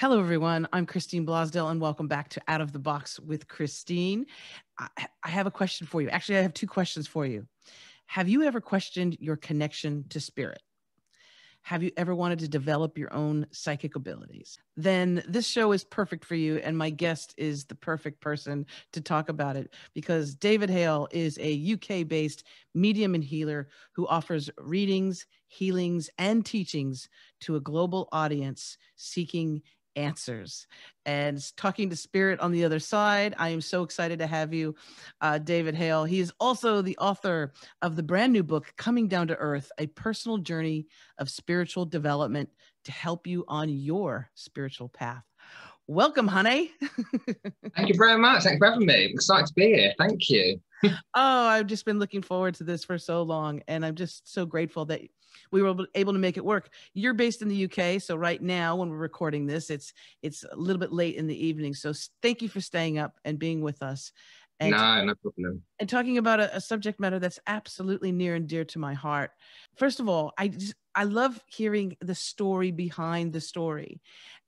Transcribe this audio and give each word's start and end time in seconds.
Hello, 0.00 0.20
everyone. 0.20 0.68
I'm 0.72 0.86
Christine 0.86 1.26
Blosdale, 1.26 1.72
and 1.72 1.80
welcome 1.80 2.06
back 2.06 2.28
to 2.28 2.40
Out 2.46 2.60
of 2.60 2.70
the 2.70 2.78
Box 2.78 3.18
with 3.18 3.48
Christine. 3.48 4.26
I, 4.78 4.88
have 5.24 5.48
a 5.48 5.50
question 5.50 5.88
for 5.88 6.00
you. 6.00 6.08
Actually, 6.08 6.38
I 6.38 6.42
have 6.42 6.54
two 6.54 6.68
questions 6.68 7.08
for 7.08 7.26
you. 7.26 7.48
Have 8.06 8.28
you 8.28 8.44
ever 8.44 8.60
questioned 8.60 9.16
your 9.18 9.34
connection 9.34 10.04
to 10.10 10.20
spirit? 10.20 10.62
Have 11.62 11.82
you 11.82 11.90
ever 11.96 12.14
wanted 12.14 12.38
to 12.38 12.48
develop 12.48 12.96
your 12.96 13.12
own 13.12 13.46
psychic 13.50 13.96
abilities? 13.96 14.56
Then 14.76 15.20
this 15.28 15.48
show 15.48 15.72
is 15.72 15.82
perfect 15.82 16.24
for 16.24 16.36
you. 16.36 16.58
And 16.58 16.78
my 16.78 16.90
guest 16.90 17.34
is 17.36 17.64
the 17.64 17.74
perfect 17.74 18.20
person 18.20 18.66
to 18.92 19.00
talk 19.00 19.28
about 19.28 19.56
it 19.56 19.74
because 19.94 20.36
David 20.36 20.70
Hale 20.70 21.08
is 21.10 21.36
a 21.40 21.72
UK 21.72 22.06
based 22.06 22.44
medium 22.72 23.16
and 23.16 23.24
healer 23.24 23.68
who 23.92 24.06
offers 24.06 24.48
readings, 24.58 25.26
healings, 25.48 26.08
and 26.18 26.46
teachings 26.46 27.08
to 27.40 27.56
a 27.56 27.60
global 27.60 28.08
audience 28.12 28.78
seeking 28.94 29.60
answers 29.98 30.66
and 31.04 31.44
talking 31.56 31.90
to 31.90 31.96
spirit 31.96 32.38
on 32.40 32.52
the 32.52 32.64
other 32.64 32.78
side. 32.78 33.34
I 33.36 33.50
am 33.50 33.60
so 33.60 33.82
excited 33.82 34.20
to 34.20 34.26
have 34.26 34.54
you, 34.54 34.76
uh, 35.20 35.38
David 35.38 35.74
Hale. 35.74 36.04
He 36.04 36.20
is 36.20 36.32
also 36.38 36.80
the 36.80 36.96
author 36.98 37.52
of 37.82 37.96
the 37.96 38.02
brand 38.02 38.32
new 38.32 38.44
book, 38.44 38.72
Coming 38.76 39.08
Down 39.08 39.28
to 39.28 39.36
Earth 39.36 39.70
A 39.78 39.88
Personal 39.88 40.38
Journey 40.38 40.86
of 41.18 41.28
Spiritual 41.28 41.84
Development 41.84 42.48
to 42.84 42.92
help 42.92 43.26
you 43.26 43.44
on 43.48 43.68
your 43.68 44.30
spiritual 44.34 44.88
path. 44.88 45.24
Welcome, 45.88 46.28
honey. 46.28 46.70
Thank 47.76 47.88
you 47.88 47.94
very 47.96 48.18
much. 48.18 48.44
Thanks 48.44 48.58
for 48.58 48.70
having 48.70 48.86
me. 48.86 49.06
I'm 49.06 49.10
excited 49.12 49.46
to 49.46 49.54
be 49.54 49.66
here. 49.68 49.94
Thank 49.98 50.28
you. 50.28 50.60
oh, 50.84 50.92
I've 51.14 51.66
just 51.66 51.86
been 51.86 51.98
looking 51.98 52.22
forward 52.22 52.54
to 52.56 52.64
this 52.64 52.84
for 52.84 52.98
so 52.98 53.22
long. 53.22 53.62
And 53.66 53.84
I'm 53.84 53.94
just 53.94 54.32
so 54.32 54.44
grateful 54.44 54.84
that 54.86 55.00
we 55.50 55.62
were 55.62 55.86
able 55.94 56.12
to 56.12 56.18
make 56.18 56.36
it 56.36 56.44
work. 56.44 56.70
You're 56.94 57.14
based 57.14 57.42
in 57.42 57.48
the 57.48 57.64
UK, 57.64 58.00
so 58.00 58.16
right 58.16 58.42
now 58.42 58.76
when 58.76 58.90
we're 58.90 58.96
recording 58.96 59.46
this, 59.46 59.70
it's 59.70 59.92
it's 60.22 60.44
a 60.44 60.56
little 60.56 60.80
bit 60.80 60.92
late 60.92 61.16
in 61.16 61.26
the 61.26 61.46
evening. 61.46 61.74
So 61.74 61.92
thank 62.22 62.42
you 62.42 62.48
for 62.48 62.60
staying 62.60 62.98
up 62.98 63.18
and 63.24 63.38
being 63.38 63.60
with 63.60 63.82
us. 63.82 64.12
And, 64.60 64.72
no, 64.72 65.04
no 65.04 65.14
problem. 65.14 65.62
And 65.78 65.88
talking 65.88 66.18
about 66.18 66.40
a, 66.40 66.56
a, 66.56 66.60
subject 66.60 66.98
matter 66.98 67.20
that's 67.20 67.38
absolutely 67.46 68.10
near 68.10 68.34
and 68.34 68.48
dear 68.48 68.64
to 68.64 68.80
my 68.80 68.92
heart. 68.92 69.30
First 69.76 70.00
of 70.00 70.08
all, 70.08 70.32
I 70.36 70.48
just, 70.48 70.74
I 70.96 71.04
love 71.04 71.40
hearing 71.46 71.96
the 72.00 72.16
story 72.16 72.72
behind 72.72 73.32
the 73.32 73.40
story, 73.40 74.00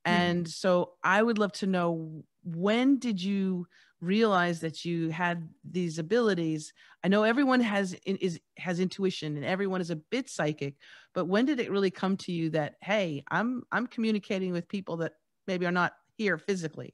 hmm. 0.05 0.11
and 0.11 0.45
mm. 0.45 0.49
so 0.49 0.93
I 1.01 1.23
would 1.23 1.37
love 1.37 1.53
to 1.53 1.67
know 1.67 2.23
when 2.43 2.99
did 2.99 3.23
you 3.23 3.67
realize 4.01 4.59
that 4.61 4.83
you 4.83 5.09
had 5.09 5.47
these 5.63 5.99
abilities. 5.99 6.73
I 7.03 7.07
know 7.07 7.23
everyone 7.23 7.61
has 7.61 7.95
is 8.05 8.39
has 8.57 8.79
intuition 8.79 9.37
and 9.37 9.45
everyone 9.45 9.81
is 9.81 9.89
a 9.89 9.95
bit 9.95 10.29
psychic 10.29 10.75
but 11.13 11.25
when 11.25 11.45
did 11.45 11.59
it 11.59 11.71
really 11.71 11.91
come 11.91 12.15
to 12.15 12.31
you 12.31 12.51
that 12.51 12.75
hey 12.81 13.23
i'm 13.31 13.63
i'm 13.71 13.87
communicating 13.87 14.53
with 14.53 14.67
people 14.67 14.97
that 14.97 15.13
maybe 15.47 15.65
are 15.65 15.71
not 15.71 15.93
here 16.17 16.37
physically? 16.37 16.93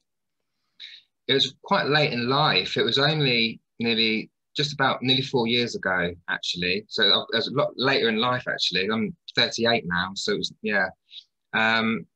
It 1.26 1.34
was 1.34 1.54
quite 1.62 1.86
late 1.86 2.12
in 2.12 2.28
life. 2.28 2.76
It 2.76 2.84
was 2.84 2.98
only 2.98 3.60
nearly 3.78 4.30
just 4.56 4.72
about 4.72 5.02
nearly 5.02 5.22
four 5.22 5.46
years 5.46 5.76
ago 5.76 6.10
actually. 6.28 6.84
So 6.88 7.02
it 7.04 7.36
was 7.36 7.48
a 7.48 7.52
lot 7.52 7.70
later 7.76 8.08
in 8.08 8.16
life 8.16 8.44
actually. 8.48 8.88
I'm 8.90 9.14
38 9.36 9.84
now 9.86 10.10
so 10.14 10.32
it 10.32 10.38
was 10.38 10.52
yeah. 10.62 10.88
Um, 11.54 12.06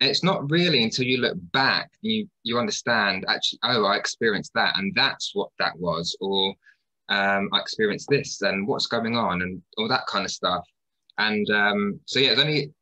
it's 0.00 0.24
not 0.24 0.50
really 0.50 0.82
until 0.82 1.04
you 1.04 1.18
look 1.18 1.36
back 1.52 1.90
you 2.00 2.26
you 2.42 2.58
understand 2.58 3.24
actually 3.28 3.58
oh 3.64 3.84
i 3.84 3.96
experienced 3.96 4.52
that 4.54 4.76
and 4.78 4.92
that's 4.94 5.32
what 5.34 5.50
that 5.58 5.78
was 5.78 6.16
or 6.20 6.54
um, 7.10 7.48
i 7.52 7.58
experienced 7.58 8.08
this 8.08 8.40
and 8.42 8.66
what's 8.66 8.86
going 8.86 9.16
on 9.16 9.42
and 9.42 9.60
all 9.78 9.88
that 9.88 10.06
kind 10.06 10.24
of 10.24 10.30
stuff. 10.30 10.64
And 11.18 11.48
um, 11.50 12.00
so 12.06 12.18
yeah 12.18 12.28
it 12.28 12.36
was 12.36 12.44
only 12.44 12.72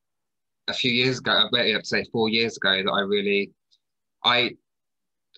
a 0.68 0.72
few 0.72 0.92
years 0.92 1.18
ago 1.18 1.48
i'd 1.54 1.86
say 1.86 2.04
four 2.12 2.28
years 2.28 2.58
ago 2.58 2.82
that 2.82 2.90
i 2.90 3.00
really 3.00 3.50
i 4.24 4.50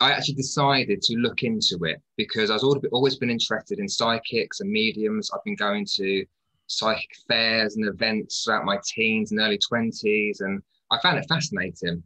i 0.00 0.10
actually 0.10 0.34
decided 0.34 1.00
to 1.00 1.14
look 1.14 1.44
into 1.44 1.78
it 1.84 2.02
because 2.16 2.50
i 2.50 2.54
was 2.54 2.64
always 2.90 3.16
been 3.16 3.30
interested 3.30 3.78
in 3.78 3.88
psychics 3.88 4.60
and 4.60 4.70
mediums. 4.70 5.30
I've 5.32 5.44
been 5.44 5.54
going 5.54 5.86
to 5.96 6.26
psychic 6.66 7.10
fairs 7.28 7.76
and 7.76 7.86
events 7.86 8.44
throughout 8.44 8.64
my 8.64 8.78
teens 8.84 9.30
and 9.30 9.40
early 9.40 9.58
20s 9.58 10.40
and 10.40 10.62
I 10.90 11.00
found 11.00 11.18
it 11.18 11.26
fascinating. 11.28 12.02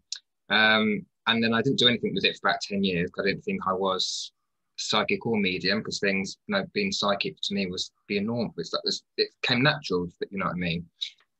Um, 0.51 1.05
and 1.27 1.43
then 1.43 1.55
I 1.55 1.63
didn't 1.63 1.79
do 1.79 1.89
anything 1.89 2.15
with 2.15 2.25
it 2.25 2.39
for 2.41 2.49
about 2.49 2.61
10 2.61 2.85
years 2.85 3.11
I 3.19 3.23
didn't 3.23 3.43
think 3.43 3.63
I 3.67 3.73
was 3.73 4.33
psychic 4.77 5.25
or 5.27 5.39
medium 5.39 5.79
because 5.79 6.01
things, 6.01 6.37
you 6.47 6.55
know, 6.55 6.65
being 6.75 6.93
psychic 6.93 7.37
to 7.43 7.55
me 7.55 7.67
was 7.67 7.93
being 8.09 8.27
normal. 8.27 8.53
It's 8.59 8.73
like 8.73 8.83
this, 8.85 9.03
it 9.17 9.29
came 9.43 9.63
natural, 9.63 10.09
you 10.31 10.39
know 10.39 10.47
what 10.47 10.55
I 10.55 10.59
mean? 10.59 10.87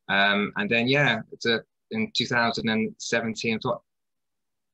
Um, 0.09 0.53
and 0.57 0.71
then, 0.71 0.89
yeah, 0.89 1.21
a, 1.47 1.59
in 1.91 2.11
2017, 2.15 3.55
I 3.55 3.59
thought, 3.63 3.83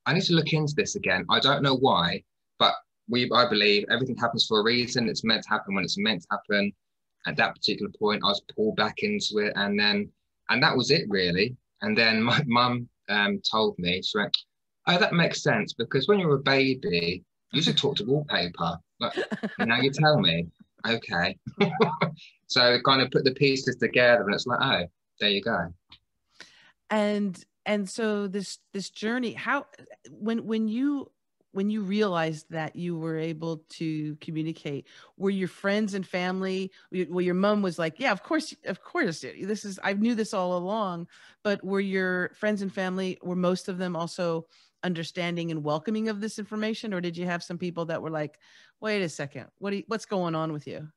I 0.07 0.13
need 0.13 0.23
to 0.25 0.35
look 0.35 0.53
into 0.53 0.75
this 0.77 0.97
again. 0.97 1.25
I 1.31 1.41
don't 1.41 1.63
know 1.63 1.77
why, 1.77 2.23
but 2.59 2.75
we, 3.09 3.31
I 3.33 3.49
believe 3.49 3.85
everything 3.91 4.17
happens 4.17 4.47
for 4.47 4.61
a 4.61 4.65
reason. 4.65 5.09
It's 5.09 5.25
meant 5.25 5.43
to 5.45 5.49
happen 5.49 5.75
when 5.75 5.85
it's 5.85 5.99
meant 5.99 6.23
to 6.23 6.29
happen. 6.31 6.73
At 7.27 7.37
that 7.37 7.55
particular 7.55 7.91
point, 7.99 8.23
I 8.25 8.29
was 8.29 8.43
pulled 8.55 8.77
back 8.77 9.03
into 9.03 9.39
it. 9.39 9.53
And 9.57 9.79
then, 9.79 10.11
and 10.49 10.63
that 10.63 10.77
was 10.77 10.91
it 10.91 11.05
really. 11.09 11.57
And 11.83 11.97
then 11.97 12.23
my 12.23 12.43
mum 12.47 12.89
um, 13.09 13.41
told 13.51 13.79
me, 13.79 14.03
she 14.03 14.19
went, 14.19 14.37
Oh, 14.87 14.99
that 14.99 15.13
makes 15.13 15.43
sense 15.43 15.73
because 15.73 16.09
when 16.09 16.19
you 16.19 16.27
were 16.27 16.37
a 16.37 16.43
baby, 16.43 17.23
you 17.53 17.63
should 17.63 17.77
talk 17.77 17.97
to 17.97 18.05
wallpaper. 18.05 18.79
Like, 18.99 19.15
now 19.59 19.81
you 19.81 19.91
tell 19.91 20.19
me, 20.19 20.47
okay. 20.87 21.37
so 22.47 22.79
kind 22.85 23.03
of 23.03 23.11
put 23.11 23.25
the 23.25 23.35
pieces 23.35 23.77
together 23.77 24.25
and 24.25 24.35
it's 24.35 24.47
like, 24.47 24.59
oh, 24.61 24.87
there 25.21 25.31
you 25.31 25.43
go. 25.43 25.73
And 26.89 27.43
and 27.67 27.89
so 27.89 28.27
this 28.27 28.59
this 28.73 28.91
journey, 28.91 29.33
how 29.33 29.67
when 30.11 30.47
when 30.47 30.67
you 30.67 31.11
when 31.53 31.71
you 31.71 31.83
realized 31.83 32.47
that 32.50 32.77
you 32.77 32.97
were 32.97 33.16
able 33.16 33.62
to 33.69 34.16
communicate 34.16 34.87
were 35.16 35.31
your 35.31 35.49
friends 35.49 35.94
and 35.94 36.06
family 36.06 36.71
well 37.09 37.21
your 37.21 37.34
mom 37.34 37.62
was 37.62 37.78
like 37.78 37.99
yeah 37.99 38.12
of 38.12 38.22
course 38.22 38.55
of 38.65 38.83
course 38.83 39.25
this 39.43 39.65
is 39.65 39.78
i 39.83 39.93
knew 39.93 40.15
this 40.15 40.34
all 40.34 40.56
along 40.56 41.06
but 41.43 41.62
were 41.65 41.81
your 41.81 42.31
friends 42.34 42.62
and 42.62 42.72
family 42.72 43.19
were 43.22 43.37
most 43.37 43.69
of 43.69 43.78
them 43.78 43.97
also 43.97 44.47
understanding 44.83 45.50
and 45.50 45.62
welcoming 45.62 46.09
of 46.09 46.21
this 46.21 46.39
information 46.39 46.94
or 46.94 47.00
did 47.00 47.16
you 47.16 47.27
have 47.27 47.43
some 47.43 47.59
people 47.59 47.84
that 47.84 48.00
were 48.00 48.10
like 48.10 48.39
wait 48.81 49.03
a 49.03 49.09
second 49.09 49.47
what 49.59 49.75
you, 49.75 49.83
what's 49.89 50.06
going 50.06 50.34
on 50.34 50.53
with 50.53 50.66
you 50.66 50.89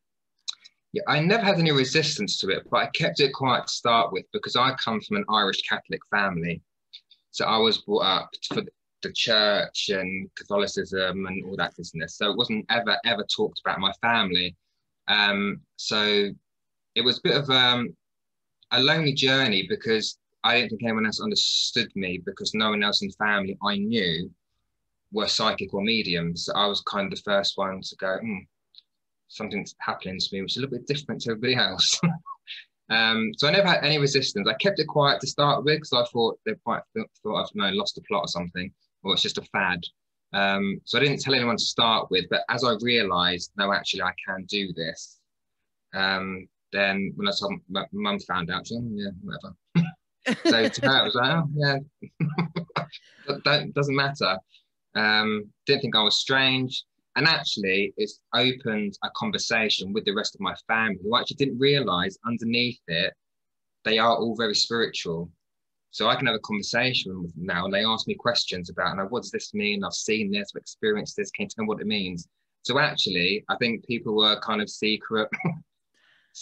yeah, 0.93 1.01
I 1.07 1.21
never 1.21 1.43
had 1.43 1.57
any 1.57 1.71
resistance 1.71 2.37
to 2.37 2.49
it, 2.49 2.69
but 2.69 2.77
I 2.77 2.85
kept 2.91 3.19
it 3.19 3.33
quiet 3.33 3.65
to 3.65 3.73
start 3.73 4.13
with 4.13 4.25
because 4.31 4.55
I 4.55 4.75
come 4.75 5.01
from 5.01 5.17
an 5.17 5.25
Irish 5.27 5.63
Catholic 5.63 6.01
family. 6.11 6.61
So 7.31 7.45
I 7.45 7.57
was 7.57 7.79
brought 7.79 8.05
up 8.05 8.29
for 8.47 8.61
the 9.03 9.11
church 9.13 9.89
and 9.89 10.29
Catholicism 10.35 11.27
and 11.27 11.45
all 11.45 11.55
that 11.57 11.75
business. 11.77 12.17
So 12.17 12.31
it 12.31 12.37
wasn't 12.37 12.65
ever, 12.69 12.97
ever 13.05 13.23
talked 13.23 13.61
about 13.63 13.79
my 13.79 13.91
family. 14.01 14.55
Um, 15.07 15.61
so 15.75 16.29
it 16.95 17.01
was 17.01 17.17
a 17.17 17.21
bit 17.23 17.35
of 17.35 17.49
um, 17.49 17.95
a 18.71 18.81
lonely 18.81 19.13
journey 19.13 19.65
because 19.69 20.17
I 20.43 20.55
didn't 20.55 20.69
think 20.71 20.83
anyone 20.83 21.05
else 21.05 21.21
understood 21.21 21.91
me 21.95 22.21
because 22.25 22.53
no 22.53 22.69
one 22.71 22.83
else 22.83 23.01
in 23.01 23.09
the 23.09 23.25
family 23.25 23.57
I 23.63 23.77
knew 23.77 24.31
were 25.11 25.27
psychic 25.27 25.73
or 25.73 25.83
mediums. 25.83 26.45
So 26.45 26.53
I 26.55 26.65
was 26.65 26.81
kind 26.81 27.11
of 27.11 27.17
the 27.17 27.23
first 27.23 27.57
one 27.57 27.81
to 27.81 27.95
go, 27.97 28.17
mm, 28.23 28.47
something's 29.27 29.75
happening 29.79 30.19
to 30.19 30.27
me, 30.31 30.41
which 30.41 30.53
is 30.53 30.57
a 30.57 30.61
little 30.61 30.77
bit 30.77 30.87
different 30.87 31.21
to 31.21 31.31
everybody 31.31 31.55
else. 31.55 31.99
Um, 32.89 33.31
so 33.37 33.47
I 33.47 33.51
never 33.51 33.67
had 33.67 33.83
any 33.83 33.97
resistance. 33.97 34.47
I 34.47 34.53
kept 34.55 34.79
it 34.79 34.87
quiet 34.87 35.21
to 35.21 35.27
start 35.27 35.63
with 35.63 35.77
because 35.77 35.93
I 35.93 36.03
thought 36.11 36.37
they 36.45 36.53
might 36.65 36.83
thought 37.23 37.41
I've 37.41 37.49
you 37.53 37.61
know, 37.61 37.69
lost 37.69 37.95
the 37.95 38.01
plot 38.01 38.25
or 38.25 38.27
something 38.27 38.71
or 39.03 39.13
it's 39.13 39.21
just 39.21 39.37
a 39.37 39.43
fad. 39.51 39.83
Um, 40.33 40.81
so 40.83 40.97
I 40.97 41.01
didn't 41.01 41.21
tell 41.21 41.35
anyone 41.35 41.57
to 41.57 41.63
start 41.63 42.09
with, 42.09 42.25
but 42.29 42.41
as 42.49 42.63
I 42.63 42.75
realised, 42.81 43.51
no, 43.57 43.71
actually, 43.71 44.01
I 44.01 44.13
can 44.27 44.45
do 44.45 44.73
this. 44.73 45.19
Um, 45.93 46.47
then 46.71 47.13
when 47.15 47.27
I 47.27 47.31
saw 47.31 47.49
my 47.69 47.85
mum 47.91 48.19
found 48.19 48.49
out, 48.49 48.65
she, 48.65 48.75
oh, 48.75 48.89
yeah, 48.93 49.11
whatever. 49.21 49.55
so 50.45 50.69
to 50.69 50.89
her, 50.89 51.01
I 51.01 51.03
was 51.03 51.15
like, 51.15 51.31
oh, 51.31 51.49
yeah, 51.55 51.77
that 53.45 53.73
doesn't 53.73 53.95
matter. 53.95 54.37
Um, 54.95 55.45
didn't 55.65 55.81
think 55.81 55.95
I 55.95 56.03
was 56.03 56.17
strange. 56.17 56.83
And 57.15 57.27
actually, 57.27 57.93
it's 57.97 58.19
opened 58.33 58.97
a 59.03 59.09
conversation 59.15 59.93
with 59.93 60.03
the 60.05 60.15
rest 60.15 60.33
of 60.33 60.41
my 60.41 60.55
family 60.67 60.97
who 61.03 61.15
actually 61.15 61.35
didn't 61.35 61.59
realise 61.59 62.17
underneath 62.25 62.79
it, 62.87 63.13
they 63.85 63.99
are 63.99 64.15
all 64.15 64.35
very 64.35 64.55
spiritual. 64.55 65.29
So 65.93 66.09
I 66.09 66.15
can 66.15 66.25
have 66.25 66.35
a 66.35 66.39
conversation 66.39 67.21
with 67.21 67.35
them 67.35 67.45
now 67.45 67.65
and 67.65 67.73
they 67.73 67.85
ask 67.85 68.07
me 68.07 68.15
questions 68.15 68.71
about, 68.71 68.97
now, 68.97 69.05
what 69.05 69.21
does 69.21 69.29
this 69.29 69.53
mean? 69.53 69.83
I've 69.83 69.93
seen 69.93 70.31
this, 70.31 70.51
I've 70.55 70.59
experienced 70.59 71.15
this, 71.15 71.29
can 71.29 71.43
you 71.43 71.49
tell 71.49 71.65
me 71.65 71.67
what 71.67 71.81
it 71.81 71.87
means? 71.87 72.27
So 72.63 72.79
actually, 72.79 73.45
I 73.47 73.55
think 73.57 73.85
people 73.85 74.15
were 74.15 74.39
kind 74.39 74.59
of 74.59 74.71
secret 74.71 75.29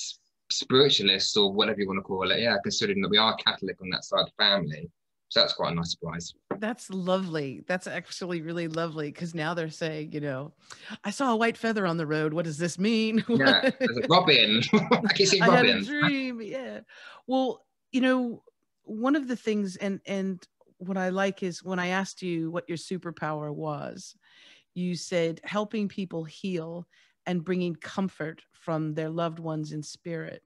spiritualists 0.52 1.36
or 1.36 1.52
whatever 1.52 1.82
you 1.82 1.88
want 1.88 1.98
to 1.98 2.04
call 2.04 2.32
it. 2.32 2.40
Yeah, 2.40 2.56
considering 2.64 3.02
that 3.02 3.10
we 3.10 3.18
are 3.18 3.36
Catholic 3.36 3.76
on 3.82 3.90
that 3.90 4.06
side 4.06 4.22
of 4.22 4.28
the 4.28 4.42
family. 4.42 4.90
So 5.28 5.42
that's 5.42 5.54
quite 5.54 5.74
a 5.74 5.76
nice 5.76 5.92
surprise. 5.92 6.34
That's 6.58 6.90
lovely. 6.90 7.66
That's 7.68 7.88
actually 7.88 8.42
really 8.42 8.70
lovely 8.70 9.12
because 9.12 9.36
now 9.36 9.54
they're 9.54 9.70
saying, 9.70 10.14
you 10.14 10.22
know, 10.22 10.54
I 11.04 11.12
saw 11.12 11.34
a 11.34 11.36
white 11.36 11.58
feather 11.58 11.86
on 11.86 11.98
the 11.98 12.08
road. 12.08 12.34
What 12.34 12.46
does 12.46 12.58
this 12.58 12.80
mean? 12.80 13.22
Yeah, 13.30 13.70
Robin. 14.10 14.62
I 14.74 15.14
can 15.14 15.26
see 15.26 15.42
Robin. 15.42 15.56
I 15.56 15.68
had 15.68 15.76
a 15.78 15.84
dream. 15.84 16.42
Yeah. 16.42 16.82
Well, 17.28 17.66
you 17.92 18.00
know, 18.00 18.44
one 18.84 19.16
of 19.16 19.28
the 19.28 19.36
things 19.36 19.76
and 19.76 20.00
and 20.06 20.46
what 20.78 20.98
I 20.98 21.10
like 21.10 21.44
is 21.44 21.64
when 21.64 21.80
I 21.80 21.88
asked 21.88 22.22
you 22.22 22.50
what 22.50 22.68
your 22.68 22.78
superpower 22.78 23.54
was, 23.54 24.16
you 24.74 24.96
said 24.96 25.40
helping 25.44 25.88
people 25.88 26.24
heal 26.24 26.88
and 27.26 27.46
bringing 27.46 27.76
comfort 27.76 28.42
from 28.52 28.94
their 28.94 29.10
loved 29.10 29.40
ones 29.40 29.74
in 29.74 29.84
spirit. 29.84 30.42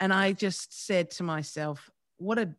And 0.00 0.12
I 0.12 0.32
just 0.32 0.86
said 0.86 1.10
to 1.12 1.22
myself, 1.22 1.90
what 2.18 2.38
a 2.38 2.54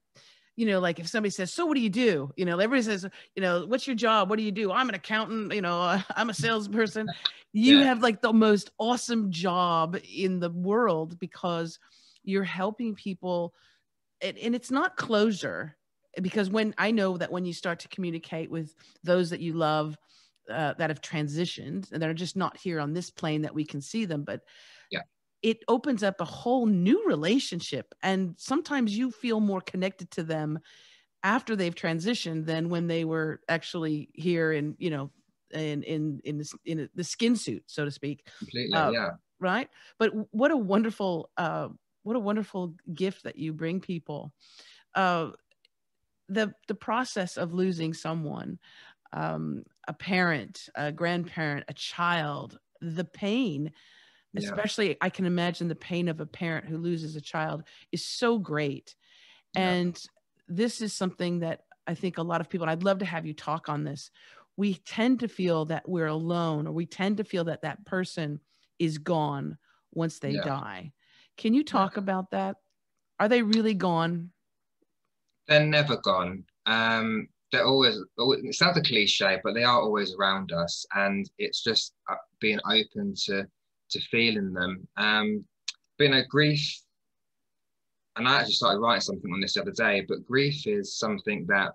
you 0.55 0.65
know, 0.65 0.79
like 0.79 0.99
if 0.99 1.07
somebody 1.07 1.31
says, 1.31 1.53
"So 1.53 1.65
what 1.65 1.75
do 1.75 1.81
you 1.81 1.89
do?" 1.89 2.31
You 2.37 2.45
know, 2.45 2.59
everybody 2.59 2.81
says, 2.81 3.05
"You 3.35 3.41
know, 3.41 3.65
what's 3.65 3.87
your 3.87 3.95
job? 3.95 4.29
What 4.29 4.37
do 4.37 4.43
you 4.43 4.53
do?" 4.53 4.71
I'm 4.71 4.87
an 4.87 4.95
accountant. 4.95 5.53
You 5.53 5.61
know, 5.61 6.01
I'm 6.15 6.29
a 6.29 6.33
salesperson. 6.33 7.07
You 7.51 7.79
yeah. 7.79 7.85
have 7.85 8.01
like 8.01 8.21
the 8.21 8.31
most 8.31 8.71
awesome 8.77 9.31
job 9.31 9.97
in 10.09 10.39
the 10.39 10.49
world 10.49 11.19
because 11.19 11.77
you're 12.23 12.43
helping 12.43 12.95
people, 12.95 13.53
and, 14.25 14.37
and 14.37 14.55
it's 14.55 14.71
not 14.71 14.97
closure 14.97 15.77
because 16.21 16.49
when 16.49 16.73
I 16.77 16.91
know 16.91 17.17
that 17.17 17.31
when 17.31 17.45
you 17.45 17.53
start 17.53 17.79
to 17.79 17.87
communicate 17.89 18.49
with 18.49 18.73
those 19.03 19.29
that 19.29 19.41
you 19.41 19.53
love 19.53 19.97
uh, 20.49 20.73
that 20.77 20.89
have 20.89 21.01
transitioned 21.01 21.91
and 21.91 22.01
that 22.01 22.09
are 22.09 22.13
just 22.13 22.35
not 22.35 22.57
here 22.57 22.79
on 22.79 22.93
this 22.93 23.09
plane 23.09 23.41
that 23.43 23.53
we 23.53 23.65
can 23.65 23.81
see 23.81 24.05
them, 24.05 24.23
but 24.23 24.41
yeah. 24.91 25.01
it 25.41 25.57
opens 25.67 26.03
up 26.03 26.21
a 26.21 26.25
whole 26.25 26.65
new 26.65 27.05
relationship. 27.07 27.93
And 28.03 28.35
sometimes 28.37 28.97
you 28.97 29.11
feel 29.11 29.39
more 29.39 29.61
connected 29.61 30.11
to 30.11 30.23
them 30.23 30.59
after 31.23 31.55
they've 31.55 31.75
transitioned 31.75 32.45
than 32.45 32.69
when 32.69 32.87
they 32.87 33.03
were 33.03 33.41
actually 33.49 34.09
here 34.13 34.51
in 34.51 34.75
you 34.77 34.91
know 34.91 35.11
in 35.51 35.81
in 35.83 36.21
in 36.23 36.37
the, 36.37 36.53
in 36.65 36.89
the 36.93 37.03
skin 37.03 37.35
suit 37.35 37.63
so 37.65 37.83
to 37.83 37.91
speak. 37.91 38.27
Completely 38.37 38.77
uh, 38.77 38.91
yeah. 38.91 39.09
right? 39.39 39.69
But 39.97 40.11
what 40.31 40.51
a 40.51 40.57
wonderful 40.57 41.31
uh 41.37 41.69
what 42.05 42.15
a 42.15 42.19
wonderful 42.19 42.75
gift 42.93 43.23
that 43.23 43.37
you 43.37 43.51
bring 43.51 43.81
people 43.81 44.31
uh 44.93 45.29
the 46.29 46.53
the 46.67 46.75
process 46.75 47.37
of 47.37 47.53
losing 47.53 47.93
someone 47.93 48.59
um 49.11 49.63
a 49.87 49.93
parent 49.93 50.69
a 50.75 50.91
grandparent 50.91 51.65
a 51.67 51.73
child 51.73 52.57
the 52.81 53.03
pain 53.03 53.71
yeah. 54.33 54.41
especially 54.47 54.97
i 55.01 55.09
can 55.09 55.25
imagine 55.25 55.67
the 55.67 55.75
pain 55.75 56.07
of 56.07 56.21
a 56.21 56.25
parent 56.25 56.67
who 56.67 56.77
loses 56.77 57.15
a 57.15 57.21
child 57.21 57.63
is 57.91 58.05
so 58.05 58.37
great 58.37 58.95
yeah. 59.55 59.69
and 59.69 60.03
this 60.47 60.81
is 60.81 60.93
something 60.93 61.39
that 61.39 61.61
i 61.87 61.93
think 61.93 62.17
a 62.17 62.23
lot 62.23 62.41
of 62.41 62.49
people 62.49 62.67
i'd 62.69 62.83
love 62.83 62.99
to 62.99 63.05
have 63.05 63.25
you 63.25 63.33
talk 63.33 63.67
on 63.67 63.83
this 63.83 64.11
we 64.57 64.75
tend 64.75 65.19
to 65.19 65.27
feel 65.27 65.65
that 65.65 65.87
we're 65.89 66.07
alone 66.07 66.67
or 66.67 66.71
we 66.71 66.85
tend 66.85 67.17
to 67.17 67.23
feel 67.23 67.43
that 67.45 67.63
that 67.63 67.83
person 67.85 68.39
is 68.79 68.97
gone 68.97 69.57
once 69.91 70.19
they 70.19 70.31
yeah. 70.31 70.43
die 70.43 70.91
can 71.37 71.53
you 71.53 71.63
talk 71.63 71.97
about 71.97 72.29
that 72.31 72.57
are 73.19 73.29
they 73.29 73.41
really 73.41 73.73
gone 73.73 74.29
they're 75.47 75.65
never 75.65 75.97
gone 75.97 76.43
um 76.65 77.27
they're 77.51 77.65
always 77.65 77.99
it 78.17 78.55
sounds 78.55 78.77
a 78.77 78.81
cliche 78.81 79.39
but 79.43 79.53
they 79.53 79.63
are 79.63 79.81
always 79.81 80.13
around 80.15 80.51
us 80.51 80.85
and 80.95 81.29
it's 81.37 81.63
just 81.63 81.93
uh, 82.09 82.15
being 82.39 82.59
open 82.69 83.13
to 83.15 83.45
to 83.89 83.99
feeling 84.01 84.53
them. 84.53 84.87
Um, 84.97 85.45
but 85.97 86.05
you 86.05 86.09
know, 86.11 86.23
grief, 86.29 86.81
and 88.15 88.27
I 88.27 88.39
actually 88.39 88.53
started 88.53 88.79
writing 88.79 89.01
something 89.01 89.31
on 89.31 89.41
this 89.41 89.53
the 89.53 89.61
other 89.61 89.71
day, 89.71 90.05
but 90.07 90.25
grief 90.25 90.67
is 90.67 90.97
something 90.97 91.45
that 91.47 91.73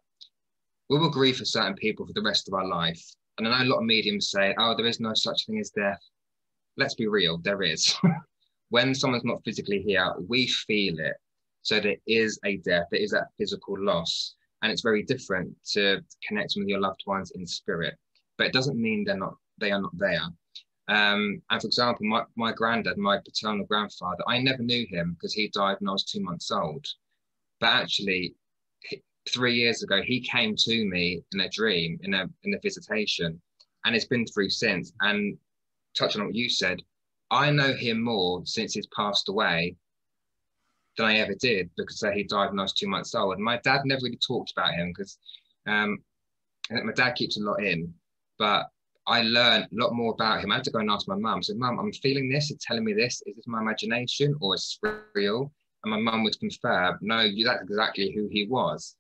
we 0.89 0.99
will 0.99 1.11
grieve 1.11 1.37
for 1.37 1.45
certain 1.45 1.75
people 1.75 2.07
for 2.07 2.13
the 2.13 2.23
rest 2.23 2.49
of 2.49 2.55
our 2.55 2.67
life. 2.67 3.03
And 3.39 3.47
I 3.47 3.59
know 3.59 3.65
a 3.65 3.71
lot 3.73 3.79
of 3.81 3.85
mediums 3.85 4.31
say, 4.31 4.55
oh, 4.59 4.75
there 4.77 4.87
is 4.87 5.01
no 5.01 5.13
such 5.15 5.47
thing 5.47 5.61
as 5.61 5.71
death. 5.71 6.01
Let's 6.77 6.95
be 6.95 7.07
real, 7.07 7.39
there 7.39 7.63
is. 7.63 7.95
when 8.71 8.95
someone's 8.95 9.25
not 9.25 9.45
physically 9.45 9.83
here, 9.83 10.13
we 10.29 10.47
feel 10.47 10.99
it. 10.99 11.17
So 11.63 11.79
there 11.79 11.97
is 12.07 12.39
a 12.45 12.57
death, 12.59 12.87
there 12.91 13.01
is 13.01 13.11
that 13.11 13.29
physical 13.39 13.77
loss. 13.79 14.35
And 14.63 14.73
it's 14.73 14.83
very 14.83 15.03
different 15.03 15.55
to 15.73 16.01
connecting 16.27 16.63
with 16.63 16.69
your 16.69 16.81
loved 16.81 17.03
ones 17.07 17.33
in 17.33 17.47
spirit. 17.47 17.95
But 18.39 18.49
it 18.49 18.53
doesn't 18.53 18.81
mean 18.81 19.05
they're 19.05 19.17
not 19.17 19.35
they 19.59 19.71
are 19.71 19.81
not 19.81 19.97
there. 19.97 20.23
Um, 20.89 21.41
and 21.51 21.61
for 21.61 21.67
example, 21.67 22.07
my, 22.07 22.25
my 22.37 22.53
granddad, 22.53 22.97
my 22.97 23.19
paternal 23.19 23.65
grandfather, 23.67 24.25
I 24.27 24.39
never 24.39 24.63
knew 24.63 24.87
him 24.89 25.15
because 25.15 25.33
he 25.33 25.49
died 25.49 25.77
when 25.79 25.89
I 25.89 25.93
was 25.93 26.05
two 26.05 26.21
months 26.21 26.51
old. 26.51 26.85
But 27.61 27.69
actually, 27.69 28.35
three 29.29 29.55
years 29.55 29.83
ago, 29.83 30.01
he 30.03 30.21
came 30.21 30.57
to 30.57 30.85
me 30.87 31.23
in 31.33 31.41
a 31.41 31.49
dream, 31.49 32.01
in 32.03 32.15
a, 32.15 32.27
in 32.43 32.55
a 32.55 32.61
visitation, 32.61 33.41
and 33.85 33.95
it's 33.95 34.07
been 34.07 34.27
through 34.27 34.51
since. 34.51 34.93
And 35.01 35.39
touching 35.97 36.23
on 36.23 36.29
what 36.29 36.35
you 36.35 36.49
said, 36.49 36.81
I 37.31 37.51
know 37.51 37.73
him 37.73 38.03
more 38.03 38.43
since 38.45 38.75
he's 38.75 38.89
passed 38.89 39.29
away 39.29 39.77
than 40.97 41.07
I 41.07 41.19
ever 41.19 41.35
did 41.35 41.71
because 41.77 42.03
uh, 42.03 42.11
he 42.11 42.25
died 42.25 42.51
when 42.51 42.59
I 42.59 42.63
was 42.63 42.73
two 42.73 42.89
months 42.89 43.15
old. 43.15 43.35
And 43.35 43.45
my 43.45 43.59
dad 43.59 43.83
never 43.85 44.03
really 44.05 44.19
talked 44.19 44.53
about 44.53 44.75
him 44.75 44.89
because 44.89 45.19
um, 45.67 45.99
my 46.71 46.93
dad 46.93 47.13
keeps 47.13 47.39
a 47.39 47.43
lot 47.43 47.63
in, 47.63 47.93
but 48.39 48.67
I 49.07 49.23
learned 49.23 49.65
a 49.73 49.83
lot 49.83 49.95
more 49.95 50.13
about 50.13 50.43
him. 50.43 50.53
I 50.53 50.57
had 50.57 50.65
to 50.65 50.71
go 50.71 50.81
and 50.81 50.91
ask 50.91 51.09
my 51.09 51.17
mum. 51.17 51.43
So, 51.43 51.55
mum, 51.55 51.79
I'm 51.79 51.93
feeling 51.93 52.29
this. 52.29 52.51
It's 52.51 52.65
telling 52.65 52.85
me 52.85 52.93
this. 52.93 53.23
Is 53.27 53.37
this 53.37 53.47
my 53.47 53.61
imagination 53.61 54.37
or 54.41 54.55
is 54.55 54.79
it 54.83 54.95
real? 55.15 55.53
And 55.85 55.93
my 55.93 55.99
mum 55.99 56.25
would 56.25 56.39
confirm, 56.39 56.99
no, 57.01 57.29
that's 57.45 57.63
exactly 57.63 58.13
who 58.15 58.29
he 58.31 58.47
was. 58.47 58.97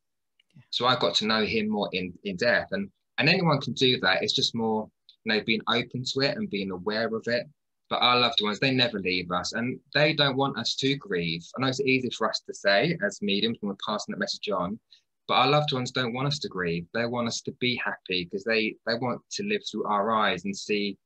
Yeah. 0.56 0.62
So 0.70 0.86
I 0.86 0.96
got 0.98 1.14
to 1.16 1.26
know 1.26 1.44
him 1.44 1.68
more 1.68 1.90
in, 1.92 2.12
in 2.24 2.36
depth. 2.36 2.72
And 2.72 2.90
and 3.20 3.28
anyone 3.28 3.60
can 3.60 3.74
do 3.74 4.00
that. 4.00 4.22
It's 4.22 4.32
just 4.32 4.54
more, 4.54 4.90
you 5.24 5.34
know, 5.34 5.42
being 5.44 5.60
open 5.68 6.04
to 6.04 6.20
it 6.20 6.38
and 6.38 6.48
being 6.48 6.70
aware 6.70 7.14
of 7.14 7.22
it. 7.26 7.46
But 7.90 8.02
our 8.02 8.20
loved 8.20 8.40
ones, 8.40 8.60
they 8.60 8.70
never 8.70 9.00
leave 9.00 9.32
us 9.32 9.52
and 9.52 9.80
they 9.92 10.14
don't 10.14 10.36
want 10.36 10.56
us 10.56 10.76
to 10.76 10.94
grieve. 10.94 11.44
I 11.56 11.60
know 11.60 11.66
it's 11.66 11.80
easy 11.80 12.08
for 12.10 12.30
us 12.30 12.40
to 12.46 12.54
say 12.54 12.96
as 13.04 13.20
mediums 13.20 13.58
when 13.60 13.70
we're 13.70 13.76
passing 13.84 14.12
that 14.12 14.20
message 14.20 14.48
on, 14.48 14.78
but 15.26 15.34
our 15.34 15.48
loved 15.48 15.72
ones 15.72 15.90
don't 15.90 16.12
want 16.12 16.28
us 16.28 16.38
to 16.40 16.48
grieve. 16.48 16.86
They 16.94 17.06
want 17.06 17.26
us 17.26 17.40
to 17.42 17.52
be 17.60 17.74
happy 17.84 18.24
because 18.24 18.44
they 18.44 18.76
they 18.86 18.94
want 18.94 19.20
to 19.32 19.42
live 19.42 19.62
through 19.68 19.84
our 19.84 20.12
eyes 20.12 20.44
and 20.44 20.56
see 20.56 20.98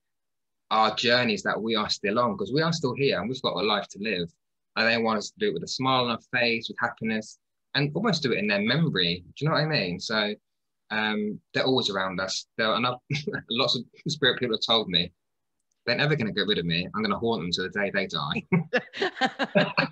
our 0.70 0.94
journeys 0.94 1.42
that 1.44 1.60
we 1.60 1.74
are 1.74 1.88
still 1.88 2.18
on 2.18 2.32
because 2.32 2.52
we 2.52 2.60
are 2.60 2.72
still 2.72 2.94
here 2.94 3.18
and 3.18 3.30
we've 3.30 3.42
got 3.42 3.56
a 3.56 3.64
life 3.64 3.88
to 3.88 3.98
live. 4.00 4.30
And 4.76 4.86
they 4.86 4.98
want 4.98 5.18
us 5.18 5.30
to 5.30 5.38
do 5.38 5.48
it 5.48 5.54
with 5.54 5.62
a 5.62 5.68
smile 5.68 6.04
on 6.04 6.10
our 6.10 6.38
face, 6.38 6.68
with 6.68 6.76
happiness, 6.80 7.38
and 7.74 7.92
almost 7.94 8.22
do 8.22 8.32
it 8.32 8.38
in 8.38 8.48
their 8.48 8.60
memory. 8.60 9.24
Do 9.24 9.44
you 9.44 9.48
know 9.48 9.54
what 9.54 9.62
I 9.62 9.66
mean? 9.66 10.00
So 10.00 10.34
um, 10.90 11.40
they're 11.54 11.64
always 11.64 11.88
around 11.88 12.20
us. 12.20 12.46
They're, 12.58 12.74
and 12.74 12.86
lots 13.50 13.76
of 13.76 13.84
spirit 14.08 14.38
people 14.38 14.56
have 14.56 14.66
told 14.66 14.88
me 14.88 15.12
they're 15.86 15.96
never 15.96 16.16
going 16.16 16.26
to 16.26 16.32
get 16.32 16.46
rid 16.46 16.58
of 16.58 16.64
me. 16.64 16.86
I'm 16.94 17.02
going 17.02 17.12
to 17.12 17.18
haunt 17.18 17.42
them 17.42 17.50
to 17.52 17.62
the 17.62 17.68
day 17.68 17.90
they 17.92 18.06
die. 18.06 18.42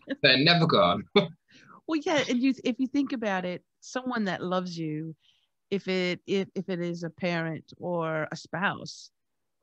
they're 0.22 0.38
never 0.38 0.66
gone. 0.66 1.04
well, 1.14 2.00
yeah, 2.04 2.22
and 2.28 2.42
you 2.42 2.54
if 2.64 2.78
you 2.78 2.86
think 2.86 3.12
about 3.12 3.44
it, 3.44 3.62
someone 3.80 4.24
that 4.24 4.42
loves 4.42 4.78
you 4.78 5.14
if 5.70 5.88
it 5.88 6.20
if, 6.26 6.48
if 6.54 6.68
it 6.68 6.80
is 6.80 7.02
a 7.02 7.10
parent 7.10 7.72
or 7.78 8.28
a 8.30 8.36
spouse 8.36 9.10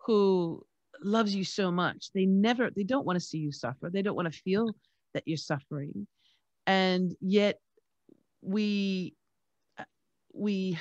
who 0.05 0.65
loves 1.01 1.33
you 1.33 1.45
so 1.45 1.71
much 1.71 2.09
they 2.13 2.25
never 2.25 2.71
they 2.75 2.83
don't 2.83 3.05
want 3.05 3.15
to 3.15 3.25
see 3.25 3.37
you 3.37 3.51
suffer 3.51 3.89
they 3.89 4.01
don't 4.01 4.15
want 4.15 4.31
to 4.31 4.39
feel 4.41 4.75
that 5.13 5.23
you're 5.25 5.37
suffering 5.37 6.07
and 6.67 7.15
yet 7.21 7.59
we 8.41 9.13
we 10.33 10.77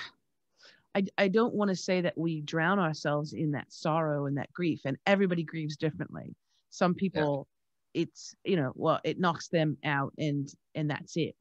I, 0.99 1.05
I 1.17 1.28
don't 1.28 1.55
want 1.55 1.69
to 1.69 1.76
say 1.76 2.00
that 2.00 2.19
we 2.19 2.40
drown 2.40 2.78
ourselves 2.78 3.33
in 3.33 3.52
that 3.52 3.73
sorrow 3.73 4.26
and 4.26 4.37
that 4.37 4.52
grief 4.52 4.81
and 4.85 4.97
everybody 5.07 5.45
grieves 5.45 5.76
differently 5.76 6.35
some 6.71 6.95
people 6.95 7.47
yeah. 7.95 8.02
it's 8.02 8.35
you 8.45 8.57
know 8.57 8.73
well 8.75 9.00
it 9.05 9.21
knocks 9.21 9.49
them 9.49 9.76
out 9.85 10.12
and 10.19 10.49
and 10.75 10.90
that's 10.90 11.17
it 11.17 11.37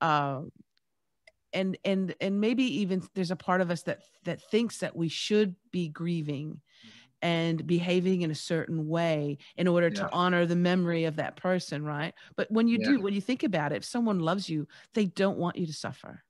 uh, 0.00 0.40
and 1.52 1.76
and 1.84 2.14
and 2.20 2.40
maybe 2.40 2.64
even 2.80 3.02
there's 3.14 3.30
a 3.30 3.36
part 3.36 3.60
of 3.60 3.70
us 3.70 3.82
that 3.82 4.00
that 4.24 4.40
thinks 4.50 4.78
that 4.78 4.96
we 4.96 5.08
should 5.08 5.54
be 5.70 5.88
grieving 5.88 6.60
and 7.22 7.66
behaving 7.66 8.22
in 8.22 8.30
a 8.30 8.34
certain 8.34 8.88
way 8.88 9.36
in 9.56 9.68
order 9.68 9.88
yeah. 9.88 10.00
to 10.00 10.10
honor 10.10 10.46
the 10.46 10.56
memory 10.56 11.04
of 11.04 11.16
that 11.16 11.36
person 11.36 11.84
right 11.84 12.14
but 12.34 12.50
when 12.50 12.66
you 12.66 12.78
yeah. 12.80 12.88
do 12.88 13.00
when 13.00 13.12
you 13.12 13.20
think 13.20 13.42
about 13.42 13.72
it 13.72 13.76
if 13.76 13.84
someone 13.84 14.20
loves 14.20 14.48
you 14.48 14.66
they 14.94 15.04
don't 15.04 15.36
want 15.36 15.56
you 15.56 15.66
to 15.66 15.72
suffer 15.72 16.22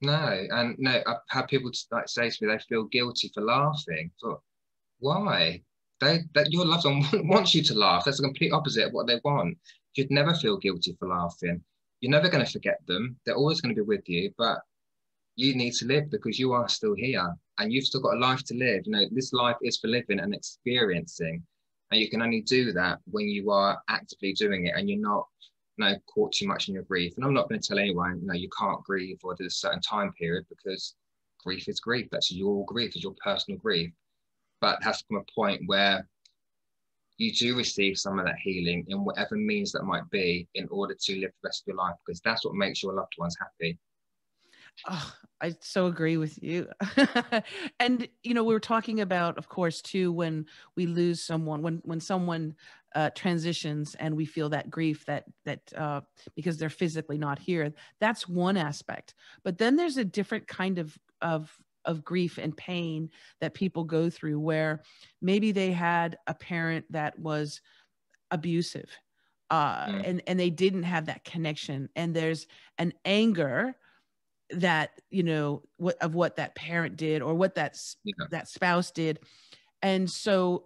no 0.00 0.46
and 0.50 0.76
no 0.78 1.02
i've 1.06 1.16
had 1.28 1.46
people 1.48 1.70
like 1.90 2.08
say 2.08 2.30
to 2.30 2.46
me 2.46 2.52
they 2.52 2.58
feel 2.68 2.84
guilty 2.84 3.30
for 3.34 3.42
laughing 3.42 4.10
so 4.16 4.40
why 4.98 5.60
they 6.00 6.20
that 6.34 6.50
your 6.50 6.64
loved 6.64 6.84
one 6.84 7.04
wants 7.28 7.54
you 7.54 7.62
to 7.62 7.74
laugh 7.74 8.04
that's 8.04 8.18
the 8.18 8.22
complete 8.22 8.52
opposite 8.52 8.86
of 8.86 8.92
what 8.92 9.06
they 9.06 9.20
want 9.24 9.56
you'd 9.94 10.10
never 10.10 10.34
feel 10.34 10.56
guilty 10.56 10.96
for 10.98 11.08
laughing 11.08 11.62
you're 12.00 12.10
never 12.10 12.28
going 12.28 12.44
to 12.44 12.50
forget 12.50 12.80
them. 12.86 13.16
They're 13.24 13.36
always 13.36 13.60
going 13.60 13.74
to 13.74 13.82
be 13.82 13.86
with 13.86 14.08
you, 14.08 14.32
but 14.38 14.60
you 15.36 15.54
need 15.54 15.74
to 15.74 15.86
live 15.86 16.10
because 16.10 16.38
you 16.38 16.52
are 16.52 16.68
still 16.68 16.94
here 16.94 17.34
and 17.58 17.72
you've 17.72 17.84
still 17.84 18.00
got 18.00 18.16
a 18.16 18.18
life 18.18 18.42
to 18.44 18.54
live. 18.54 18.82
You 18.86 18.92
know, 18.92 19.04
this 19.12 19.32
life 19.32 19.56
is 19.62 19.78
for 19.78 19.88
living 19.88 20.20
and 20.20 20.34
experiencing. 20.34 21.42
And 21.90 22.00
you 22.00 22.08
can 22.08 22.22
only 22.22 22.40
do 22.42 22.72
that 22.72 22.98
when 23.10 23.28
you 23.28 23.50
are 23.50 23.80
actively 23.88 24.32
doing 24.32 24.66
it 24.66 24.74
and 24.76 24.88
you're 24.88 25.00
not 25.00 25.26
know, 25.80 25.94
caught 26.06 26.32
too 26.32 26.46
much 26.46 26.68
in 26.68 26.74
your 26.74 26.84
grief. 26.84 27.14
And 27.16 27.24
I'm 27.24 27.34
not 27.34 27.48
going 27.48 27.60
to 27.60 27.66
tell 27.66 27.78
anyone, 27.78 28.20
you 28.20 28.26
know, 28.26 28.34
you 28.34 28.48
can't 28.58 28.82
grieve 28.84 29.18
or 29.22 29.34
there's 29.36 29.54
a 29.54 29.56
certain 29.56 29.80
time 29.80 30.12
period 30.12 30.44
because 30.48 30.94
grief 31.42 31.68
is 31.68 31.80
grief. 31.80 32.08
That's 32.10 32.30
your 32.30 32.64
grief, 32.66 32.96
is 32.96 33.02
your 33.02 33.14
personal 33.22 33.58
grief. 33.58 33.90
But 34.60 34.78
it 34.80 34.84
has 34.84 34.98
to 34.98 35.04
come 35.08 35.24
a 35.26 35.32
point 35.34 35.62
where 35.66 36.06
you 37.16 37.32
do 37.32 37.56
receive 37.56 37.98
some 37.98 38.18
of 38.18 38.26
that 38.26 38.38
healing 38.42 38.84
in 38.88 39.04
whatever 39.04 39.36
means 39.36 39.72
that 39.72 39.84
might 39.84 40.08
be 40.10 40.48
in 40.54 40.68
order 40.70 40.96
to 40.98 41.20
live 41.20 41.30
the 41.42 41.48
rest 41.48 41.62
of 41.62 41.68
your 41.68 41.76
life 41.76 41.94
because 42.06 42.20
that's 42.20 42.44
what 42.44 42.54
makes 42.54 42.82
your 42.82 42.94
loved 42.94 43.12
ones 43.18 43.36
happy 43.38 43.78
Oh, 44.88 45.14
I 45.40 45.54
so 45.60 45.86
agree 45.86 46.16
with 46.16 46.42
you. 46.42 46.68
and 47.80 48.08
you 48.22 48.34
know, 48.34 48.44
we 48.44 48.54
were 48.54 48.60
talking 48.60 49.00
about, 49.00 49.38
of 49.38 49.48
course, 49.48 49.82
too, 49.82 50.12
when 50.12 50.46
we 50.76 50.86
lose 50.86 51.22
someone, 51.22 51.62
when 51.62 51.80
when 51.84 52.00
someone 52.00 52.54
uh, 52.94 53.10
transitions 53.10 53.94
and 53.96 54.16
we 54.16 54.24
feel 54.24 54.48
that 54.48 54.70
grief 54.70 55.04
that 55.06 55.24
that 55.44 55.60
uh, 55.76 56.00
because 56.34 56.58
they're 56.58 56.68
physically 56.70 57.18
not 57.18 57.38
here. 57.38 57.72
That's 58.00 58.28
one 58.28 58.56
aspect. 58.56 59.14
But 59.44 59.58
then 59.58 59.76
there's 59.76 59.96
a 59.96 60.04
different 60.04 60.46
kind 60.48 60.78
of 60.78 60.98
of 61.22 61.56
of 61.84 62.04
grief 62.04 62.38
and 62.38 62.56
pain 62.56 63.10
that 63.40 63.54
people 63.54 63.84
go 63.84 64.10
through 64.10 64.38
where 64.38 64.82
maybe 65.22 65.52
they 65.52 65.72
had 65.72 66.18
a 66.26 66.34
parent 66.34 66.84
that 66.90 67.18
was 67.18 67.60
abusive 68.30 68.88
uh, 69.50 69.86
mm. 69.86 70.02
and 70.08 70.22
and 70.26 70.38
they 70.38 70.50
didn't 70.50 70.84
have 70.84 71.06
that 71.06 71.24
connection 71.24 71.88
and 71.96 72.14
there's 72.14 72.46
an 72.78 72.92
anger 73.04 73.74
that 74.50 74.90
you 75.10 75.22
know 75.22 75.62
what 75.76 75.96
of 76.02 76.14
what 76.14 76.36
that 76.36 76.54
parent 76.54 76.96
did 76.96 77.22
or 77.22 77.34
what 77.34 77.54
that 77.54 77.76
yeah. 78.04 78.12
that 78.30 78.48
spouse 78.48 78.90
did 78.90 79.18
and 79.82 80.08
so 80.10 80.64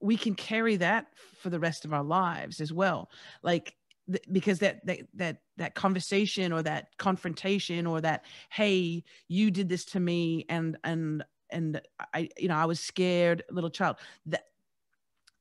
we 0.00 0.16
can 0.16 0.34
carry 0.34 0.76
that 0.76 1.06
for 1.44 1.50
the 1.50 1.60
rest 1.60 1.84
of 1.84 1.92
our 1.92 2.02
lives 2.02 2.60
as 2.60 2.72
well. 2.72 3.10
Like 3.42 3.76
th- 4.10 4.24
because 4.32 4.58
that 4.60 4.84
that 4.86 5.00
that 5.14 5.36
that 5.58 5.74
conversation 5.74 6.52
or 6.52 6.62
that 6.62 6.88
confrontation 6.98 7.86
or 7.86 8.00
that 8.00 8.24
hey 8.50 9.04
you 9.28 9.50
did 9.50 9.68
this 9.68 9.84
to 9.84 10.00
me 10.00 10.46
and 10.48 10.78
and 10.82 11.22
and 11.50 11.80
i 12.14 12.28
you 12.38 12.48
know 12.48 12.56
i 12.56 12.64
was 12.64 12.80
scared 12.80 13.42
little 13.50 13.70
child 13.70 13.96
that 14.24 14.46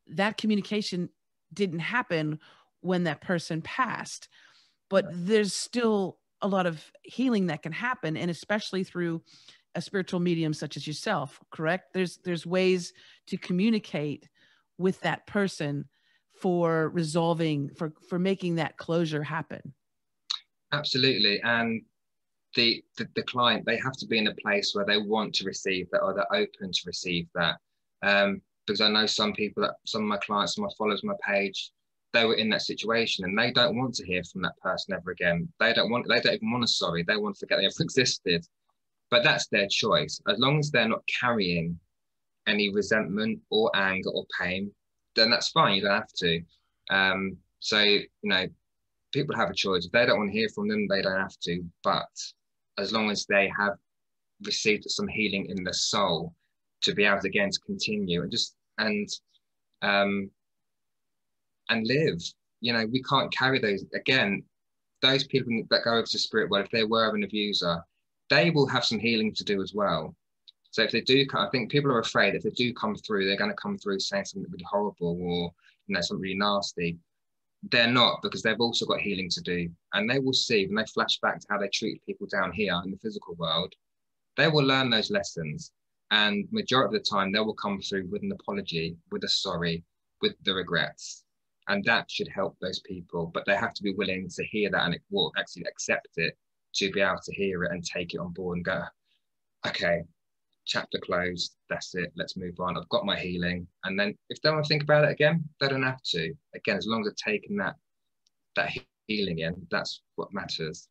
that 0.07 0.37
communication 0.37 1.09
didn't 1.53 1.79
happen 1.79 2.39
when 2.81 3.03
that 3.03 3.21
person 3.21 3.61
passed. 3.61 4.27
But 4.89 5.05
there's 5.09 5.53
still 5.53 6.17
a 6.41 6.47
lot 6.47 6.65
of 6.65 6.83
healing 7.03 7.47
that 7.47 7.63
can 7.63 7.71
happen 7.71 8.17
and 8.17 8.29
especially 8.29 8.83
through 8.83 9.21
a 9.75 9.81
spiritual 9.81 10.19
medium 10.19 10.53
such 10.53 10.77
as 10.77 10.85
yourself 10.85 11.39
correct? 11.51 11.93
There's 11.93 12.17
there's 12.17 12.45
ways 12.45 12.93
to 13.27 13.37
communicate 13.37 14.29
with 14.77 14.99
that 15.01 15.25
person 15.25 15.85
for 16.43 16.89
resolving 16.89 17.69
for 17.77 17.93
for 18.09 18.19
making 18.19 18.55
that 18.55 18.75
closure 18.77 19.23
happen 19.23 19.61
absolutely 20.73 21.41
and 21.43 21.81
the, 22.55 22.83
the, 22.97 23.07
the 23.15 23.23
client 23.23 23.65
they 23.65 23.77
have 23.77 23.93
to 23.93 24.05
be 24.05 24.17
in 24.17 24.27
a 24.27 24.35
place 24.35 24.75
where 24.75 24.85
they 24.85 24.97
want 24.97 25.33
to 25.33 25.45
receive 25.45 25.87
that 25.91 26.01
or 26.01 26.13
they're 26.13 26.35
open 26.35 26.69
to 26.71 26.81
receive 26.85 27.27
that 27.33 27.55
um, 28.03 28.41
because 28.67 28.81
i 28.81 28.89
know 28.89 29.05
some 29.05 29.31
people 29.31 29.63
that 29.63 29.75
some 29.85 30.01
of 30.01 30.07
my 30.07 30.17
clients 30.17 30.55
some 30.55 30.65
of 30.65 30.69
my 30.69 30.75
followers 30.77 31.01
my 31.03 31.15
page 31.25 31.71
they 32.13 32.25
were 32.25 32.35
in 32.35 32.49
that 32.49 32.61
situation 32.61 33.25
and 33.25 33.37
they 33.37 33.51
don't 33.51 33.75
want 33.75 33.95
to 33.95 34.05
hear 34.05 34.23
from 34.23 34.43
that 34.43 34.57
person 34.59 34.93
ever 34.93 35.11
again. 35.11 35.51
They 35.59 35.73
don't 35.73 35.89
want, 35.89 36.07
they 36.07 36.19
don't 36.19 36.35
even 36.35 36.51
want 36.51 36.63
a 36.63 36.67
sorry. 36.67 37.03
They 37.03 37.17
want 37.17 37.35
to 37.35 37.39
forget 37.39 37.57
they 37.57 37.65
ever 37.65 37.73
existed. 37.79 38.45
But 39.09 39.23
that's 39.23 39.47
their 39.47 39.67
choice. 39.67 40.21
As 40.27 40.37
long 40.37 40.59
as 40.59 40.69
they're 40.69 40.87
not 40.87 41.03
carrying 41.19 41.79
any 42.47 42.71
resentment 42.71 43.39
or 43.49 43.71
anger 43.75 44.09
or 44.11 44.25
pain, 44.39 44.71
then 45.15 45.29
that's 45.29 45.49
fine. 45.49 45.75
You 45.75 45.81
don't 45.83 45.91
have 45.91 46.13
to. 46.17 46.41
Um, 46.89 47.37
so, 47.59 47.79
you 47.81 48.07
know, 48.23 48.45
people 49.11 49.35
have 49.35 49.49
a 49.49 49.53
choice. 49.53 49.85
If 49.85 49.91
they 49.91 50.05
don't 50.05 50.17
want 50.19 50.31
to 50.31 50.37
hear 50.37 50.49
from 50.49 50.67
them, 50.67 50.87
they 50.89 51.01
don't 51.01 51.19
have 51.19 51.37
to. 51.43 51.63
But 51.83 52.09
as 52.77 52.91
long 52.91 53.09
as 53.11 53.25
they 53.25 53.51
have 53.57 53.77
received 54.45 54.83
some 54.89 55.07
healing 55.07 55.47
in 55.49 55.63
the 55.63 55.73
soul 55.73 56.33
to 56.81 56.93
be 56.93 57.05
able 57.05 57.21
to 57.21 57.27
again 57.27 57.49
to 57.49 57.59
continue 57.65 58.21
and 58.21 58.31
just 58.31 58.55
and 58.77 59.07
um 59.81 60.29
and 61.69 61.87
live. 61.87 62.21
You 62.61 62.73
know, 62.73 62.85
we 62.91 63.01
can't 63.03 63.33
carry 63.33 63.59
those 63.59 63.85
again. 63.93 64.43
Those 65.01 65.25
people 65.25 65.51
that 65.69 65.83
go 65.83 65.93
over 65.93 66.03
to 66.03 66.19
spirit 66.19 66.49
world, 66.49 66.65
if 66.65 66.71
they 66.71 66.83
were 66.83 67.13
an 67.13 67.23
abuser, 67.23 67.83
they 68.29 68.51
will 68.51 68.67
have 68.67 68.85
some 68.85 68.99
healing 68.99 69.33
to 69.35 69.43
do 69.43 69.61
as 69.61 69.73
well. 69.73 70.15
So 70.73 70.81
if 70.81 70.91
they 70.91 71.01
do, 71.01 71.25
I 71.33 71.47
think 71.51 71.71
people 71.71 71.91
are 71.91 71.99
afraid 71.99 72.33
if 72.33 72.43
they 72.43 72.49
do 72.49 72.73
come 72.73 72.95
through, 72.95 73.25
they're 73.25 73.37
going 73.37 73.51
to 73.51 73.55
come 73.55 73.77
through 73.77 73.99
saying 73.99 74.25
something 74.25 74.51
really 74.51 74.65
horrible 74.69 75.17
or 75.21 75.53
you 75.87 75.95
know 75.95 76.01
something 76.01 76.21
really 76.21 76.35
nasty. 76.35 76.97
They're 77.71 77.87
not 77.87 78.21
because 78.21 78.41
they've 78.41 78.59
also 78.59 78.85
got 78.85 78.99
healing 78.99 79.29
to 79.29 79.41
do, 79.41 79.69
and 79.93 80.09
they 80.09 80.19
will 80.19 80.33
see 80.33 80.65
when 80.65 80.75
they 80.75 80.85
flash 80.85 81.19
back 81.19 81.39
to 81.39 81.47
how 81.49 81.59
they 81.59 81.69
treat 81.69 82.05
people 82.05 82.27
down 82.27 82.51
here 82.51 82.73
in 82.83 82.91
the 82.91 82.97
physical 82.97 83.35
world. 83.35 83.73
They 84.35 84.49
will 84.49 84.65
learn 84.65 84.89
those 84.89 85.11
lessons, 85.11 85.71
and 86.11 86.47
majority 86.51 86.97
of 86.97 87.03
the 87.03 87.09
time 87.09 87.31
they 87.31 87.39
will 87.39 87.53
come 87.53 87.79
through 87.79 88.07
with 88.09 88.23
an 88.23 88.31
apology, 88.31 88.97
with 89.11 89.23
a 89.23 89.29
sorry, 89.29 89.83
with 90.21 90.33
the 90.43 90.55
regrets 90.55 91.23
and 91.67 91.83
that 91.85 92.09
should 92.09 92.27
help 92.27 92.57
those 92.59 92.79
people 92.79 93.29
but 93.33 93.45
they 93.45 93.55
have 93.55 93.73
to 93.73 93.83
be 93.83 93.93
willing 93.93 94.27
to 94.29 94.43
hear 94.45 94.69
that 94.69 94.85
and 94.85 94.97
actually 95.37 95.63
accept 95.65 96.07
it 96.17 96.37
to 96.73 96.91
be 96.91 97.01
able 97.01 97.19
to 97.23 97.33
hear 97.33 97.63
it 97.63 97.71
and 97.71 97.85
take 97.85 98.13
it 98.13 98.19
on 98.19 98.31
board 98.33 98.57
and 98.57 98.65
go 98.65 98.83
okay 99.67 100.03
chapter 100.65 100.97
closed 100.99 101.55
that's 101.69 101.93
it 101.95 102.11
let's 102.15 102.37
move 102.37 102.55
on. 102.59 102.77
I've 102.77 102.89
got 102.89 103.05
my 103.05 103.19
healing. 103.19 103.67
And 103.83 103.99
then 103.99 104.15
if 104.29 104.41
they 104.41 104.49
want 104.49 104.63
to 104.63 104.67
think 104.67 104.83
about 104.83 105.05
it 105.05 105.11
again 105.11 105.43
they 105.59 105.67
don't 105.67 105.83
have 105.83 106.01
to. 106.03 106.33
Again 106.55 106.77
as 106.77 106.87
long 106.87 107.01
as 107.01 107.07
they're 107.07 107.33
taking 107.33 107.57
that 107.57 107.75
that 108.55 108.71
healing 109.07 109.39
in 109.39 109.67
that's 109.71 110.01
what 110.15 110.33
matters. 110.33 110.87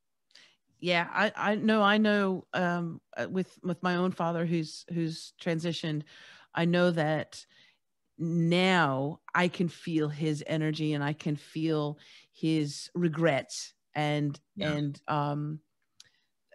Yeah 0.81 1.09
i 1.12 1.33
i 1.37 1.55
know 1.55 1.83
i 1.83 1.97
know 1.97 2.45
um 2.55 3.00
uh, 3.17 3.29
with 3.31 3.59
with 3.62 3.83
my 3.83 3.97
own 3.97 4.11
father 4.11 4.45
who's 4.45 4.85
who's 4.93 5.33
transitioned 5.41 6.02
i 6.57 6.64
know 6.64 6.91
that 6.91 7.47
now 8.19 9.21
I 9.35 9.49
can 9.49 9.69
feel 9.69 10.09
his 10.09 10.45
energy 10.47 10.93
and 10.93 11.02
I 11.02 11.12
can 11.12 11.37
feel 11.37 11.99
his 12.33 12.91
regrets 12.95 13.75
and 13.95 14.38
yeah. 14.57 14.73
and 14.73 15.00
um 15.09 15.61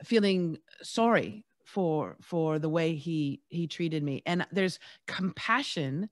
feeling 0.04 0.58
sorry 0.82 1.46
for 1.68 2.16
for 2.22 2.60
the 2.60 2.70
way 2.70 2.96
he 2.96 3.42
he 3.50 3.68
treated 3.68 4.02
me 4.02 4.24
and 4.26 4.48
there's 4.52 4.80
compassion 5.06 6.10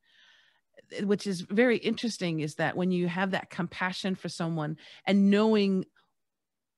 which 1.04 1.26
is 1.26 1.42
very 1.42 1.78
interesting 1.78 2.42
is 2.42 2.56
that 2.56 2.76
when 2.76 2.92
you 2.92 3.08
have 3.08 3.32
that 3.32 3.50
compassion 3.50 4.16
for 4.16 4.30
someone 4.30 4.78
and 5.06 5.32
knowing 5.32 5.86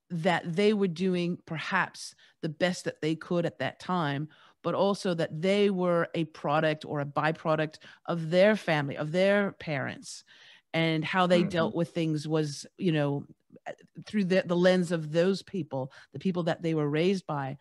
that 0.09 0.43
they 0.55 0.73
were 0.73 0.87
doing 0.87 1.37
perhaps 1.45 2.13
the 2.41 2.49
best 2.49 2.85
that 2.85 3.01
they 3.01 3.15
could 3.15 3.45
at 3.45 3.59
that 3.59 3.79
time 3.79 4.29
but 4.63 4.75
also 4.75 5.13
that 5.13 5.41
they 5.41 5.69
were 5.69 6.07
a 6.13 6.25
product 6.25 6.85
or 6.85 6.99
a 6.99 7.05
byproduct 7.05 7.77
of 8.05 8.29
their 8.29 8.55
family, 8.55 8.97
of 8.97 9.11
their 9.11 9.53
parents, 9.53 10.23
and 10.73 11.05
how 11.05 11.25
they 11.25 11.39
mm-hmm. 11.39 11.49
dealt 11.49 11.75
with 11.75 11.91
things 11.91 12.27
was, 12.27 12.65
you 12.77 12.91
know, 12.91 13.23
through 14.05 14.25
the, 14.25 14.43
the 14.45 14.55
lens 14.55 14.91
of 14.91 15.11
those 15.11 15.41
people, 15.41 15.91
the 16.11 16.19
people 16.19 16.43
that 16.43 16.61
they 16.61 16.73
were 16.73 16.89
raised 16.89 17.25
by. 17.25 17.57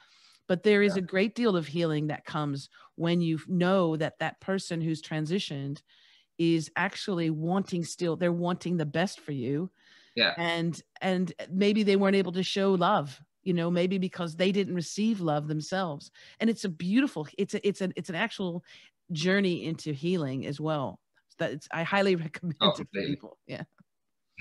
But 0.48 0.62
there 0.62 0.82
is 0.82 0.96
yeah. 0.96 1.02
a 1.02 1.06
great 1.06 1.34
deal 1.34 1.56
of 1.56 1.66
healing 1.66 2.06
that 2.08 2.24
comes 2.24 2.68
when 2.94 3.20
you 3.20 3.40
know 3.48 3.96
that 3.96 4.18
that 4.20 4.40
person 4.40 4.80
who's 4.80 5.02
transitioned 5.02 5.82
is 6.38 6.70
actually 6.76 7.30
wanting 7.30 7.84
still, 7.84 8.16
they're 8.16 8.32
wanting 8.32 8.76
the 8.76 8.86
best 8.86 9.20
for 9.20 9.32
you. 9.32 9.70
Yeah. 10.14 10.34
And 10.38 10.80
and 11.00 11.32
eh, 11.38 11.46
maybe 11.50 11.82
they 11.82 11.96
weren't 11.96 12.16
able 12.16 12.32
to 12.32 12.42
show 12.42 12.72
love 12.74 13.20
you 13.46 13.54
know 13.54 13.70
maybe 13.70 13.96
because 13.96 14.34
they 14.34 14.50
didn't 14.50 14.74
receive 14.74 15.20
love 15.20 15.46
themselves 15.46 16.10
and 16.40 16.50
it's 16.50 16.64
a 16.64 16.68
beautiful 16.68 17.26
it's 17.38 17.54
a, 17.54 17.66
it's 17.66 17.80
an 17.80 17.92
it's 17.96 18.08
an 18.08 18.14
actual 18.16 18.62
journey 19.12 19.64
into 19.64 19.92
healing 19.92 20.44
as 20.46 20.60
well 20.60 20.98
that 21.38 21.52
it's 21.52 21.68
i 21.70 21.84
highly 21.84 22.16
recommend 22.26 22.56
oh, 22.60 22.70
it 22.70 22.76
to 22.76 22.84
people 22.92 23.38
yeah 23.46 23.62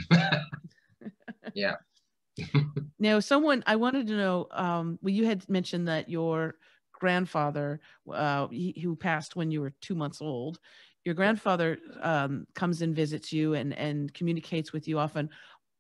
yeah 1.53 1.75
now 2.99 3.19
someone 3.19 3.63
i 3.65 3.75
wanted 3.75 4.07
to 4.07 4.17
know 4.17 4.47
um 4.51 4.99
well 5.01 5.13
you 5.13 5.25
had 5.25 5.47
mentioned 5.49 5.87
that 5.87 6.09
your 6.09 6.55
grandfather 6.93 7.79
uh 8.13 8.47
he, 8.47 8.79
who 8.83 8.95
passed 8.95 9.35
when 9.35 9.51
you 9.51 9.61
were 9.61 9.73
two 9.81 9.95
months 9.95 10.21
old 10.21 10.59
your 11.05 11.13
grandfather 11.13 11.77
um, 12.01 12.47
comes 12.55 12.81
and 12.81 12.95
visits 12.95 13.31
you 13.31 13.53
and 13.53 13.73
and 13.73 14.13
communicates 14.13 14.73
with 14.73 14.87
you 14.87 14.99
often. 14.99 15.29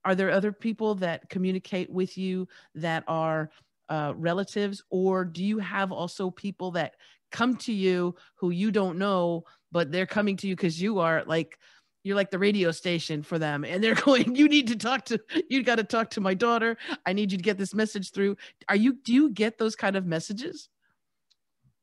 Are 0.05 0.13
there 0.15 0.29
other 0.29 0.51
people 0.51 0.93
that 0.95 1.27
communicate 1.29 1.89
with 1.89 2.15
you 2.15 2.47
that 2.75 3.03
are 3.07 3.49
uh, 3.89 4.13
relatives 4.15 4.83
or 4.89 5.25
do 5.25 5.43
you 5.43 5.59
have 5.59 5.91
also 5.91 6.29
people 6.29 6.71
that 6.71 6.93
come 7.31 7.55
to 7.55 7.73
you 7.73 8.15
who 8.35 8.51
you 8.51 8.71
don't 8.71 8.97
know 8.97 9.43
but 9.71 9.91
they're 9.91 10.05
coming 10.05 10.37
to 10.37 10.47
you 10.47 10.55
because 10.55 10.81
you 10.81 10.99
are 10.99 11.23
like 11.25 11.59
you're 12.05 12.15
like 12.15 12.31
the 12.31 12.39
radio 12.39 12.71
station 12.71 13.23
for 13.23 13.39
them 13.39 13.65
and 13.65 13.83
they're 13.83 13.95
going 14.05 14.35
you 14.35 14.47
need 14.47 14.67
to 14.67 14.75
talk 14.75 15.03
to 15.05 15.19
you 15.49 15.63
got 15.63 15.75
to 15.75 15.83
talk 15.83 16.09
to 16.09 16.21
my 16.21 16.33
daughter 16.33 16.77
i 17.05 17.11
need 17.11 17.31
you 17.31 17.37
to 17.37 17.43
get 17.43 17.57
this 17.57 17.73
message 17.73 18.11
through 18.11 18.37
are 18.69 18.75
you 18.75 18.93
do 19.03 19.13
you 19.13 19.29
get 19.31 19.57
those 19.57 19.75
kind 19.75 19.95
of 19.95 20.05
messages 20.05 20.69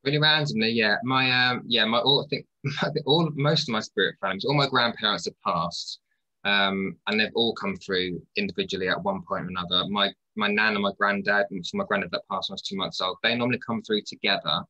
really 0.04 0.18
randomly 0.18 0.70
yeah 0.70 0.96
my 1.02 1.30
um 1.30 1.62
yeah 1.66 1.84
my 1.84 1.98
all 1.98 2.24
i 2.24 2.28
think 2.28 2.46
all 3.06 3.28
most 3.34 3.68
of 3.68 3.72
my 3.72 3.80
spirit 3.80 4.14
families 4.20 4.44
all 4.44 4.54
my 4.54 4.68
grandparents 4.68 5.26
have 5.26 5.34
passed 5.44 5.98
um, 6.44 6.96
and 7.06 7.20
they've 7.20 7.30
all 7.34 7.54
come 7.54 7.76
through 7.76 8.20
individually 8.36 8.88
at 8.88 9.02
one 9.02 9.22
point 9.22 9.44
or 9.44 9.48
another. 9.48 9.88
My 9.88 10.10
my 10.34 10.48
nan 10.48 10.74
and 10.74 10.82
my 10.82 10.90
granddad, 10.98 11.46
and 11.50 11.64
so 11.64 11.76
my 11.76 11.84
granddad 11.84 12.10
that 12.10 12.22
passed 12.28 12.50
when 12.50 12.54
I 12.54 12.56
was 12.56 12.62
two 12.62 12.76
months 12.76 13.00
old, 13.00 13.18
they 13.22 13.36
normally 13.36 13.60
come 13.64 13.82
through 13.82 14.02
together. 14.02 14.62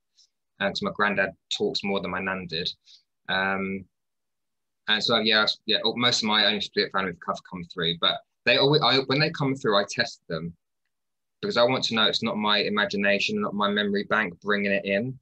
So 0.61 0.71
my 0.83 0.91
granddad 0.95 1.31
talks 1.57 1.83
more 1.83 2.01
than 2.01 2.11
my 2.11 2.21
nan 2.21 2.47
did. 2.47 2.71
Um, 3.29 3.85
and 4.89 5.03
so 5.03 5.19
yeah, 5.21 5.47
yeah, 5.67 5.79
most 5.97 6.23
of 6.23 6.29
my 6.29 6.47
own 6.47 6.61
split 6.61 6.91
family 6.93 7.13
have 7.27 7.37
come 7.49 7.65
through, 7.73 7.97
but 8.01 8.19
they 8.45 8.57
always 8.59 8.83
I, 8.83 8.99
when 9.07 9.21
they 9.21 9.31
come 9.31 9.55
through, 9.55 9.77
I 9.77 9.85
test 9.89 10.21
them. 10.29 10.55
because 11.41 11.57
I 11.57 11.65
want 11.65 11.85
to 11.85 11.95
know 11.95 12.05
it's 12.05 12.23
not 12.23 12.37
my 12.37 12.59
imagination, 12.59 13.41
not 13.41 13.55
my 13.55 13.69
memory 13.69 14.05
bank 14.05 14.41
bringing 14.41 14.73
it 14.73 14.85
in. 14.85 15.19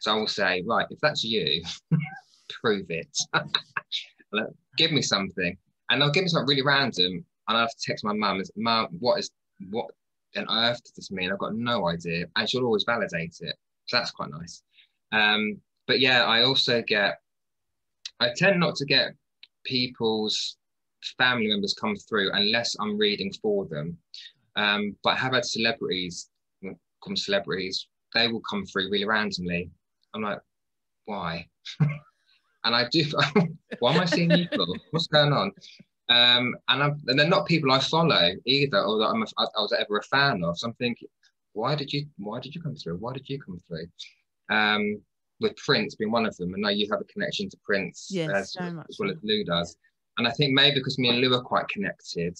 So 0.00 0.12
I 0.12 0.16
will 0.16 0.26
say, 0.28 0.62
right, 0.66 0.86
if 0.90 0.98
that's 1.00 1.24
you, 1.24 1.62
prove 2.60 2.86
it. 2.90 3.16
give 4.78 4.92
me 4.92 5.02
something. 5.02 5.56
And 5.90 6.00
they'll 6.00 6.10
give 6.10 6.24
me 6.24 6.28
something 6.28 6.48
really 6.48 6.62
random. 6.62 7.24
And 7.48 7.58
I 7.58 7.60
have 7.60 7.70
to 7.70 7.76
text 7.80 8.04
my 8.04 8.12
mum, 8.12 8.42
Mum, 8.56 8.88
what 8.98 9.18
is 9.18 9.30
what 9.70 9.90
on 10.36 10.46
earth 10.50 10.82
does 10.82 10.92
this 10.92 11.10
mean? 11.10 11.30
I've 11.30 11.38
got 11.38 11.54
no 11.54 11.88
idea. 11.88 12.26
And 12.36 12.48
she'll 12.48 12.64
always 12.64 12.84
validate 12.84 13.36
it. 13.40 13.56
So 13.86 13.96
that's 13.98 14.10
quite 14.10 14.30
nice. 14.30 14.62
Um, 15.12 15.60
but 15.86 16.00
yeah, 16.00 16.24
I 16.24 16.42
also 16.44 16.82
get 16.82 17.18
I 18.20 18.30
tend 18.36 18.60
not 18.60 18.76
to 18.76 18.84
get 18.84 19.14
people's 19.64 20.56
family 21.18 21.48
members 21.48 21.74
come 21.74 21.96
through 21.96 22.30
unless 22.32 22.76
I'm 22.80 22.96
reading 22.96 23.32
for 23.42 23.66
them. 23.66 23.96
Um, 24.56 24.96
but 25.02 25.14
I 25.14 25.16
have 25.16 25.32
had 25.32 25.44
celebrities, 25.44 26.30
come 27.04 27.16
celebrities, 27.16 27.88
they 28.14 28.28
will 28.28 28.42
come 28.48 28.64
through 28.66 28.90
really 28.90 29.06
randomly. 29.06 29.70
I'm 30.14 30.22
like, 30.22 30.40
why? 31.06 31.46
and 31.80 31.90
I 32.64 32.86
do, 32.90 33.04
why 33.78 33.94
am 33.94 34.00
I 34.00 34.04
seeing 34.04 34.48
for? 34.54 34.66
What's 34.90 35.06
going 35.06 35.32
on? 35.32 35.52
Um, 36.08 36.54
and, 36.68 36.82
I'm, 36.82 37.00
and 37.06 37.18
they're 37.18 37.28
not 37.28 37.46
people 37.46 37.72
I 37.72 37.78
follow 37.78 38.32
either, 38.44 38.82
or 38.82 38.98
that 38.98 39.08
I'm 39.08 39.20
was 39.20 39.74
ever 39.78 39.98
a 39.98 40.02
fan 40.02 40.42
of. 40.44 40.58
So 40.58 40.68
I'm 40.68 40.74
thinking, 40.74 41.08
why 41.54 41.74
did 41.74 41.92
you, 41.92 42.06
why 42.18 42.40
did 42.40 42.54
you 42.54 42.62
come 42.62 42.76
through? 42.76 42.96
Why 42.98 43.14
did 43.14 43.28
you 43.28 43.40
come 43.40 43.60
through? 43.66 43.86
Um, 44.54 45.00
with 45.42 45.56
Prince 45.56 45.94
being 45.94 46.10
one 46.10 46.26
of 46.26 46.36
them, 46.36 46.54
and 46.54 46.62
now 46.62 46.70
you 46.70 46.88
have 46.90 47.00
a 47.00 47.12
connection 47.12 47.48
to 47.50 47.56
Prince 47.64 48.08
yes, 48.10 48.30
as, 48.30 48.52
so 48.52 48.62
as 48.88 48.96
well 48.98 49.10
as 49.10 49.16
Lou 49.22 49.44
does. 49.44 49.76
And 50.18 50.28
I 50.28 50.30
think 50.32 50.52
maybe 50.52 50.76
because 50.76 50.98
me 50.98 51.08
and 51.08 51.18
Lou 51.18 51.34
are 51.34 51.42
quite 51.42 51.68
connected, 51.68 52.38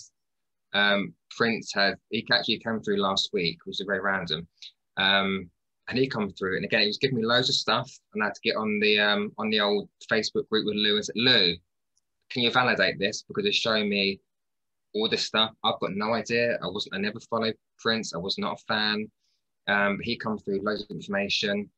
um, 0.74 1.14
Prince 1.36 1.72
had 1.72 1.94
he 2.10 2.26
actually 2.30 2.58
came 2.58 2.80
through 2.80 3.00
last 3.00 3.30
week, 3.32 3.58
which 3.64 3.78
was 3.78 3.86
very 3.86 4.00
random. 4.00 4.46
Um, 4.96 5.50
and 5.88 5.98
he 5.98 6.08
come 6.08 6.30
through, 6.30 6.56
and 6.56 6.64
again, 6.64 6.82
he 6.82 6.86
was 6.86 6.98
giving 6.98 7.16
me 7.16 7.24
loads 7.24 7.48
of 7.48 7.56
stuff, 7.56 7.90
and 8.14 8.22
I 8.22 8.26
had 8.26 8.34
to 8.34 8.40
get 8.42 8.56
on 8.56 8.78
the 8.80 9.00
um, 9.00 9.32
on 9.38 9.50
the 9.50 9.60
old 9.60 9.88
Facebook 10.10 10.48
group 10.48 10.66
with 10.66 10.76
Lou 10.76 10.96
and 10.96 11.04
said, 11.04 11.16
Lou, 11.16 11.54
can 12.30 12.42
you 12.42 12.50
validate 12.50 12.98
this 12.98 13.22
because 13.22 13.44
it's 13.44 13.56
showing 13.56 13.88
me 13.88 14.20
all 14.94 15.08
this 15.08 15.24
stuff. 15.24 15.52
I've 15.64 15.80
got 15.80 15.92
no 15.94 16.14
idea. 16.14 16.58
I 16.62 16.66
wasn't. 16.66 16.94
I 16.94 16.98
never 16.98 17.20
followed 17.20 17.56
Prince. 17.78 18.14
I 18.14 18.18
was 18.18 18.38
not 18.38 18.60
a 18.60 18.64
fan. 18.64 19.10
Um, 19.68 19.98
he 20.02 20.16
come 20.16 20.38
through 20.38 20.62
loads 20.62 20.82
of 20.82 20.90
information. 20.90 21.70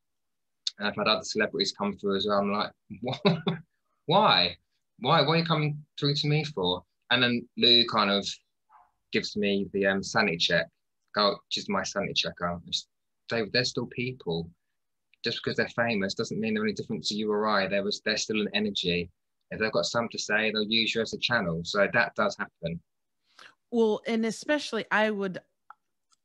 And 0.79 0.89
I've 0.89 0.97
had 0.97 1.07
other 1.07 1.25
celebrities 1.25 1.75
come 1.77 1.97
through 1.97 2.17
as 2.17 2.27
well. 2.27 2.39
I'm 2.39 2.53
like, 2.53 2.73
why? 4.07 4.57
Why? 4.99 5.21
What 5.23 5.35
are 5.35 5.37
you 5.37 5.45
coming 5.45 5.83
through 5.99 6.15
to 6.17 6.29
me 6.29 6.45
for? 6.45 6.83
And 7.11 7.23
then 7.23 7.49
Lou 7.57 7.85
kind 7.87 8.11
of 8.11 8.27
gives 9.13 9.37
me 9.37 9.69
the 9.73 9.87
um, 9.87 10.03
sanity 10.03 10.37
check. 10.37 10.67
Go, 11.15 11.37
just 11.51 11.71
my 11.71 11.85
sanity 11.85 12.15
checker. 12.15 12.61
They, 13.31 13.43
they're 13.53 13.65
still 13.65 13.87
people. 13.87 14.51
Just 15.23 15.41
because 15.43 15.57
they're 15.57 15.69
famous 15.69 16.15
doesn't 16.15 16.41
mean 16.41 16.55
they're 16.55 16.65
any 16.65 16.75
different 16.75 17.05
to 17.05 17.15
you 17.15 17.31
or 17.31 17.47
I. 17.47 17.67
There 17.67 17.83
was, 17.83 18.03
they're 18.05 18.17
still 18.17 18.41
an 18.41 18.49
energy. 18.53 19.11
If 19.51 19.61
they've 19.61 19.73
got 19.73 19.87
something 19.87 20.11
to 20.11 20.19
say, 20.19 20.51
they'll 20.51 20.65
use 20.65 20.95
you 20.95 21.01
as 21.03 21.15
a 21.15 21.19
channel. 21.19 21.63
So 21.65 21.87
that 21.93 22.15
does 22.15 22.37
happen. 22.37 22.81
Well, 23.71 24.03
and 24.07 24.27
especially 24.27 24.85
I 24.91 25.11
would 25.11 25.41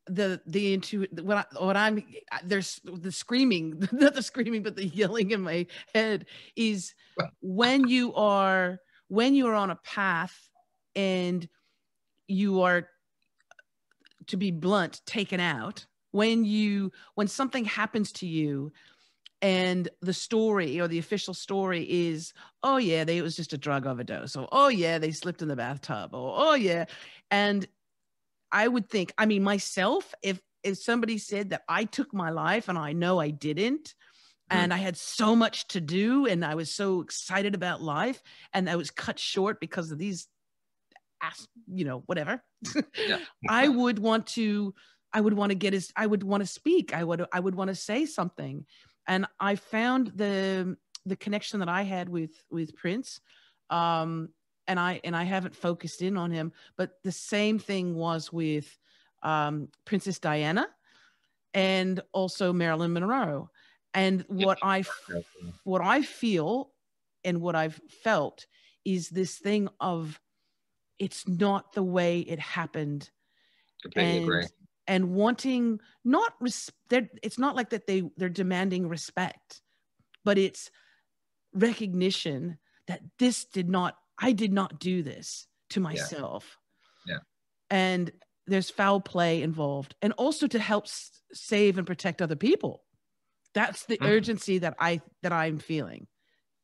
the 0.10 0.42
the 0.48 0.74
into 0.74 1.06
what 1.22 1.38
I, 1.38 1.64
what 1.64 1.78
I'm 1.78 2.04
there's 2.44 2.80
the 2.84 3.12
screaming 3.12 3.88
not 3.92 4.16
the 4.16 4.24
screaming 4.24 4.64
but 4.64 4.76
the 4.76 4.88
yelling 4.88 5.32
in 5.32 5.42
my 5.42 5.68
head 5.94 6.26
is 6.56 6.94
when 7.42 7.88
you 7.88 8.14
are 8.16 8.80
when 9.08 9.36
you 9.36 9.48
are 9.48 9.56
on 9.56 9.70
a 9.70 9.76
path 9.76 10.50
and 10.96 11.48
you 12.28 12.62
are 12.62 12.90
to 14.28 14.38
be 14.38 14.52
blunt 14.52 15.02
taken 15.06 15.40
out 15.40 15.86
when 16.12 16.44
you 16.44 16.92
when 17.16 17.28
something 17.28 17.66
happens 17.66 18.12
to 18.12 18.28
you 18.28 18.72
and 19.42 19.88
the 20.02 20.14
story 20.14 20.82
or 20.82 20.88
the 20.88 21.00
official 21.00 21.34
story 21.34 21.86
is 21.90 22.34
oh 22.64 22.78
yeah 22.78 23.04
they, 23.04 23.18
it 23.18 23.22
was 23.22 23.36
just 23.36 23.54
a 23.54 23.58
drug 23.58 23.86
overdose 23.86 24.36
or 24.36 24.48
oh 24.52 24.68
yeah 24.68 24.98
they 24.98 25.12
slipped 25.12 25.42
in 25.42 25.48
the 25.48 25.56
bathtub 25.56 26.14
or 26.14 26.34
oh 26.36 26.56
yeah 26.56 26.86
and 27.32 27.68
I 28.52 28.68
would 28.68 28.90
think, 28.90 29.14
I 29.18 29.26
mean, 29.26 29.44
myself, 29.44 30.14
if 30.22 30.40
if 30.64 30.78
somebody 30.78 31.18
said 31.18 31.52
that 31.52 31.64
I 31.70 31.86
took 31.86 32.14
my 32.14 32.32
life 32.32 32.68
and 32.68 32.78
I 32.78 32.94
know 32.94 33.20
I 33.20 33.30
didn't, 33.30 33.86
mm. 33.86 33.94
and 34.50 34.74
I 34.74 34.78
had 34.78 34.98
so 34.98 35.36
much 35.36 35.68
to 35.70 35.82
do 35.82 36.26
and 36.26 36.44
I 36.44 36.56
was 36.56 36.72
so 36.72 37.02
excited 37.02 37.56
about 37.56 37.82
life 37.82 38.22
and 38.54 38.70
I 38.70 38.76
was 38.76 38.92
cut 38.92 39.20
short 39.20 39.60
because 39.60 39.92
of 39.92 39.98
these 39.98 40.28
ass, 41.22 41.48
you 41.68 41.86
know, 41.86 42.04
whatever. 42.06 42.44
Yeah. 43.08 43.20
I 43.50 43.68
would 43.68 44.00
want 44.00 44.28
to 44.28 44.74
I 45.12 45.22
would 45.22 45.34
want 45.34 45.52
to 45.52 45.56
get 45.56 45.74
his 45.74 45.92
I 45.96 46.06
would 46.06 46.24
want 46.24 46.42
to 46.42 46.48
speak. 46.48 46.94
I 46.94 47.04
would 47.04 47.26
I 47.32 47.40
would 47.40 47.56
want 47.56 47.70
to 47.70 47.76
say 47.76 48.06
something. 48.06 48.66
And 49.08 49.26
I 49.40 49.56
found 49.56 50.12
the 50.16 50.76
the 51.06 51.16
connection 51.16 51.60
that 51.60 51.70
I 51.70 51.84
had 51.84 52.10
with 52.10 52.32
with 52.50 52.76
Prince 52.76 53.22
um 53.70 54.30
and 54.70 54.80
I 54.80 55.02
and 55.04 55.16
I 55.16 55.24
haven't 55.24 55.56
focused 55.56 56.02
in 56.02 56.16
on 56.16 56.32
him, 56.32 56.54
but 56.78 56.92
the 57.04 57.12
same 57.12 57.60
thing 57.60 57.96
was 57.96 58.32
with 58.32 58.78
um, 59.24 59.68
Princess 59.84 60.20
Diana 60.20 60.68
and 61.54 62.00
also 62.14 62.54
Marilyn 62.54 62.94
Monroe. 62.94 63.50
And 63.96 64.24
what 64.30 64.60
I 64.62 64.84
what 65.64 65.82
I 65.82 66.04
feel 66.04 66.72
and 67.26 67.42
what 67.42 67.56
I've 67.56 67.82
felt 68.04 68.46
is 68.86 69.10
this 69.10 69.40
thing 69.40 69.68
of 69.82 70.22
it's 71.00 71.28
not 71.28 71.74
the 71.74 71.84
way 71.84 72.20
it 72.20 72.40
happened. 72.40 73.10
And, 73.96 74.24
agree. 74.24 74.46
And 74.88 75.14
wanting 75.16 75.80
not 76.06 76.34
res- 76.40 76.72
it's 76.92 77.40
not 77.40 77.56
like 77.56 77.72
that 77.72 77.88
they 77.88 78.04
they're 78.18 78.30
demanding 78.30 78.88
respect, 78.88 79.62
but 80.24 80.38
it's 80.38 80.70
recognition 81.54 82.60
that 82.86 83.02
this 83.18 83.46
did 83.46 83.68
not 83.68 83.98
I 84.20 84.34
did 84.34 84.54
not 84.54 84.80
do 84.80 85.04
this 85.04 85.48
to 85.72 85.80
myself. 85.80 86.58
Yeah. 87.08 87.16
yeah. 87.16 87.20
And 87.70 88.12
there's 88.48 88.70
foul 88.70 89.00
play 89.00 89.42
involved 89.42 89.96
and 90.02 90.14
also 90.14 90.48
to 90.48 90.60
help 90.60 90.86
s- 90.86 91.22
save 91.32 91.78
and 91.78 91.86
protect 91.86 92.22
other 92.22 92.36
people. 92.36 92.84
That's 93.54 93.86
the 93.86 93.98
mm. 93.98 94.08
urgency 94.08 94.60
that 94.60 94.76
I 94.80 95.02
that 95.24 95.32
I'm 95.32 95.60
feeling. 95.60 96.08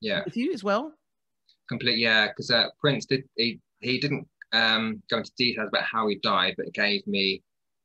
Yeah. 0.02 0.22
With 0.26 0.38
you 0.38 0.54
as 0.54 0.64
well? 0.64 0.94
Complete 1.70 1.98
yeah, 1.98 2.28
because 2.28 2.52
uh, 2.52 2.68
Prince 2.80 3.06
did 3.06 3.24
he 3.36 3.60
he 3.80 4.00
didn't 4.00 4.28
um, 4.54 5.02
go 5.10 5.18
into 5.18 5.32
details 5.38 5.70
about 5.70 5.84
how 5.84 6.08
he 6.08 6.16
died, 6.16 6.56
but 6.58 6.68
it 6.68 6.74
gave 6.74 7.06
me 7.08 7.42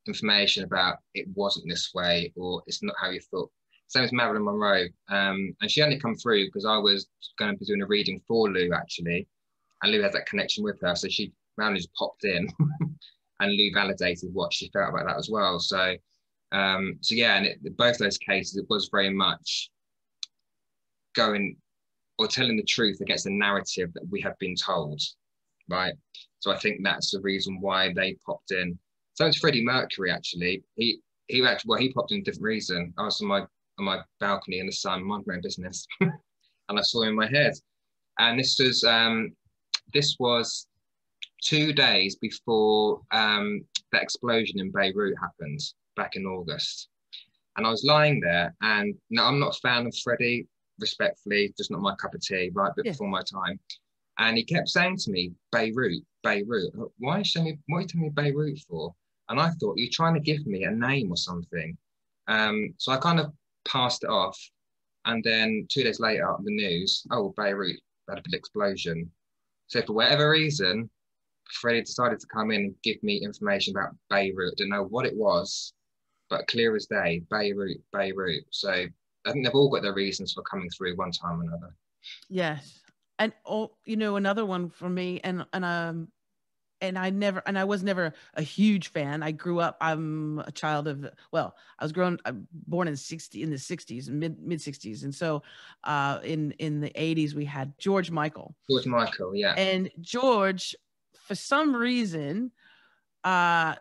information 0.07 0.65
about 0.65 0.99
it 1.15 1.27
wasn't 1.35 1.69
this 1.69 1.91
way 1.95 2.33
or 2.37 2.63
it's 2.67 2.83
not 2.83 2.95
how 2.99 3.11
you 3.11 3.21
thought 3.21 3.51
same 3.91 4.05
as 4.05 4.13
Marilyn 4.13 4.45
Monroe. 4.45 4.87
Um, 5.09 5.55
and 5.61 5.71
she 5.71 5.83
only 5.83 5.99
come 5.99 6.15
through 6.15 6.47
because 6.47 6.65
I 6.65 6.79
was 6.79 7.09
going 7.39 7.53
to 7.53 7.59
be 7.59 7.67
doing 7.67 7.83
a 7.83 7.87
reading 7.87 8.21
for 8.27 8.49
Lou 8.49 8.73
actually 8.73 9.27
and 9.83 9.93
Lou 9.93 10.03
has 10.03 10.13
that 10.13 10.27
connection 10.27 10.65
with 10.65 10.81
her. 10.83 10.95
So 10.95 11.09
she 11.09 11.33
Marilyn 11.57 11.77
just 11.77 11.95
popped 11.95 12.25
in, 12.25 12.49
and 13.41 13.53
Lou 13.53 13.71
validated 13.75 14.33
what 14.33 14.53
she 14.53 14.71
felt 14.71 14.91
about 14.91 15.07
that 15.07 15.19
as 15.19 15.29
well. 15.31 15.59
So, 15.59 15.95
um, 16.53 16.99
so 17.01 17.15
yeah, 17.15 17.37
and 17.37 17.47
it, 17.47 17.77
both 17.77 17.99
those 17.99 18.19
cases, 18.19 18.57
it 18.57 18.67
was 18.69 18.89
very 18.91 19.11
much 19.11 19.71
going 21.15 21.57
or 22.19 22.27
telling 22.27 22.57
the 22.57 22.63
truth 22.63 23.01
against 23.01 23.25
the 23.25 23.31
narrative 23.31 23.93
that 23.95 24.07
we 24.11 24.21
have 24.21 24.39
been 24.39 24.55
told, 24.55 25.01
right? 25.69 25.95
So 26.41 26.53
I 26.53 26.59
think 26.59 26.81
that's 26.83 27.11
the 27.11 27.21
reason 27.21 27.61
why 27.61 27.93
they 27.95 28.17
popped 28.27 28.53
in. 28.53 28.79
So 29.15 29.27
it's 29.27 29.39
Freddie 29.39 29.65
Mercury 29.65 30.11
actually. 30.11 30.63
He 30.77 31.01
he 31.29 31.45
actually 31.45 31.69
well 31.69 31.79
he 31.79 31.93
popped 31.93 32.13
in 32.13 32.21
a 32.21 32.23
different 32.23 32.45
reason. 32.45 32.93
I 32.99 33.05
was 33.05 33.21
on 33.21 33.29
my 33.29 33.41
on 33.79 33.85
my 33.85 34.01
balcony 34.19 34.59
in 34.59 34.67
the 34.67 34.73
sun, 34.73 35.05
my 35.05 35.17
own 35.17 35.41
business, 35.43 35.87
and 36.01 36.13
I 36.79 36.83
saw 36.83 37.03
him 37.03 37.11
in 37.11 37.17
my 37.17 37.29
head. 37.29 37.55
And 38.19 38.39
this 38.39 38.59
was 38.59 38.85
um, 38.85 39.35
this 39.93 40.17
was 40.19 40.67
two 41.43 41.73
days 41.73 42.17
before 42.17 43.01
um, 43.13 43.63
the 43.93 44.01
explosion 44.01 44.61
in 44.61 44.71
Beirut 44.71 45.15
happened 45.21 45.61
back 45.97 46.17
in 46.17 46.27
August. 46.27 46.89
And 47.57 47.67
I 47.67 47.71
was 47.71 47.85
lying 47.85 48.21
there, 48.21 48.55
and 48.63 48.95
now 49.11 49.27
I'm 49.27 49.41
not 49.41 49.57
a 49.57 49.61
fan 49.61 49.87
of 49.87 49.97
Freddie, 50.03 50.47
respectfully, 50.79 51.53
just 51.57 51.71
not 51.71 51.81
my 51.81 51.95
cup 51.97 52.15
of 52.15 52.21
tea, 52.21 52.51
right 52.55 52.73
yeah. 52.77 52.93
before 52.93 53.09
my 53.09 53.23
time. 53.23 53.59
And 54.19 54.37
he 54.37 54.45
kept 54.45 54.69
saying 54.69 54.99
to 54.99 55.11
me, 55.11 55.33
Beirut, 55.51 56.03
Beirut. 56.23 56.73
Why 56.99 57.17
are 57.17 57.19
you 57.19 57.25
telling 57.25 57.49
me, 57.53 57.59
what 57.69 57.79
are 57.79 57.81
you 57.83 57.87
telling 57.89 58.07
me 58.07 58.11
Beirut 58.11 58.59
for? 58.69 58.95
And 59.29 59.41
I 59.41 59.51
thought, 59.51 59.79
you're 59.79 59.91
trying 59.93 60.15
to 60.15 60.21
give 60.21 60.47
me 60.47 60.65
a 60.65 60.71
name 60.71 61.11
or 61.11 61.17
something. 61.17 61.77
Um, 62.29 62.75
so 62.77 62.93
I 62.93 62.99
kind 62.99 63.19
of 63.21 63.33
passed 63.67 64.05
it 64.05 64.11
off. 64.11 64.39
And 65.07 65.25
then 65.25 65.67
two 65.71 65.83
days 65.83 66.01
later, 66.01 66.35
the 66.45 66.55
news, 66.55 67.05
oh, 67.11 67.35
Beirut, 67.37 67.81
had 68.09 68.19
a 68.19 68.23
big 68.23 68.35
explosion. 68.35 69.11
So 69.71 69.81
for 69.83 69.93
whatever 69.93 70.31
reason, 70.31 70.91
Freddie 71.49 71.83
decided 71.83 72.19
to 72.21 72.27
come 72.27 72.51
in 72.51 72.61
and 72.61 72.75
give 72.83 73.01
me 73.05 73.23
information 73.23 73.77
about 73.77 73.95
Beirut. 74.11 74.57
Didn't 74.57 74.73
know 74.73 74.85
what 74.85 75.07
it 75.07 75.17
was, 75.17 75.73
but 76.29 76.47
clear 76.49 76.75
as 76.75 76.87
day, 76.87 77.23
Beirut, 77.31 77.81
Beirut. 77.93 78.45
So 78.51 78.71
I 78.71 79.33
think 79.33 79.45
they've 79.45 79.55
all 79.55 79.71
got 79.71 79.83
their 79.83 79.95
reasons 79.95 80.33
for 80.33 80.43
coming 80.43 80.69
through 80.71 80.97
one 80.97 81.13
time 81.13 81.41
or 81.41 81.45
another. 81.45 81.75
Yes. 82.29 82.81
And 83.21 83.33
oh, 83.47 83.71
you 83.85 83.97
know, 83.97 84.17
another 84.17 84.45
one 84.45 84.71
for 84.71 84.89
me, 84.89 85.21
and 85.23 85.47
and 85.53 85.65
um 85.65 86.09
and 86.81 86.99
I 86.99 87.11
never 87.11 87.43
and 87.47 87.59
I 87.59 87.65
was 87.65 87.83
never 87.83 88.13
a 88.35 88.43
huge 88.43 88.89
fan. 88.89 89.23
I 89.23 89.33
grew 89.33 89.61
up. 89.61 89.77
I'm 89.81 90.41
a 90.41 90.53
child 90.53 90.89
of 90.89 91.09
well, 91.33 91.57
I 91.79 91.85
was 91.85 91.93
grown. 91.93 92.19
I'm 92.25 92.47
born 92.53 92.89
in 92.89 92.97
sixty 92.97 93.43
in 93.43 93.51
the 93.51 93.57
'60s, 93.57 94.09
mid 94.09 94.39
mid 94.41 94.59
'60s, 94.59 95.05
and 95.05 95.15
so 95.15 95.43
uh, 95.85 96.21
in 96.23 96.53
in 96.53 96.81
the 96.81 96.91
'80s 96.91 97.35
we 97.35 97.45
had 97.45 97.73
George 97.79 98.11
Michael. 98.11 98.55
George 98.71 98.87
Michael, 98.87 99.35
yeah. 99.35 99.55
And 99.55 99.91
George, 100.01 100.75
for 101.27 101.35
some 101.35 101.75
reason, 101.75 102.51
uh, 103.25 103.75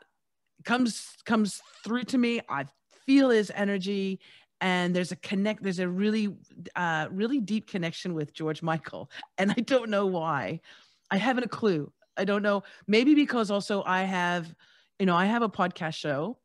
comes 0.65 1.15
comes 1.25 1.61
through 1.83 2.03
to 2.03 2.17
me. 2.17 2.41
I 2.49 2.65
feel 3.05 3.29
his 3.29 3.51
energy 3.55 4.19
and 4.61 4.95
there's 4.95 5.11
a 5.11 5.15
connect 5.17 5.63
there's 5.63 5.79
a 5.79 5.87
really 5.87 6.35
uh 6.75 7.07
really 7.11 7.39
deep 7.39 7.65
connection 7.65 8.13
with 8.13 8.33
george 8.33 8.61
michael 8.61 9.09
and 9.37 9.51
i 9.51 9.61
don't 9.61 9.89
know 9.89 10.05
why 10.05 10.59
i 11.11 11.17
haven't 11.17 11.45
a 11.45 11.49
clue 11.49 11.91
I 12.19 12.25
don't 12.25 12.43
know. 12.43 12.63
Maybe 12.85 13.15
because 13.15 13.49
also 13.49 13.81
I 13.85 14.03
have, 14.03 14.53
you 14.99 15.05
know, 15.05 15.15
I 15.15 15.25
have 15.25 15.41
a 15.41 15.49
podcast 15.49 15.95
show. 15.95 16.37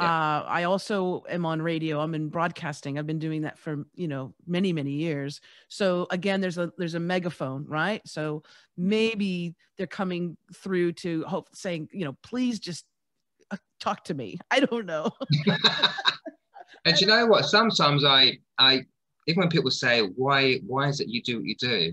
Yeah. 0.00 0.06
Uh, 0.06 0.44
I 0.46 0.62
also 0.64 1.24
am 1.28 1.44
on 1.44 1.60
radio. 1.60 2.00
I'm 2.00 2.14
in 2.14 2.28
broadcasting. 2.28 2.98
I've 2.98 3.08
been 3.08 3.18
doing 3.18 3.42
that 3.42 3.58
for 3.58 3.84
you 3.94 4.08
know 4.08 4.32
many 4.46 4.72
many 4.72 4.92
years. 4.92 5.40
So 5.68 6.06
again, 6.10 6.40
there's 6.40 6.56
a 6.56 6.72
there's 6.78 6.94
a 6.94 7.00
megaphone, 7.00 7.66
right? 7.66 8.00
So 8.06 8.42
maybe 8.78 9.56
they're 9.76 9.86
coming 9.86 10.36
through 10.54 10.92
to 10.92 11.24
hope 11.24 11.48
saying, 11.54 11.88
you 11.92 12.04
know, 12.04 12.16
please 12.22 12.60
just 12.60 12.86
uh, 13.50 13.56
talk 13.80 14.04
to 14.04 14.14
me. 14.14 14.38
I 14.50 14.60
don't 14.60 14.86
know. 14.86 15.10
and 16.84 16.98
you 16.98 17.06
know 17.06 17.26
what? 17.26 17.44
Sometimes 17.44 18.04
I 18.04 18.38
I 18.58 18.84
even 19.26 19.40
when 19.40 19.48
people 19.50 19.70
say 19.70 20.02
why 20.02 20.60
why 20.66 20.88
is 20.88 21.00
it 21.00 21.08
you 21.08 21.20
do 21.22 21.38
what 21.38 21.44
you 21.44 21.56
do, 21.56 21.92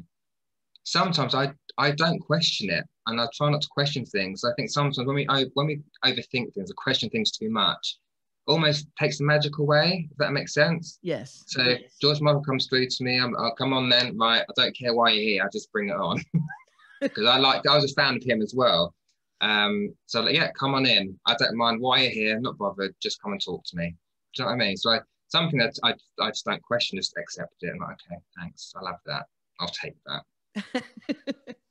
sometimes 0.84 1.36
I 1.36 1.52
I 1.78 1.92
don't 1.92 2.20
question 2.20 2.70
it 2.70 2.86
and 3.08 3.20
I 3.20 3.28
try 3.34 3.50
not 3.50 3.62
to 3.62 3.68
question 3.70 4.06
things. 4.06 4.44
I 4.44 4.54
think 4.56 4.70
sometimes 4.70 5.00
when 5.00 5.16
we 5.16 5.26
when 5.54 5.68
we 5.68 5.82
overthink 6.06 6.54
things 6.54 6.70
or 6.70 6.76
question 6.76 7.10
things 7.10 7.32
too 7.32 7.50
much, 7.50 7.98
almost 8.48 8.88
takes 9.00 9.18
the 9.18 9.24
magic 9.24 9.58
away. 9.58 10.08
If 10.12 10.18
that 10.18 10.34
makes 10.34 10.54
sense. 10.54 11.00
Yes. 11.02 11.44
So 11.48 11.64
yes. 11.64 11.96
George 12.02 12.22
Michael 12.22 12.44
comes 12.44 12.68
through 12.68 12.88
to 12.88 13.04
me. 13.04 13.20
I'm, 13.20 13.36
I'll 13.38 13.56
come 13.56 13.74
on 13.74 13.90
then. 13.90 14.18
Right. 14.18 14.42
I 14.42 14.54
don't 14.56 14.76
care 14.76 14.94
why 14.94 15.12
you're 15.12 15.24
here. 15.24 15.44
I 15.44 15.48
just 15.52 15.72
bring 15.72 15.90
it 15.90 15.96
on 15.96 16.22
because 17.02 17.26
I 17.26 17.38
like. 17.38 17.66
I 17.66 17.76
was 17.76 17.92
a 17.92 17.96
fan 17.96 18.16
of 18.16 18.24
him 18.24 18.42
as 18.42 18.54
well. 18.56 18.94
Um. 19.42 19.94
So 20.06 20.22
like, 20.22 20.36
yeah, 20.36 20.52
come 20.52 20.76
on 20.76 20.86
in. 20.86 21.18
I 21.26 21.36
don't 21.36 21.56
mind 21.56 21.82
why 21.82 22.02
you're 22.02 22.12
here. 22.12 22.36
I'm 22.36 22.44
not 22.44 22.58
bothered. 22.58 22.94
Just 23.02 23.22
come 23.22 23.32
and 23.32 23.42
talk 23.44 23.64
to 23.66 23.78
me. 23.78 23.96
Do 24.36 24.44
you 24.44 24.46
know 24.46 24.52
what 24.52 24.62
I 24.62 24.66
mean? 24.66 24.78
So 24.78 24.92
I, 24.92 25.00
something 25.30 25.60
that 25.60 25.78
I 25.84 25.94
I 26.20 26.30
just 26.30 26.46
don't 26.46 26.62
question, 26.62 26.98
just 26.98 27.16
accept 27.18 27.56
it. 27.62 27.72
I'm 27.74 27.80
like, 27.80 27.98
okay, 28.12 28.20
thanks. 28.38 28.74
I 28.76 28.84
love 28.84 29.00
that. 29.06 29.26
I'll 29.60 29.70
take 29.70 29.96
that. 30.06 30.84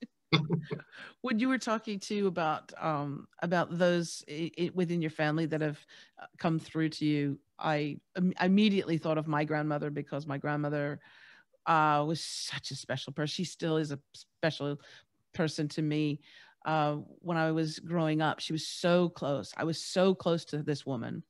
when 1.23 1.39
you 1.39 1.49
were 1.49 1.59
talking 1.59 1.99
to 2.01 2.27
about 2.27 2.73
um, 2.79 3.27
about 3.43 3.77
those 3.79 4.25
I- 4.31 4.71
within 4.75 5.01
your 5.01 5.11
family 5.11 5.47
that 5.47 5.61
have 5.61 5.79
uh, 6.21 6.27
come 6.39 6.59
through 6.59 6.91
to 6.91 7.05
you, 7.05 7.39
I 7.59 7.99
Im- 8.17 8.35
immediately 8.41 8.99
thought 8.99 9.19
of 9.19 9.27
my 9.27 9.45
grandmother 9.45 9.91
because 9.91 10.27
my 10.27 10.39
grandmother 10.39 11.01
uh, 11.67 12.05
was 12.07 12.23
such 12.23 12.71
a 12.71 12.77
special 12.77 13.13
person. 13.13 13.33
She 13.33 13.45
still 13.45 13.77
is 13.77 13.93
a 13.93 13.99
special 14.15 14.81
person 15.35 15.69
to 15.69 15.83
me. 15.83 16.21
Uh, 16.65 16.97
when 17.21 17.37
I 17.37 17.53
was 17.53 17.79
growing 17.79 18.21
up, 18.21 18.41
she 18.41 18.53
was 18.53 18.67
so 18.67 19.09
close. 19.09 19.53
I 19.57 19.65
was 19.65 19.83
so 19.83 20.15
close 20.15 20.45
to 20.47 20.63
this 20.63 20.85
woman, 20.85 21.23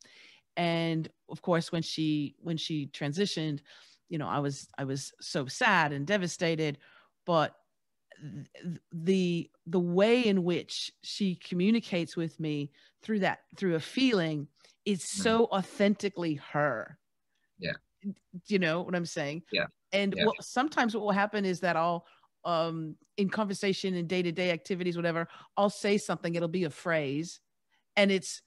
and 0.57 1.09
of 1.29 1.43
course, 1.43 1.73
when 1.73 1.83
she 1.83 2.35
when 2.39 2.57
she 2.57 2.87
transitioned, 2.89 3.61
you 4.09 4.19
know, 4.19 4.29
I 4.29 4.39
was 4.39 4.69
I 4.79 4.85
was 4.85 5.13
so 5.21 5.47
sad 5.47 5.93
and 5.93 6.07
devastated. 6.07 6.79
But 7.27 7.55
the 8.93 9.51
the 9.67 9.81
way 9.81 10.25
in 10.25 10.45
which 10.45 10.93
she 11.03 11.35
communicates 11.37 12.17
with 12.17 12.39
me 12.41 12.71
through 13.03 13.21
that 13.21 13.41
through 13.57 13.75
a 13.75 13.81
feeling 13.81 14.49
is 14.85 15.01
mm. 15.01 15.23
so 15.23 15.45
authentically 15.47 16.35
her 16.35 16.99
yeah 17.59 17.73
you 18.47 18.59
know 18.59 18.83
what 18.83 18.95
i'm 18.95 19.07
saying 19.07 19.43
yeah 19.53 19.67
and 19.93 20.15
yeah. 20.17 20.27
What, 20.27 20.43
sometimes 20.43 20.95
what 20.95 21.05
will 21.05 21.13
happen 21.13 21.45
is 21.45 21.61
that 21.61 21.77
i'll 21.77 22.07
um 22.45 22.97
in 23.17 23.29
conversation 23.29 23.95
and 23.95 24.09
day-to-day 24.09 24.51
activities 24.51 24.97
whatever 24.97 25.29
i'll 25.57 25.71
say 25.71 25.99
something 25.99 26.35
it'll 26.35 26.49
be 26.49 26.65
a 26.65 26.71
phrase 26.71 27.41
and 27.97 28.11
it's 28.11 28.43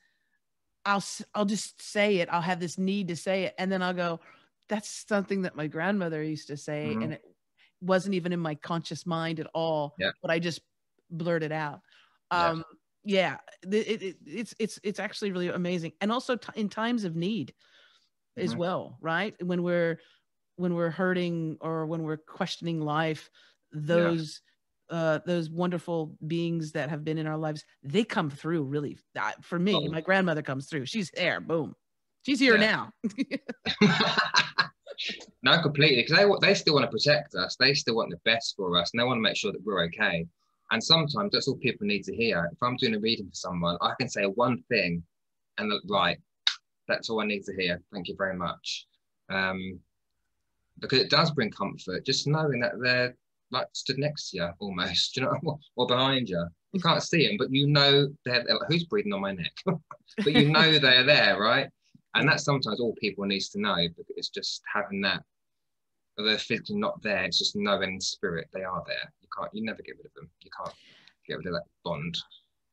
i'll 0.86 1.04
i'll 1.36 1.46
just 1.46 1.82
say 1.82 2.18
it 2.18 2.30
i'll 2.32 2.42
have 2.42 2.60
this 2.60 2.78
need 2.78 3.10
to 3.10 3.16
say 3.16 3.44
it 3.44 3.56
and 3.58 3.72
then 3.72 3.82
i'll 3.82 3.94
go 3.94 4.20
that's 4.70 5.06
something 5.08 5.42
that 5.42 5.56
my 5.56 5.68
grandmother 5.68 6.24
used 6.24 6.48
to 6.48 6.58
say 6.58 6.90
mm-hmm. 6.92 7.02
and 7.02 7.14
it 7.14 7.24
wasn't 7.82 8.14
even 8.14 8.34
in 8.34 8.40
my 8.40 8.56
conscious 8.56 9.06
mind 9.06 9.40
at 9.40 9.48
all 9.54 9.94
yeah. 10.00 10.12
but 10.22 10.32
i 10.32 10.40
just 10.40 10.62
blurted 11.10 11.52
out 11.52 11.82
um 12.32 12.64
yeah, 13.04 13.38
yeah 13.64 13.78
it, 13.78 14.02
it, 14.02 14.18
it's 14.26 14.54
it's 14.60 14.80
it's 14.84 15.00
actually 15.00 15.32
really 15.32 15.48
amazing 15.50 15.92
and 16.02 16.12
also 16.12 16.36
t- 16.36 16.48
in 16.56 16.70
times 16.70 17.04
of 17.04 17.16
need 17.16 17.54
mm-hmm. 18.38 18.46
as 18.46 18.56
well 18.56 18.98
right 19.02 19.36
when 19.44 19.64
we're 19.64 20.00
when 20.58 20.76
we're 20.76 20.90
hurting 20.90 21.58
or 21.62 21.86
when 21.86 22.04
we're 22.04 22.18
questioning 22.18 22.82
life 22.82 23.30
those 23.72 24.42
yeah. 24.92 24.98
uh 24.98 25.20
those 25.26 25.50
wonderful 25.50 26.16
beings 26.28 26.74
that 26.74 26.90
have 26.90 27.04
been 27.04 27.18
in 27.18 27.28
our 27.28 27.38
lives 27.38 27.64
they 27.84 28.04
come 28.04 28.30
through 28.30 28.64
really 28.64 28.98
uh, 29.18 29.32
for 29.42 29.58
me 29.58 29.74
oh. 29.74 29.92
my 29.92 30.02
grandmother 30.02 30.42
comes 30.42 30.68
through 30.68 30.86
she's 30.86 31.10
there 31.16 31.40
boom 31.40 31.74
she's 32.26 32.40
here 32.40 32.58
yeah. 32.58 32.88
now 33.82 33.82
no, 35.44 35.62
completely. 35.62 36.04
Because 36.04 36.18
they 36.18 36.48
they 36.48 36.54
still 36.54 36.76
want 36.76 36.86
to 36.86 36.92
protect 36.92 37.36
us. 37.36 37.56
They 37.56 37.74
still 37.74 37.96
want 37.96 38.12
the 38.12 38.20
best 38.26 38.56
for 38.56 38.78
us, 38.78 38.92
and 38.92 39.00
they 39.00 39.06
want 39.06 39.18
to 39.18 39.22
make 39.22 39.38
sure 39.38 39.52
that 39.52 39.64
we're 39.64 39.84
okay. 39.86 40.26
And 40.72 40.84
sometimes 40.84 41.32
that's 41.32 41.48
all 41.48 41.58
people 41.58 41.88
need 41.88 42.04
to 42.04 42.16
hear. 42.16 42.50
If 42.52 42.62
I'm 42.62 42.78
doing 42.78 42.96
a 42.96 43.00
reading 43.00 43.28
for 43.28 43.36
someone, 43.36 43.78
I 43.82 43.94
can 44.00 44.10
say 44.10 44.24
one 44.24 44.64
thing, 44.70 45.04
and 45.58 45.72
right, 45.90 46.18
that's 46.88 47.10
all 47.10 47.22
I 47.22 47.26
need 47.26 47.44
to 47.46 47.56
hear. 47.56 47.82
Thank 47.92 48.08
you 48.08 48.16
very 48.18 48.36
much. 48.36 48.86
Um, 49.30 49.80
because 50.80 51.00
it 51.00 51.10
does 51.10 51.32
bring 51.32 51.52
comfort, 51.52 52.06
just 52.06 52.28
knowing 52.28 52.60
that 52.62 52.74
they're 52.82 53.16
like 53.52 53.68
stood 53.74 53.98
next 53.98 54.30
to 54.30 54.38
you 54.38 54.50
almost, 54.60 55.18
you 55.18 55.24
know, 55.24 55.60
or 55.76 55.88
behind 55.88 56.30
you. 56.30 56.46
You 56.72 56.80
can't 56.80 57.02
see 57.02 57.28
them, 57.28 57.38
but 57.38 57.52
you 57.52 57.68
know 57.68 58.08
they're, 58.26 58.44
they're 58.46 58.60
who's 58.68 58.84
breathing 58.84 59.14
on 59.14 59.22
my 59.22 59.32
neck. 59.32 59.54
but 59.66 60.34
you 60.34 60.50
know 60.50 60.78
they're 60.78 61.04
there, 61.04 61.40
right? 61.40 61.70
And 62.16 62.28
that's 62.28 62.44
sometimes 62.44 62.80
all 62.80 62.96
people 63.00 63.26
needs 63.26 63.50
to 63.50 63.62
know 63.62 63.76
because 63.98 64.14
it's 64.18 64.30
just 64.30 64.62
having 64.74 65.02
that 65.02 65.24
they're 66.18 66.38
physically 66.38 66.76
not 66.76 67.02
there 67.02 67.24
it's 67.24 67.38
just 67.38 67.56
knowing 67.56 67.94
in 67.94 68.02
spirit 68.02 68.48
they 68.54 68.64
are 68.64 68.84
there. 68.86 69.14
You 69.22 69.28
can't 69.38 69.54
you 69.54 69.64
never 69.64 69.82
get 69.82 69.98
rid 69.98 70.06
of 70.06 70.14
them. 70.16 70.30
You 70.42 70.52
can't 70.58 70.76
get 71.28 71.38
rid 71.38 71.48
of 71.48 71.54
that 71.54 71.66
bond. 71.84 72.18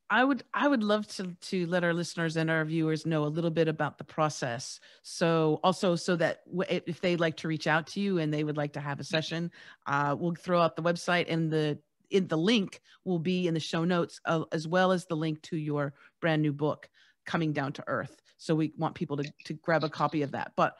I 0.09 0.25
would 0.25 0.45
I 0.55 0.69
would 0.69 0.83
love 0.83 1.07
to 1.17 1.37
to 1.49 1.67
let 1.67 1.85
our 1.85 1.95
listeners 1.95 2.37
and 2.37 2.51
our 2.51 2.65
viewers 2.65 3.07
know 3.07 3.25
a 3.25 3.27
little 3.27 3.51
bit 3.51 3.69
about 3.69 3.99
the 3.99 4.05
process. 4.05 4.81
So 5.03 5.61
also 5.65 5.97
so 5.97 6.17
that 6.17 6.43
if 6.69 7.01
they'd 7.01 7.21
like 7.21 7.37
to 7.39 7.49
reach 7.49 7.67
out 7.67 7.87
to 7.89 8.01
you 8.01 8.19
and 8.19 8.33
they 8.33 8.45
would 8.45 8.57
like 8.57 8.73
to 8.75 8.81
have 8.81 9.01
a 9.01 9.05
session, 9.05 9.51
uh, 9.87 10.17
we'll 10.19 10.35
throw 10.35 10.61
out 10.61 10.77
the 10.77 10.83
website 10.83 11.27
and 11.29 11.51
the 11.51 11.79
in 12.11 12.29
the 12.29 12.39
link 12.39 12.81
will 13.05 13.19
be 13.19 13.49
in 13.49 13.55
the 13.55 13.61
show 13.61 13.85
notes 13.85 14.21
uh, 14.27 14.45
as 14.53 14.69
well 14.69 14.93
as 14.93 15.07
the 15.07 15.17
link 15.17 15.43
to 15.43 15.57
your 15.57 15.93
brand 16.21 16.41
new 16.41 16.53
book 16.53 16.89
coming 17.27 17.53
down 17.53 17.73
to 17.75 17.85
earth. 17.87 18.21
So 18.39 18.55
we 18.55 18.73
want 18.77 18.95
people 18.95 19.17
to, 19.19 19.33
to 19.47 19.55
grab 19.55 19.85
a 19.85 19.89
copy 19.89 20.23
of 20.23 20.33
that. 20.33 20.53
But 20.57 20.77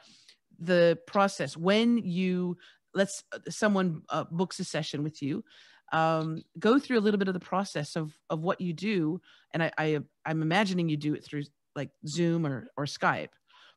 the 0.59 0.97
process, 1.07 1.55
when 1.57 1.97
you, 1.97 2.57
let's, 2.93 3.23
someone 3.49 4.01
uh, 4.09 4.25
books 4.29 4.59
a 4.59 4.63
session 4.63 5.03
with 5.03 5.21
you, 5.21 5.43
um, 5.91 6.43
go 6.59 6.79
through 6.79 6.99
a 6.99 7.01
little 7.01 7.17
bit 7.17 7.27
of 7.27 7.33
the 7.33 7.39
process 7.39 7.95
of, 7.95 8.13
of 8.29 8.41
what 8.41 8.61
you 8.61 8.73
do. 8.73 9.21
And 9.53 9.63
I, 9.63 9.71
I, 9.77 9.99
I'm 10.25 10.41
imagining 10.41 10.89
you 10.89 10.97
do 10.97 11.13
it 11.13 11.23
through 11.23 11.43
like 11.75 11.89
Zoom 12.07 12.45
or, 12.45 12.67
or 12.75 12.85
Skype, 12.85 13.29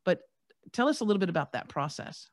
but 0.04 0.20
tell 0.72 0.88
us 0.88 1.00
a 1.00 1.04
little 1.04 1.20
bit 1.20 1.28
about 1.28 1.52
that 1.52 1.68
process. 1.68 2.28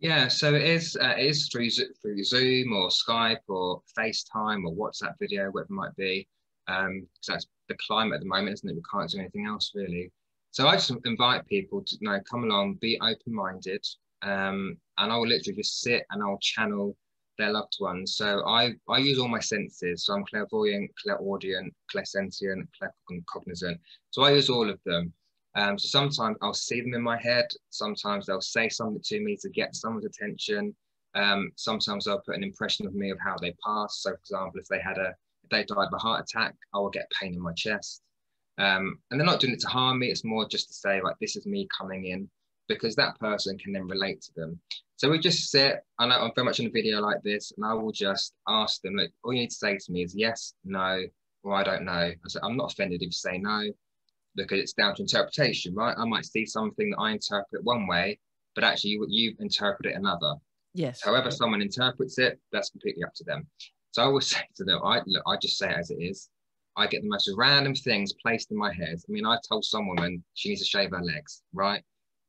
Yeah, 0.00 0.28
so 0.28 0.54
it 0.54 0.62
is 0.62 0.96
uh, 0.98 1.14
it 1.18 1.26
is 1.26 1.48
through 1.48 1.68
through 1.68 2.24
Zoom 2.24 2.72
or 2.72 2.88
Skype 2.88 3.44
or 3.48 3.82
FaceTime 3.98 4.64
or 4.64 4.72
WhatsApp 4.72 5.14
video, 5.20 5.50
whatever 5.50 5.60
it 5.60 5.70
might 5.70 5.96
be. 5.96 6.26
Um, 6.68 7.06
so 7.20 7.32
that's 7.32 7.46
the 7.70 7.76
climate 7.86 8.16
at 8.16 8.20
the 8.20 8.26
moment, 8.26 8.54
isn't 8.54 8.68
it? 8.68 8.76
We 8.76 8.82
can't 8.92 9.08
do 9.08 9.18
anything 9.18 9.46
else 9.46 9.72
really. 9.74 10.12
So 10.50 10.66
I 10.66 10.74
just 10.74 10.92
invite 11.04 11.46
people 11.46 11.82
to 11.82 11.96
you 12.00 12.08
know 12.08 12.20
come 12.28 12.44
along, 12.44 12.74
be 12.74 12.98
open 13.00 13.34
minded, 13.34 13.86
um, 14.22 14.76
and 14.98 15.12
I 15.12 15.16
will 15.16 15.28
literally 15.28 15.56
just 15.56 15.80
sit 15.80 16.04
and 16.10 16.22
I'll 16.22 16.38
channel 16.42 16.96
their 17.38 17.52
loved 17.52 17.76
ones. 17.80 18.16
So 18.16 18.46
I 18.46 18.74
I 18.88 18.98
use 18.98 19.18
all 19.18 19.28
my 19.28 19.40
senses. 19.40 20.04
So 20.04 20.14
I'm 20.14 20.24
clairvoyant, 20.26 20.90
clairaudient, 21.02 21.72
clairsentient, 21.94 22.66
claircognizant. 22.76 23.78
So 24.10 24.22
I 24.22 24.32
use 24.32 24.50
all 24.50 24.68
of 24.68 24.80
them. 24.84 25.12
Um, 25.54 25.78
so 25.78 25.88
sometimes 25.88 26.36
I'll 26.42 26.54
see 26.54 26.80
them 26.80 26.94
in 26.94 27.02
my 27.02 27.20
head. 27.20 27.46
Sometimes 27.70 28.26
they'll 28.26 28.40
say 28.40 28.68
something 28.68 29.02
to 29.04 29.20
me 29.20 29.36
to 29.40 29.48
get 29.50 29.74
someone's 29.74 30.04
attention. 30.04 30.74
Um, 31.14 31.50
sometimes 31.56 32.04
they'll 32.04 32.20
put 32.20 32.36
an 32.36 32.44
impression 32.44 32.86
of 32.86 32.94
me 32.94 33.10
of 33.10 33.18
how 33.24 33.36
they 33.40 33.54
passed. 33.64 34.02
So, 34.02 34.10
for 34.10 34.16
example, 34.16 34.60
if 34.60 34.68
they 34.68 34.80
had 34.80 34.98
a 34.98 35.14
they 35.50 35.64
died 35.64 35.86
of 35.86 35.92
a 35.92 35.98
heart 35.98 36.20
attack, 36.22 36.54
I 36.74 36.78
will 36.78 36.90
get 36.90 37.10
pain 37.20 37.34
in 37.34 37.40
my 37.40 37.52
chest. 37.52 38.02
Um, 38.58 38.98
and 39.10 39.18
they're 39.18 39.26
not 39.26 39.40
doing 39.40 39.54
it 39.54 39.60
to 39.60 39.68
harm 39.68 40.00
me. 40.00 40.08
It's 40.08 40.24
more 40.24 40.46
just 40.46 40.68
to 40.68 40.74
say, 40.74 41.00
like, 41.00 41.16
this 41.20 41.36
is 41.36 41.46
me 41.46 41.66
coming 41.76 42.06
in 42.06 42.28
because 42.68 42.94
that 42.96 43.18
person 43.18 43.58
can 43.58 43.72
then 43.72 43.88
relate 43.88 44.20
to 44.22 44.30
them. 44.36 44.60
So 44.96 45.10
we 45.10 45.18
just 45.18 45.50
sit, 45.50 45.80
and 45.98 46.12
I'm 46.12 46.30
very 46.34 46.44
much 46.44 46.60
in 46.60 46.66
a 46.66 46.70
video 46.70 47.00
like 47.00 47.22
this, 47.22 47.52
and 47.56 47.64
I 47.64 47.72
will 47.72 47.90
just 47.90 48.34
ask 48.46 48.82
them, 48.82 48.96
like, 48.96 49.12
all 49.24 49.32
you 49.32 49.40
need 49.40 49.50
to 49.50 49.56
say 49.56 49.78
to 49.78 49.92
me 49.92 50.02
is 50.04 50.14
yes, 50.14 50.54
no, 50.64 51.02
or 51.42 51.54
I 51.54 51.64
don't 51.64 51.84
know. 51.86 51.92
I 51.92 52.16
said, 52.28 52.42
I'm 52.44 52.56
not 52.56 52.72
offended 52.72 53.00
if 53.00 53.06
you 53.06 53.12
say 53.12 53.38
no, 53.38 53.62
because 54.36 54.60
it's 54.60 54.74
down 54.74 54.94
to 54.96 55.02
interpretation, 55.02 55.74
right? 55.74 55.96
I 55.96 56.04
might 56.04 56.26
see 56.26 56.44
something 56.44 56.90
that 56.90 56.98
I 56.98 57.12
interpret 57.12 57.64
one 57.64 57.86
way, 57.86 58.18
but 58.54 58.62
actually 58.62 58.90
you, 58.90 59.06
you 59.08 59.34
interpret 59.40 59.90
it 59.90 59.96
another. 59.96 60.34
Yes. 60.74 61.02
However, 61.02 61.30
someone 61.30 61.62
interprets 61.62 62.18
it, 62.18 62.38
that's 62.52 62.68
completely 62.68 63.02
up 63.02 63.14
to 63.14 63.24
them. 63.24 63.46
So 63.92 64.02
I 64.02 64.06
always 64.06 64.26
say 64.30 64.42
to 64.56 64.64
them, 64.64 64.80
I 64.84 65.00
look, 65.06 65.22
I 65.26 65.36
just 65.36 65.58
say 65.58 65.70
it 65.70 65.76
as 65.76 65.90
it 65.90 65.98
is. 66.00 66.28
I 66.76 66.86
get 66.86 67.02
the 67.02 67.08
most 67.08 67.30
random 67.36 67.74
things 67.74 68.12
placed 68.22 68.50
in 68.50 68.56
my 68.56 68.72
head. 68.72 68.96
I 68.96 69.12
mean, 69.12 69.26
I 69.26 69.38
told 69.48 69.64
some 69.64 69.88
woman 69.88 70.22
she 70.34 70.48
needs 70.50 70.62
to 70.62 70.66
shave 70.66 70.90
her 70.90 71.02
legs, 71.02 71.42
right? 71.52 71.82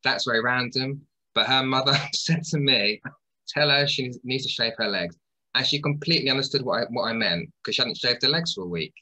That's 0.04 0.26
very 0.26 0.41
random. 0.41 1.02
But 1.34 1.47
her 1.47 1.63
mother 1.63 1.95
said 2.13 2.43
to 2.45 2.58
me, 2.58 3.02
tell 3.47 3.69
her 3.69 3.88
she 3.88 4.12
needs 4.24 4.43
to 4.43 4.50
shave 4.50 4.74
her 4.78 4.88
legs. 4.88 5.15
And 5.54 5.65
she 5.65 5.82
completely 5.82 6.30
understood 6.30 6.63
what 6.63 6.84
I, 6.84 6.86
what 6.89 7.10
I 7.10 7.13
meant 7.13 7.50
because 7.62 7.76
she 7.76 7.82
hadn't 7.82 7.97
shaved 7.97 8.24
her 8.24 8.30
legs 8.30 8.54
for 8.54 8.63
a 8.63 8.67
week. 8.67 8.93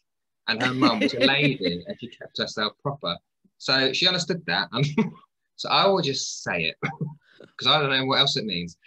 And 0.48 0.62
her 0.62 0.74
mum 0.74 1.00
was 1.00 1.14
a 1.14 1.20
lady 1.26 1.84
and 1.88 1.98
she 2.00 2.08
kept 2.08 2.38
herself 2.38 2.74
proper. 2.82 3.16
So 3.60 3.94
she 3.94 4.08
understood 4.08 4.44
that. 4.48 4.70
so 5.56 5.70
I 5.70 5.88
will 5.88 6.02
just 6.02 6.44
say 6.44 6.64
it 6.64 6.76
because 7.40 7.68
I 7.68 7.80
don't 7.80 7.92
know 7.92 8.06
what 8.06 8.20
else 8.20 8.36
it 8.36 8.46
means. 8.46 8.78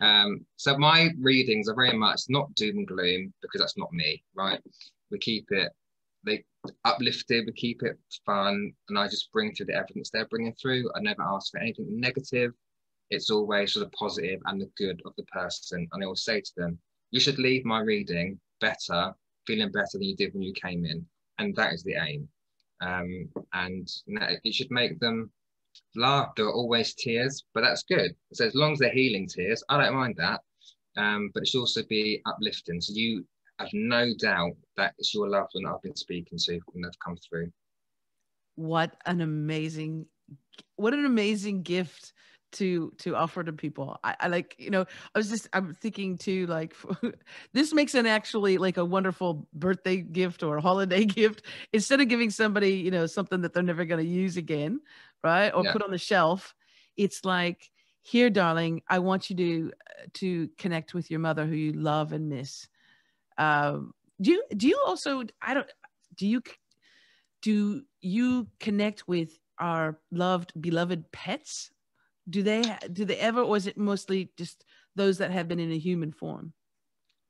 Um, 0.00 0.46
so 0.56 0.78
my 0.78 1.10
readings 1.18 1.68
are 1.68 1.74
very 1.74 1.96
much 1.96 2.22
not 2.28 2.54
doom 2.54 2.78
and 2.78 2.86
gloom 2.86 3.32
because 3.42 3.60
that's 3.60 3.78
not 3.78 3.92
me, 3.92 4.22
right? 4.34 4.60
We 5.10 5.18
keep 5.18 5.46
it 5.50 5.72
they 6.24 6.44
uplifted, 6.84 7.46
we 7.46 7.52
keep 7.52 7.82
it 7.82 7.98
fun, 8.26 8.72
and 8.88 8.98
I 8.98 9.08
just 9.08 9.32
bring 9.32 9.54
through 9.54 9.66
the 9.66 9.74
evidence 9.74 10.10
they're 10.10 10.26
bringing 10.26 10.54
through. 10.60 10.90
I 10.94 11.00
never 11.00 11.22
ask 11.22 11.52
for 11.52 11.58
anything 11.58 11.86
negative. 11.88 12.52
It's 13.10 13.30
always 13.30 13.72
for 13.72 13.80
the 13.80 13.88
positive 13.90 14.40
and 14.46 14.60
the 14.60 14.70
good 14.76 15.00
of 15.06 15.12
the 15.16 15.24
person. 15.24 15.88
And 15.92 16.02
I 16.02 16.04
always 16.04 16.24
say 16.24 16.40
to 16.40 16.52
them, 16.56 16.78
you 17.10 17.20
should 17.20 17.38
leave 17.38 17.64
my 17.64 17.80
reading 17.80 18.38
better, 18.60 19.14
feeling 19.46 19.72
better 19.72 19.86
than 19.94 20.02
you 20.02 20.16
did 20.16 20.34
when 20.34 20.42
you 20.42 20.52
came 20.52 20.84
in. 20.84 21.06
And 21.38 21.54
that 21.56 21.72
is 21.72 21.82
the 21.82 21.94
aim. 21.94 22.28
Um, 22.80 23.28
and 23.54 23.88
it 24.44 24.54
should 24.54 24.70
make 24.70 25.00
them 25.00 25.30
laugh. 25.96 26.28
There 26.36 26.46
are 26.46 26.52
always 26.52 26.94
tears, 26.94 27.44
but 27.54 27.62
that's 27.62 27.82
good. 27.82 28.14
So 28.32 28.46
as 28.46 28.54
long 28.54 28.72
as 28.72 28.78
they're 28.78 28.90
healing 28.90 29.28
tears, 29.28 29.62
I 29.68 29.82
don't 29.82 29.94
mind 29.94 30.16
that. 30.18 30.40
Um, 30.96 31.30
but 31.32 31.42
it 31.42 31.48
should 31.48 31.60
also 31.60 31.82
be 31.88 32.20
uplifting. 32.26 32.80
So 32.80 32.92
you 32.94 33.24
have 33.58 33.68
no 33.72 34.12
doubt 34.18 34.56
that 34.76 34.94
it's 34.98 35.14
your 35.14 35.28
loved 35.28 35.50
one 35.52 35.66
I've 35.66 35.82
been 35.82 35.96
speaking 35.96 36.38
to 36.38 36.60
when 36.72 36.82
they've 36.82 36.98
come 37.04 37.16
through. 37.28 37.50
What 38.56 38.96
an 39.06 39.20
amazing, 39.20 40.06
what 40.76 40.94
an 40.94 41.04
amazing 41.04 41.62
gift 41.62 42.12
to 42.50 42.92
to 42.98 43.14
offer 43.14 43.44
to 43.44 43.52
people 43.52 43.98
I, 44.02 44.16
I, 44.20 44.28
like 44.28 44.56
you 44.58 44.70
know 44.70 44.86
i 45.14 45.18
was 45.18 45.28
just 45.28 45.48
i'm 45.52 45.74
thinking 45.74 46.16
too 46.16 46.46
like 46.46 46.74
this 47.52 47.74
makes 47.74 47.94
an 47.94 48.06
actually 48.06 48.58
like 48.58 48.78
a 48.78 48.84
wonderful 48.84 49.46
birthday 49.52 49.98
gift 49.98 50.42
or 50.42 50.58
holiday 50.58 51.04
gift 51.04 51.42
instead 51.72 52.00
of 52.00 52.08
giving 52.08 52.30
somebody 52.30 52.72
you 52.72 52.90
know 52.90 53.06
something 53.06 53.42
that 53.42 53.52
they're 53.52 53.62
never 53.62 53.84
going 53.84 54.02
to 54.02 54.10
use 54.10 54.36
again 54.36 54.80
right? 55.22 55.50
Or 55.50 55.64
yeah. 55.64 55.72
put 55.72 55.82
on 55.82 55.90
the 55.90 55.98
shelf. 55.98 56.54
It's 56.96 57.24
like 57.24 57.70
here 58.02 58.30
darling 58.30 58.80
i 58.88 58.98
want 58.98 59.28
you 59.28 59.36
to 59.36 59.72
to 60.14 60.48
connect 60.56 60.94
with 60.94 61.10
your 61.10 61.20
mother 61.20 61.44
who 61.44 61.54
you 61.54 61.72
love 61.72 62.12
and 62.12 62.28
miss. 62.28 62.66
Um 63.36 63.92
do 64.20 64.32
you 64.32 64.42
do 64.56 64.66
you 64.66 64.80
also 64.86 65.22
i 65.42 65.52
don't 65.54 65.70
do 66.16 66.26
you 66.26 66.42
do 67.42 67.82
you 68.00 68.48
connect 68.60 69.06
with 69.06 69.38
our 69.58 69.98
loved 70.10 70.52
beloved 70.60 71.10
pets? 71.12 71.70
Do 72.30 72.42
they 72.42 72.62
do 72.92 73.04
they 73.04 73.16
ever 73.16 73.42
or 73.42 73.56
is 73.56 73.66
it 73.66 73.76
mostly 73.76 74.30
just 74.36 74.64
those 74.96 75.18
that 75.18 75.30
have 75.30 75.48
been 75.48 75.60
in 75.60 75.72
a 75.72 75.78
human 75.78 76.12
form? 76.12 76.52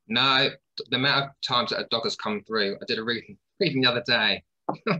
No 0.07 0.49
the 0.89 0.95
amount 0.95 1.25
of 1.25 1.31
times 1.45 1.71
that 1.71 1.81
a 1.81 1.87
dog 1.91 2.03
has 2.05 2.15
come 2.15 2.41
through 2.47 2.77
i 2.81 2.85
did 2.87 2.99
a 2.99 3.03
reading, 3.03 3.37
reading 3.59 3.81
the 3.81 3.89
other 3.89 4.03
day. 4.05 4.43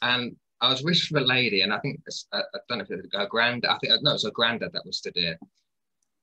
And 0.00 0.36
i 0.60 0.68
was 0.68 0.82
with 0.82 1.22
a 1.22 1.26
lady 1.26 1.62
and 1.62 1.72
i 1.72 1.78
think 1.78 2.00
i 2.32 2.42
don't 2.68 2.78
know 2.78 2.84
if 2.84 2.90
it 2.90 2.96
was 2.96 3.10
her 3.12 3.26
grand 3.26 3.64
i 3.66 3.78
think 3.78 3.92
no 4.02 4.10
it 4.10 4.14
was 4.14 4.24
her 4.24 4.30
granddad 4.30 4.72
that 4.72 4.84
was 4.84 4.98
stood 4.98 5.12
here 5.14 5.38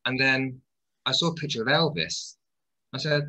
and 0.05 0.19
then 0.19 0.59
i 1.05 1.11
saw 1.11 1.27
a 1.27 1.35
picture 1.35 1.61
of 1.61 1.67
elvis 1.67 2.35
i 2.93 2.97
said 2.97 3.23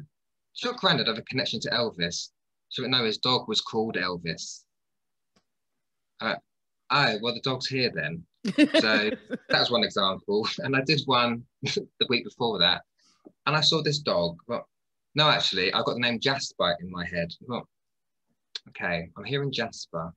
does 0.55 0.63
your 0.65 0.75
granddad 0.75 1.07
have 1.07 1.19
a 1.19 1.23
connection 1.23 1.61
to 1.61 1.71
elvis 1.71 2.31
she 2.69 2.83
went 2.83 2.93
no 2.93 3.05
his 3.05 3.19
dog 3.19 3.49
was 3.49 3.61
called 3.61 3.97
elvis 3.97 4.65
uh, 6.21 6.35
oh 6.91 7.19
well 7.23 7.35
the 7.35 7.41
dog's 7.41 7.67
here 7.67 7.91
then 7.95 8.25
so 8.79 9.11
that's 9.49 9.71
one 9.71 9.85
example. 9.85 10.47
And 10.59 10.77
I 10.77 10.83
did 10.83 11.01
one 11.07 11.45
the 11.63 12.07
week 12.09 12.25
before 12.25 12.59
that, 12.59 12.83
and 13.47 13.57
I 13.57 13.61
saw 13.61 13.83
this 13.83 13.99
dog. 13.99 14.39
Well, 14.47 14.69
no, 15.15 15.29
actually, 15.29 15.73
I 15.73 15.83
got 15.83 15.95
the 15.95 16.01
name 16.01 16.21
Jasper 16.21 16.77
in 16.81 16.91
my 16.91 17.07
head. 17.07 17.33
Well, 17.47 17.69
okay, 18.69 19.09
I'm 19.17 19.25
hearing 19.25 19.53
Jasper. 19.53 20.13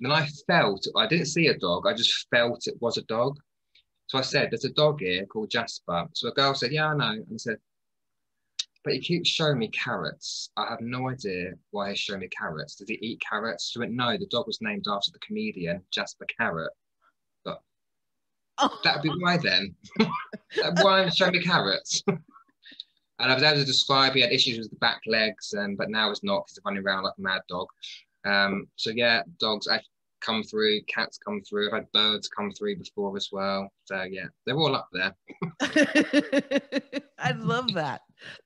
And 0.00 0.10
then 0.10 0.12
I 0.12 0.26
felt, 0.46 0.86
I 0.96 1.06
didn't 1.06 1.26
see 1.26 1.48
a 1.48 1.58
dog, 1.58 1.86
I 1.86 1.92
just 1.92 2.26
felt 2.30 2.66
it 2.66 2.80
was 2.80 2.96
a 2.96 3.02
dog. 3.02 3.38
So 4.06 4.18
I 4.18 4.22
said, 4.22 4.50
There's 4.50 4.64
a 4.64 4.72
dog 4.72 5.00
here 5.00 5.24
called 5.26 5.50
Jasper. 5.50 6.06
So 6.14 6.28
a 6.28 6.32
girl 6.32 6.54
said, 6.54 6.72
Yeah, 6.72 6.88
I 6.88 6.96
know. 6.96 7.10
And 7.10 7.26
I 7.32 7.36
said, 7.36 7.58
But 8.82 8.94
he 8.94 9.00
keeps 9.00 9.28
showing 9.28 9.58
me 9.58 9.68
carrots. 9.68 10.50
I 10.56 10.68
have 10.68 10.80
no 10.80 11.08
idea 11.08 11.52
why 11.70 11.90
he's 11.90 12.00
showing 12.00 12.20
me 12.20 12.28
carrots. 12.28 12.74
Does 12.74 12.88
he 12.88 12.98
eat 13.02 13.22
carrots? 13.28 13.70
She 13.70 13.78
went, 13.78 13.92
No, 13.92 14.16
the 14.16 14.26
dog 14.26 14.46
was 14.46 14.60
named 14.60 14.86
after 14.88 15.12
the 15.12 15.20
comedian 15.20 15.82
Jasper 15.92 16.26
Carrott. 16.36 16.72
But 17.44 17.60
oh. 18.58 18.80
That'd 18.82 19.02
be 19.02 19.10
why 19.10 19.36
then. 19.36 19.76
why 20.80 21.08
showing 21.10 21.32
me 21.32 21.42
carrots. 21.42 22.02
and 22.08 23.30
I 23.30 23.34
was 23.34 23.42
able 23.42 23.58
to 23.58 23.64
describe 23.64 24.14
he 24.14 24.22
had 24.22 24.32
issues 24.32 24.58
with 24.58 24.70
the 24.70 24.76
back 24.76 25.02
legs, 25.06 25.52
and 25.52 25.76
but 25.76 25.90
now 25.90 26.10
it's 26.10 26.24
not 26.24 26.46
because 26.46 26.56
he's 26.56 26.64
running 26.64 26.82
around 26.82 27.04
like 27.04 27.14
a 27.18 27.22
mad 27.22 27.42
dog. 27.48 27.68
Um, 28.24 28.66
so 28.76 28.90
yeah, 28.90 29.22
dogs 29.38 29.68
I 29.68 29.80
come 30.20 30.42
through, 30.42 30.82
cats 30.82 31.18
come 31.18 31.40
through. 31.42 31.68
I've 31.68 31.74
had 31.74 31.92
birds 31.92 32.28
come 32.28 32.50
through 32.52 32.76
before 32.76 33.16
as 33.16 33.28
well. 33.32 33.70
So 33.84 34.02
yeah, 34.02 34.26
they're 34.44 34.56
all 34.56 34.76
up 34.76 34.88
there. 34.92 35.14
I 37.18 37.32
love 37.32 37.72
that. 37.74 38.02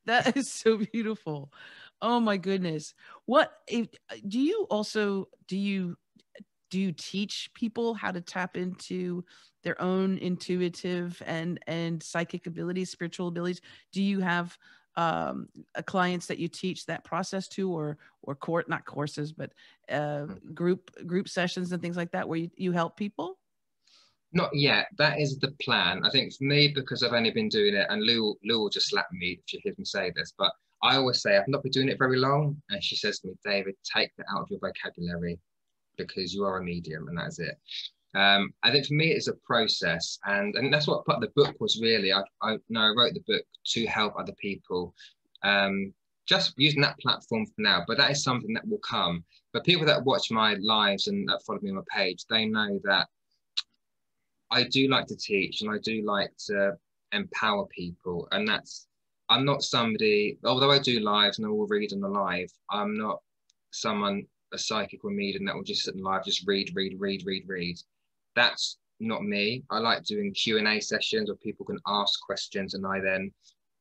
That 0.06 0.37
is 0.37 0.52
so 0.52 0.78
beautiful. 0.92 1.52
Oh 2.00 2.20
my 2.20 2.37
goodness. 2.37 2.94
What 3.26 3.52
if, 3.68 3.88
do 4.26 4.40
you 4.40 4.66
also 4.70 5.28
do 5.48 5.56
you 5.56 5.96
do 6.70 6.80
you 6.80 6.92
teach 6.92 7.50
people 7.54 7.94
how 7.94 8.10
to 8.10 8.20
tap 8.20 8.56
into 8.56 9.24
their 9.62 9.80
own 9.80 10.18
intuitive 10.18 11.22
and 11.24 11.58
and 11.66 12.02
psychic 12.02 12.46
abilities 12.46 12.90
spiritual 12.90 13.28
abilities 13.28 13.60
do 13.92 14.02
you 14.02 14.18
have 14.20 14.58
um, 14.96 15.48
clients 15.87 16.26
that 16.26 16.38
you 16.38 16.48
teach 16.48 16.87
that 16.87 17.04
process 17.04 17.48
to 17.48 17.70
or 17.70 17.98
or 18.22 18.35
court 18.35 18.68
not 18.68 18.85
courses 18.85 19.33
but 19.33 19.52
uh, 19.90 20.22
hmm. 20.22 20.52
group 20.54 20.90
group 21.07 21.28
sessions 21.28 21.72
and 21.72 21.83
things 21.83 21.96
like 21.96 22.12
that 22.12 22.28
where 22.28 22.38
you, 22.38 22.50
you 22.57 22.72
help 22.72 22.96
people? 22.96 23.38
Not 24.33 24.50
yet. 24.52 24.87
That 24.98 25.20
is 25.20 25.38
the 25.38 25.52
plan. 25.62 26.04
I 26.04 26.11
think 26.11 26.33
for 26.35 26.44
me 26.44 26.72
because 26.74 27.02
i've 27.02 27.12
only 27.12 27.30
been 27.30 27.48
doing 27.48 27.74
it 27.74 27.87
and 27.88 28.02
lou 28.02 28.35
lou 28.44 28.61
will 28.61 28.70
just 28.70 28.90
slap 28.90 29.07
me 29.12 29.40
if 29.44 29.52
you 29.52 29.61
hear 29.62 29.74
me 29.78 29.85
say 29.85 30.12
this 30.16 30.33
but 30.37 30.52
i 30.83 30.96
always 30.96 31.22
say 31.22 31.37
i've 31.37 31.48
not 31.48 31.62
been 31.62 31.72
doing 31.72 31.88
it 31.88 31.98
very 31.98 32.18
long. 32.18 32.61
And 32.70 32.83
she 32.83 32.96
says 32.96 33.20
to 33.20 33.28
me 33.28 33.35
david 33.44 33.74
take 33.85 34.11
that 34.16 34.26
out 34.33 34.42
of 34.42 34.50
your 34.50 34.61
vocabulary 34.61 35.38
because 35.96 36.35
you 36.35 36.44
are 36.44 36.59
a 36.59 36.64
medium 36.64 37.09
and 37.09 37.16
that's 37.16 37.38
it 37.38 37.57
um, 38.14 38.55
I 38.62 38.70
think 38.70 38.87
for 38.87 38.94
me, 38.94 39.11
it's 39.11 39.27
a 39.27 39.35
process, 39.35 40.18
and 40.24 40.55
and 40.55 40.72
that's 40.72 40.87
what 40.87 41.05
part 41.05 41.20
the 41.20 41.33
book 41.35 41.57
was 41.61 41.81
really. 41.83 42.12
I 42.12 42.22
I 42.42 42.59
know 42.68 42.81
I 42.81 42.94
wrote 42.96 43.14
the 43.14 43.24
book 43.27 43.42
to 43.72 43.87
help 43.87 44.14
other 44.16 44.35
people, 44.40 44.94
um, 45.42 45.92
just 46.27 46.55
using 46.57 46.81
that 46.83 46.98
platform 47.00 47.44
for 47.46 47.53
now. 47.59 47.83
But 47.87 47.98
that 47.98 48.12
is 48.12 48.22
something 48.22 48.55
that 48.55 48.68
will 48.68 48.79
come. 48.79 49.24
But 49.53 49.64
people 49.64 49.85
that 49.87 50.05
watch 50.05 50.31
my 50.31 50.55
lives 50.61 51.09
and 51.09 51.29
that 51.29 51.42
follow 51.44 51.59
me 51.61 51.70
on 51.70 51.77
my 51.77 51.83
page, 51.90 52.24
they 52.31 52.46
know 52.46 52.79
that 52.85 53.09
I 54.50 54.62
do 54.64 54.87
like 54.88 55.07
to 55.07 55.16
teach 55.16 55.62
and 55.62 55.70
I 55.70 55.79
do 55.83 56.05
like 56.05 56.31
to 56.46 56.77
empower 57.11 57.66
people, 57.66 58.29
and 58.31 58.46
that's 58.46 58.87
I'm 59.29 59.44
not 59.44 59.64
somebody. 59.64 60.38
Although 60.44 60.70
I 60.70 60.79
do 60.79 61.00
lives 61.00 61.38
and 61.38 61.48
I 61.48 61.50
will 61.50 61.66
read 61.66 61.92
on 61.92 62.00
the 62.00 62.09
live, 62.09 62.50
I'm 62.70 62.96
not 62.96 63.20
someone 63.72 64.24
a 64.53 64.59
psychic 64.59 65.05
or 65.05 65.11
medium 65.11 65.46
that 65.46 65.57
will 65.57 65.64
just 65.64 65.83
sit 65.83 65.96
in 65.96 66.00
live, 66.00 66.24
just 66.24 66.46
read, 66.46 66.70
read, 66.77 66.94
read, 67.00 67.24
read, 67.27 67.42
read 67.48 67.77
that's 68.34 68.78
not 69.00 69.24
me. 69.24 69.64
I 69.70 69.78
like 69.78 70.04
doing 70.04 70.32
Q 70.32 70.58
and 70.58 70.68
A 70.68 70.80
sessions 70.80 71.28
where 71.28 71.36
people 71.36 71.66
can 71.66 71.78
ask 71.86 72.20
questions, 72.20 72.74
and 72.74 72.86
I 72.86 73.00
then 73.00 73.32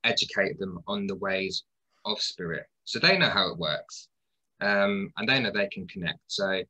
educate 0.04 0.60
them 0.60 0.80
on 0.88 1.08
the 1.08 1.16
ways 1.16 1.64
of 2.06 2.22
spirit, 2.22 2.66
so 2.84 3.00
they 3.00 3.18
know 3.18 3.30
how 3.30 3.50
it 3.50 3.58
works, 3.58 4.10
um, 4.62 5.12
and 5.18 5.28
they 5.28 5.40
know 5.40 5.52
they 5.52 5.68
can 5.68 5.88
connect. 5.88 6.20
So 6.28 6.62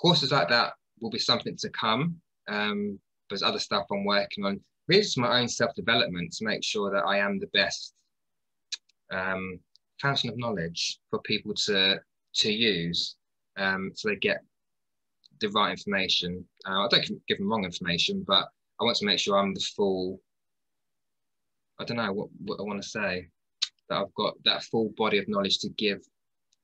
courses 0.00 0.32
like 0.32 0.48
that 0.48 0.74
will 1.00 1.10
be 1.10 1.18
something 1.18 1.56
to 1.56 1.70
come. 1.70 2.20
Um, 2.48 2.98
there's 3.28 3.42
other 3.42 3.58
stuff 3.58 3.86
I'm 3.90 4.04
working 4.04 4.44
on. 4.44 4.60
Really, 4.88 5.02
just 5.02 5.18
my 5.18 5.40
own 5.40 5.48
self 5.48 5.74
development 5.74 6.32
to 6.32 6.44
make 6.44 6.64
sure 6.64 6.90
that 6.90 7.04
I 7.06 7.18
am 7.18 7.38
the 7.38 7.46
best 7.54 7.94
um, 9.12 9.58
fountain 10.00 10.30
of 10.30 10.38
knowledge 10.38 10.98
for 11.10 11.20
people 11.20 11.54
to 11.66 12.00
to 12.34 12.52
use, 12.52 13.16
um, 13.56 13.92
so 13.94 14.08
they 14.08 14.16
get 14.16 14.42
the 15.42 15.50
right 15.50 15.70
information. 15.70 16.44
Uh, 16.66 16.86
I 16.86 16.88
don't 16.88 17.26
give 17.28 17.38
them 17.38 17.50
wrong 17.50 17.64
information, 17.64 18.24
but 18.26 18.48
I 18.80 18.84
want 18.84 18.96
to 18.98 19.06
make 19.06 19.18
sure 19.18 19.36
I'm 19.36 19.54
the 19.54 19.60
full. 19.76 20.20
I 21.78 21.84
don't 21.84 21.98
know 21.98 22.12
what, 22.12 22.28
what 22.44 22.60
I 22.60 22.62
want 22.62 22.82
to 22.82 22.88
say. 22.88 23.28
That 23.88 23.98
I've 23.98 24.14
got 24.14 24.34
that 24.44 24.62
full 24.64 24.92
body 24.96 25.18
of 25.18 25.28
knowledge 25.28 25.58
to 25.60 25.68
give 25.70 26.00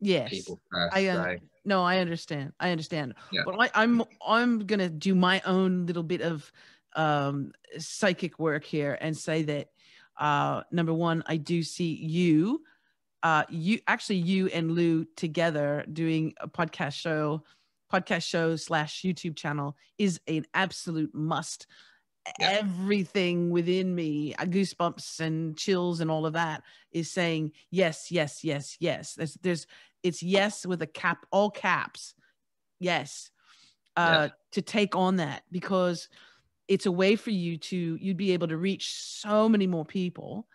yes. 0.00 0.30
people. 0.30 0.60
First, 0.72 0.96
I, 0.96 1.06
uh, 1.08 1.36
no, 1.64 1.82
I 1.82 1.98
understand. 1.98 2.52
I 2.58 2.70
understand. 2.70 3.14
Yeah. 3.30 3.42
But 3.44 3.56
I, 3.60 3.70
I'm 3.74 4.02
I'm 4.26 4.60
gonna 4.60 4.88
do 4.88 5.14
my 5.14 5.42
own 5.44 5.86
little 5.86 6.02
bit 6.02 6.22
of 6.22 6.50
um, 6.96 7.52
psychic 7.78 8.38
work 8.38 8.64
here 8.64 8.96
and 9.00 9.16
say 9.16 9.42
that 9.42 9.68
uh, 10.18 10.62
number 10.72 10.92
one, 10.92 11.22
I 11.26 11.36
do 11.36 11.62
see 11.62 11.94
you, 11.94 12.62
uh, 13.22 13.44
you 13.48 13.80
actually 13.86 14.16
you 14.16 14.46
and 14.48 14.72
Lou 14.72 15.04
together 15.16 15.84
doing 15.92 16.34
a 16.40 16.48
podcast 16.48 16.94
show, 16.94 17.42
podcast 17.92 18.24
show 18.24 18.56
slash 18.56 19.02
YouTube 19.02 19.36
channel 19.36 19.76
is 19.98 20.20
an 20.26 20.44
absolute 20.54 21.14
must. 21.14 21.66
Yeah. 22.38 22.58
Everything 22.60 23.50
within 23.50 23.94
me, 23.94 24.34
uh, 24.34 24.44
goosebumps 24.44 25.20
and 25.20 25.56
chills 25.56 26.00
and 26.00 26.10
all 26.10 26.26
of 26.26 26.34
that 26.34 26.62
is 26.92 27.10
saying 27.10 27.52
yes, 27.70 28.10
yes, 28.10 28.44
yes, 28.44 28.76
yes. 28.80 29.14
There's 29.14 29.34
there's 29.42 29.66
it's 30.02 30.22
yes 30.22 30.66
with 30.66 30.82
a 30.82 30.86
cap, 30.86 31.24
all 31.30 31.50
caps. 31.50 32.14
Yes. 32.80 33.30
Uh, 33.96 34.28
Yeah. 34.28 34.28
to 34.52 34.62
take 34.62 34.94
on 34.94 35.16
that 35.16 35.42
because 35.50 36.08
it's 36.68 36.86
a 36.86 36.92
way 36.92 37.16
for 37.16 37.30
you 37.30 37.56
to 37.56 37.98
you'd 38.00 38.16
be 38.16 38.32
able 38.32 38.48
to 38.48 38.56
reach 38.56 38.92
so 38.92 39.48
many 39.48 39.66
more 39.66 39.84
people 39.84 40.46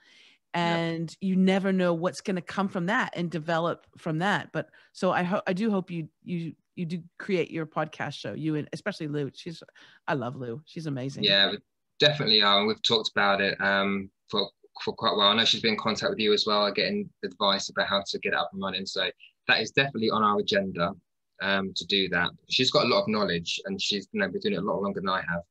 and 0.53 1.17
you 1.19 1.35
never 1.35 1.73
know 1.73 1.93
what's 1.95 2.21
going 2.21 2.35
to 2.35 2.41
come 2.41 2.67
from 2.67 2.85
that 2.85 3.11
and 3.15 3.31
develop 3.31 3.87
from 3.97 4.19
that 4.19 4.51
but 4.53 4.69
so 4.91 5.11
i 5.11 5.23
hope 5.23 5.41
i 5.47 5.53
do 5.53 5.71
hope 5.71 5.89
you 5.89 6.07
you 6.23 6.53
you 6.75 6.85
do 6.85 7.01
create 7.19 7.51
your 7.51 7.65
podcast 7.65 8.13
show 8.13 8.33
you 8.33 8.55
and 8.55 8.67
especially 8.73 9.07
lou 9.07 9.29
she's 9.35 9.61
i 10.07 10.13
love 10.13 10.35
lou 10.35 10.61
she's 10.65 10.87
amazing 10.87 11.23
Yeah, 11.23 11.51
we 11.51 11.57
definitely 11.99 12.41
are. 12.41 12.59
And 12.59 12.67
we've 12.67 12.81
talked 12.81 13.11
about 13.15 13.41
it 13.41 13.59
um, 13.61 14.09
for, 14.29 14.49
for 14.83 14.93
quite 14.93 15.13
a 15.13 15.15
while. 15.15 15.29
I 15.29 15.35
know 15.35 15.45
she's 15.45 15.61
been 15.61 15.73
in 15.73 15.79
contact 15.79 16.09
with 16.09 16.19
you 16.19 16.33
as 16.33 16.45
well, 16.45 16.71
getting 16.71 17.09
advice 17.23 17.69
about 17.69 17.87
how 17.87 18.03
to 18.05 18.19
get 18.19 18.33
it 18.33 18.39
up 18.39 18.49
and 18.53 18.61
running. 18.61 18.85
So 18.85 19.07
that 19.47 19.61
is 19.61 19.71
definitely 19.71 20.09
on 20.09 20.23
our 20.23 20.39
agenda 20.39 20.93
um, 21.41 21.73
to 21.75 21.85
do 21.85 22.09
that. 22.09 22.31
She's 22.49 22.71
got 22.71 22.85
a 22.85 22.87
lot 22.87 23.03
of 23.03 23.07
knowledge 23.07 23.59
and 23.65 23.81
she's 23.81 24.07
you 24.11 24.19
know, 24.19 24.27
been 24.27 24.41
doing 24.41 24.55
it 24.55 24.63
a 24.63 24.65
lot 24.65 24.81
longer 24.81 24.99
than 24.99 25.09
I 25.09 25.21
have. 25.21 25.43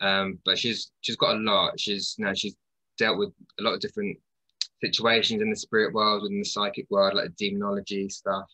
Um, 0.00 0.38
but 0.44 0.58
she's 0.58 0.90
she's 1.00 1.16
got 1.16 1.36
a 1.36 1.38
lot. 1.38 1.78
She's 1.78 2.16
you 2.18 2.34
she's 2.34 2.56
dealt 2.98 3.18
with 3.18 3.30
a 3.60 3.62
lot 3.62 3.74
of 3.74 3.80
different 3.80 4.18
situations 4.82 5.40
in 5.40 5.48
the 5.50 5.56
spirit 5.56 5.94
world, 5.94 6.22
within 6.22 6.40
the 6.40 6.44
psychic 6.44 6.86
world, 6.90 7.14
like 7.14 7.36
demonology 7.36 8.08
stuff. 8.08 8.46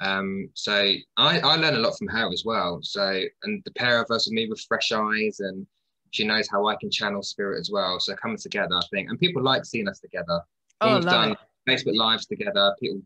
Um, 0.00 0.50
so 0.54 0.72
I, 1.16 1.40
I 1.40 1.56
learn 1.56 1.74
a 1.74 1.78
lot 1.78 1.96
from 1.96 2.08
her 2.08 2.30
as 2.32 2.44
well. 2.44 2.80
So 2.82 3.22
and 3.44 3.62
the 3.64 3.70
pair 3.72 4.00
of 4.02 4.10
us, 4.10 4.26
with 4.26 4.34
me 4.34 4.48
with 4.48 4.60
fresh 4.68 4.92
eyes, 4.92 5.40
and 5.40 5.66
she 6.10 6.24
knows 6.24 6.48
how 6.50 6.66
I 6.66 6.76
can 6.76 6.90
channel 6.90 7.22
spirit 7.22 7.60
as 7.60 7.70
well. 7.70 7.98
So 8.00 8.14
coming 8.14 8.36
together, 8.36 8.74
I 8.74 8.86
think, 8.90 9.08
and 9.08 9.18
people 9.18 9.42
like 9.42 9.64
seeing 9.64 9.88
us 9.88 10.00
together. 10.00 10.40
Oh 10.80 10.96
we've 10.96 11.04
done 11.04 11.32
it. 11.32 11.38
Facebook 11.68 11.96
lives 11.96 12.26
together. 12.26 12.74
People, 12.80 13.00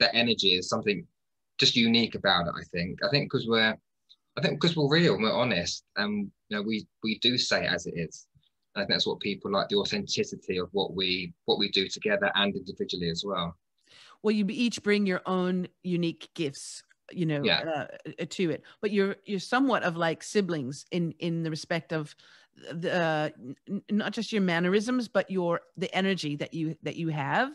that 0.00 0.14
energy 0.14 0.54
is 0.54 0.68
something 0.68 1.06
just 1.58 1.76
unique 1.76 2.14
about 2.14 2.46
it. 2.46 2.54
I 2.56 2.62
think. 2.72 2.98
I 3.04 3.08
think 3.08 3.30
because 3.30 3.46
we're, 3.48 3.76
I 4.36 4.40
think 4.40 4.60
because 4.60 4.76
we're 4.76 4.88
real, 4.88 5.14
and 5.14 5.22
we're 5.22 5.32
honest, 5.32 5.84
and 5.96 6.30
you 6.48 6.56
know 6.56 6.62
we 6.62 6.86
we 7.02 7.18
do 7.18 7.38
say 7.38 7.64
it 7.64 7.72
as 7.72 7.86
it 7.86 7.94
is. 7.96 8.26
I 8.74 8.80
think 8.80 8.90
that's 8.90 9.06
what 9.06 9.20
people 9.20 9.50
like 9.50 9.68
the 9.68 9.76
authenticity 9.76 10.58
of 10.58 10.68
what 10.72 10.94
we 10.94 11.32
what 11.46 11.58
we 11.58 11.70
do 11.70 11.88
together 11.88 12.30
and 12.34 12.54
individually 12.54 13.10
as 13.10 13.24
well. 13.24 13.56
Well 14.22 14.32
you 14.34 14.44
each 14.48 14.82
bring 14.82 15.06
your 15.06 15.22
own 15.26 15.68
unique 15.82 16.28
gifts 16.34 16.82
you 17.10 17.24
know 17.26 17.48
Yeah. 17.48 17.62
uh, 17.66 17.86
to 18.28 18.50
it 18.50 18.62
but 18.80 18.90
you're 18.90 19.16
you're 19.24 19.40
somewhat 19.40 19.82
of 19.82 19.96
like 19.96 20.22
siblings 20.22 20.84
in 20.90 21.12
in 21.18 21.42
the 21.42 21.50
respect 21.50 21.92
of 21.92 22.14
the 22.72 22.92
uh, 22.92 23.30
n- 23.68 23.82
not 23.90 24.12
just 24.12 24.32
your 24.32 24.42
mannerisms 24.42 25.08
but 25.08 25.30
your 25.30 25.60
the 25.76 25.92
energy 25.94 26.36
that 26.36 26.52
you 26.54 26.76
that 26.82 26.96
you 26.96 27.08
have 27.08 27.52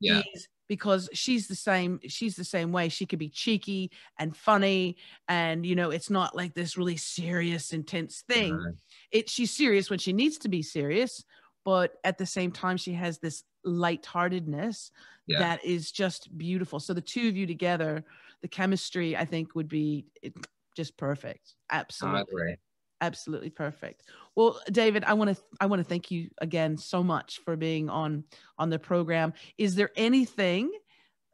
Yeah. 0.00 0.22
is 0.34 0.48
because 0.68 1.08
she's 1.12 1.48
the 1.48 1.54
same 1.54 2.00
she's 2.08 2.36
the 2.36 2.44
same 2.44 2.72
way 2.72 2.88
she 2.88 3.06
could 3.06 3.18
be 3.18 3.28
cheeky 3.28 3.90
and 4.18 4.36
funny 4.36 4.96
and 5.28 5.66
you 5.66 5.74
know 5.74 5.90
it's 5.90 6.10
not 6.10 6.34
like 6.34 6.54
this 6.54 6.76
really 6.76 6.96
serious 6.96 7.72
intense 7.72 8.22
thing 8.22 8.66
Uh, 8.66 8.74
it 9.10 9.28
she's 9.28 9.50
serious 9.54 9.90
when 9.90 9.98
she 9.98 10.12
needs 10.12 10.38
to 10.38 10.48
be 10.48 10.62
serious 10.62 11.24
but 11.64 11.94
at 12.04 12.18
the 12.18 12.26
same 12.26 12.52
time 12.52 12.76
she 12.76 12.92
has 12.92 13.18
this 13.18 13.44
lightheartedness 13.64 14.90
Yeah. 15.26 15.38
that 15.38 15.64
is 15.64 15.90
just 15.90 16.36
beautiful. 16.36 16.78
So 16.80 16.92
the 16.94 17.00
two 17.00 17.28
of 17.28 17.36
you 17.36 17.46
together 17.46 18.04
the 18.42 18.48
chemistry 18.48 19.16
i 19.16 19.24
think 19.24 19.54
would 19.54 19.68
be 19.68 20.06
just 20.76 20.96
perfect. 20.98 21.54
Absolutely. 21.70 22.58
Absolutely 23.00 23.50
perfect. 23.50 24.02
Well 24.34 24.60
david 24.70 25.04
i 25.04 25.14
want 25.14 25.34
to 25.36 25.42
i 25.60 25.66
want 25.66 25.80
to 25.80 25.88
thank 25.88 26.10
you 26.10 26.28
again 26.38 26.76
so 26.76 27.02
much 27.02 27.40
for 27.44 27.56
being 27.56 27.88
on 27.88 28.24
on 28.58 28.70
the 28.70 28.78
program. 28.78 29.32
Is 29.56 29.74
there 29.74 29.90
anything 29.96 30.70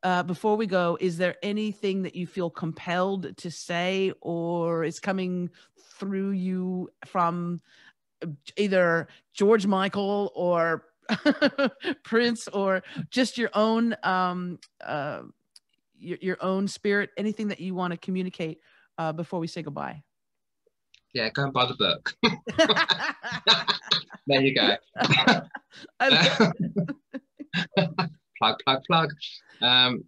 uh, 0.02 0.22
before 0.22 0.56
we 0.56 0.66
go 0.66 0.96
is 1.00 1.18
there 1.18 1.36
anything 1.42 2.02
that 2.02 2.14
you 2.14 2.26
feel 2.26 2.48
compelled 2.48 3.36
to 3.36 3.50
say 3.50 4.12
or 4.22 4.82
is 4.84 4.98
coming 5.00 5.50
through 5.98 6.30
you 6.30 6.88
from 7.06 7.60
either 8.56 9.08
george 9.32 9.66
michael 9.66 10.32
or 10.34 10.84
prince 12.04 12.48
or 12.48 12.82
just 13.10 13.36
your 13.38 13.50
own 13.54 13.96
um 14.02 14.58
uh 14.84 15.22
your, 15.98 16.18
your 16.20 16.36
own 16.40 16.68
spirit 16.68 17.10
anything 17.16 17.48
that 17.48 17.60
you 17.60 17.74
want 17.74 17.92
to 17.92 17.96
communicate 17.98 18.60
uh, 18.98 19.12
before 19.12 19.40
we 19.40 19.46
say 19.46 19.62
goodbye 19.62 20.02
Yeah, 21.12 21.28
go 21.30 21.44
and 21.44 21.52
buy 21.52 21.66
the 21.66 21.74
book. 21.74 22.14
there 24.26 24.40
you 24.42 24.54
go. 24.54 24.76
Plug, 28.38 28.56
plug, 28.64 28.82
plug. 28.86 29.10
Um, 29.60 30.04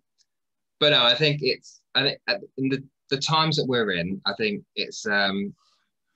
but 0.81 0.91
no, 0.91 1.05
I 1.05 1.15
think 1.15 1.41
it's 1.43 1.81
I 1.95 2.03
think 2.03 2.19
in 2.57 2.69
the 2.69 2.83
the 3.11 3.19
times 3.19 3.57
that 3.57 3.67
we're 3.67 3.93
in, 3.93 4.21
I 4.27 4.33
think 4.39 4.65
it's 4.75 5.07
um, 5.07 5.55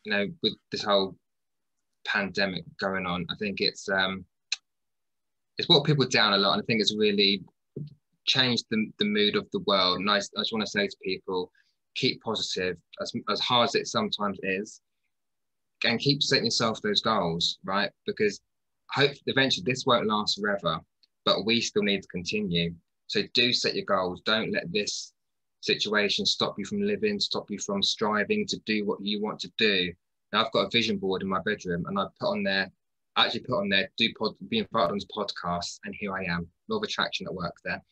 you 0.05 0.13
know 0.13 0.27
with 0.43 0.55
this 0.73 0.83
whole 0.83 1.15
pandemic 2.07 2.65
going 2.79 3.07
on, 3.07 3.27
I 3.31 3.35
think 3.37 3.61
it's 3.61 3.89
um, 3.89 4.25
it's 5.59 5.67
brought 5.67 5.85
people 5.85 6.07
down 6.07 6.33
a 6.33 6.39
lot, 6.39 6.55
and 6.55 6.63
I 6.63 6.67
think 6.67 6.81
it's 6.81 6.97
really 6.97 7.43
changed 8.27 8.65
the, 8.71 8.91
the 8.99 9.05
mood 9.05 9.37
of 9.37 9.47
the 9.53 9.61
world. 9.61 9.99
And 10.01 10.11
I, 10.11 10.17
I 10.17 10.39
just 10.39 10.53
want 10.53 10.65
to 10.65 10.71
say 10.71 10.87
to 10.87 10.97
people, 11.03 11.51
keep 11.95 12.23
positive 12.23 12.77
as 13.01 13.13
as 13.29 13.41
hard 13.41 13.69
as 13.69 13.75
it 13.75 13.87
sometimes 13.87 14.39
is, 14.43 14.81
and 15.85 16.01
keep 16.01 16.23
setting 16.23 16.45
yourself 16.47 16.81
those 16.83 17.03
goals, 17.03 17.59
right? 17.65 17.91
Because 18.07 18.41
hope 18.91 19.13
eventually 19.27 19.65
this 19.65 19.85
won't 19.87 20.07
last 20.07 20.41
forever, 20.41 20.81
but 21.25 21.45
we 21.45 21.61
still 21.61 21.83
need 21.83 22.03
to 22.03 22.09
continue. 22.09 22.75
So 23.09 23.23
do 23.35 23.53
set 23.53 23.75
your 23.75 23.85
goals. 23.85 24.21
Don't 24.25 24.53
let 24.53 24.73
this 24.73 25.13
situation 25.61 26.27
stop 26.27 26.59
you 26.59 26.65
from 26.65 26.83
living, 26.83 27.19
stop 27.21 27.51
you 27.51 27.59
from 27.59 27.83
striving 27.83 28.47
to 28.47 28.59
do 28.67 28.85
what 28.85 29.01
you 29.01 29.21
want 29.21 29.41
to 29.41 29.53
do. 29.59 29.93
I've 30.37 30.53
got 30.53 30.67
a 30.67 30.71
vision 30.71 30.99
board 30.99 31.23
in 31.23 31.29
my 31.29 31.41
bedroom 31.45 31.85
and 31.87 31.99
I 31.99 32.07
put 32.21 32.31
on 32.31 32.43
there, 32.43 32.71
actually 33.17 33.41
put 33.41 33.61
on 33.61 33.69
there, 33.69 33.91
do 33.97 34.13
pod, 34.19 34.35
be 34.49 34.59
invited 34.59 34.93
on 34.93 34.99
podcasts, 35.17 35.79
and 35.85 35.95
here 35.99 36.15
I 36.15 36.25
am. 36.25 36.47
Law 36.69 36.79
of 36.79 36.83
attraction 36.83 37.27
at 37.27 37.35
work 37.35 37.55
there. 37.65 37.83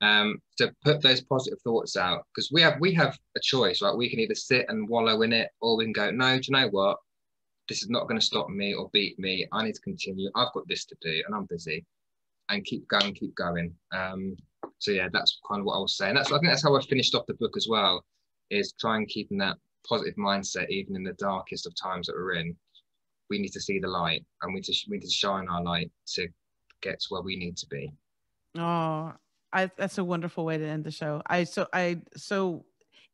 Um, 0.00 0.40
to 0.58 0.72
put 0.84 1.02
those 1.02 1.22
positive 1.22 1.60
thoughts 1.62 1.96
out 1.96 2.24
because 2.32 2.52
we 2.52 2.62
have 2.62 2.76
we 2.78 2.94
have 2.94 3.18
a 3.36 3.40
choice, 3.42 3.82
right? 3.82 3.96
We 3.96 4.08
can 4.08 4.20
either 4.20 4.34
sit 4.34 4.66
and 4.68 4.88
wallow 4.88 5.22
in 5.22 5.32
it, 5.32 5.50
or 5.60 5.76
we 5.76 5.84
can 5.84 5.92
go, 5.92 6.10
no, 6.12 6.36
do 6.36 6.42
you 6.46 6.56
know 6.56 6.68
what? 6.68 6.98
This 7.68 7.82
is 7.82 7.90
not 7.90 8.06
going 8.06 8.18
to 8.18 8.24
stop 8.24 8.48
me 8.48 8.74
or 8.74 8.88
beat 8.92 9.18
me. 9.18 9.46
I 9.52 9.64
need 9.64 9.74
to 9.74 9.80
continue. 9.80 10.30
I've 10.36 10.52
got 10.54 10.68
this 10.68 10.84
to 10.86 10.96
do, 11.00 11.22
and 11.26 11.34
I'm 11.34 11.46
busy, 11.46 11.84
and 12.48 12.64
keep 12.64 12.86
going, 12.86 13.12
keep 13.12 13.34
going. 13.34 13.74
Um, 13.92 14.36
so 14.78 14.92
yeah, 14.92 15.08
that's 15.12 15.40
kind 15.48 15.60
of 15.60 15.66
what 15.66 15.76
I 15.76 15.80
was 15.80 15.96
saying. 15.96 16.14
That's 16.14 16.30
I 16.30 16.38
think 16.38 16.52
that's 16.52 16.62
how 16.62 16.76
I 16.76 16.82
finished 16.82 17.16
off 17.16 17.26
the 17.26 17.34
book 17.34 17.56
as 17.56 17.66
well, 17.68 18.04
is 18.50 18.74
try 18.78 18.96
and 18.96 19.08
keeping 19.08 19.38
that 19.38 19.56
positive 19.88 20.16
mindset 20.16 20.68
even 20.68 20.96
in 20.96 21.04
the 21.04 21.14
darkest 21.14 21.66
of 21.66 21.74
times 21.80 22.06
that 22.06 22.14
we're 22.14 22.34
in. 22.34 22.56
We 23.30 23.38
need 23.38 23.52
to 23.52 23.60
see 23.60 23.78
the 23.78 23.88
light, 23.88 24.24
and 24.42 24.54
we 24.54 24.60
just 24.60 24.88
we 24.88 24.96
need 24.96 25.04
to 25.04 25.10
shine 25.10 25.48
our 25.48 25.62
light 25.62 25.90
to 26.14 26.28
get 26.80 27.00
to 27.00 27.06
where 27.10 27.22
we 27.22 27.36
need 27.36 27.56
to 27.58 27.66
be. 27.66 27.92
Oh, 28.56 29.12
I, 29.52 29.70
that's 29.76 29.98
a 29.98 30.04
wonderful 30.04 30.44
way 30.44 30.56
to 30.58 30.64
end 30.66 30.84
the 30.84 30.90
show. 30.90 31.22
I 31.26 31.44
so 31.44 31.66
I 31.72 32.00
so 32.16 32.64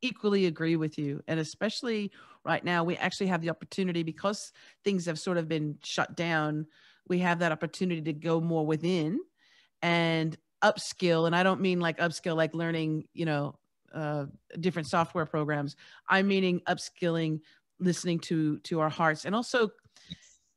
equally 0.02 0.46
agree 0.46 0.76
with 0.76 0.98
you, 0.98 1.22
and 1.26 1.40
especially 1.40 2.12
right 2.44 2.64
now, 2.64 2.84
we 2.84 2.96
actually 2.96 3.26
have 3.26 3.40
the 3.40 3.50
opportunity 3.50 4.02
because 4.02 4.52
things 4.84 5.06
have 5.06 5.18
sort 5.18 5.38
of 5.38 5.48
been 5.48 5.78
shut 5.82 6.16
down. 6.16 6.66
We 7.08 7.18
have 7.20 7.40
that 7.40 7.52
opportunity 7.52 8.02
to 8.02 8.12
go 8.12 8.40
more 8.40 8.66
within 8.66 9.20
and 9.82 10.36
upskill. 10.62 11.26
And 11.26 11.34
I 11.34 11.42
don't 11.42 11.60
mean 11.60 11.80
like 11.80 11.98
upskill, 11.98 12.36
like 12.36 12.54
learning, 12.54 13.04
you 13.12 13.26
know, 13.26 13.56
uh, 13.94 14.26
different 14.60 14.88
software 14.88 15.26
programs. 15.26 15.76
I'm 16.08 16.28
meaning 16.28 16.60
upskilling, 16.68 17.40
listening 17.80 18.20
to 18.20 18.58
to 18.60 18.80
our 18.80 18.90
hearts, 18.90 19.24
and 19.24 19.34
also 19.34 19.70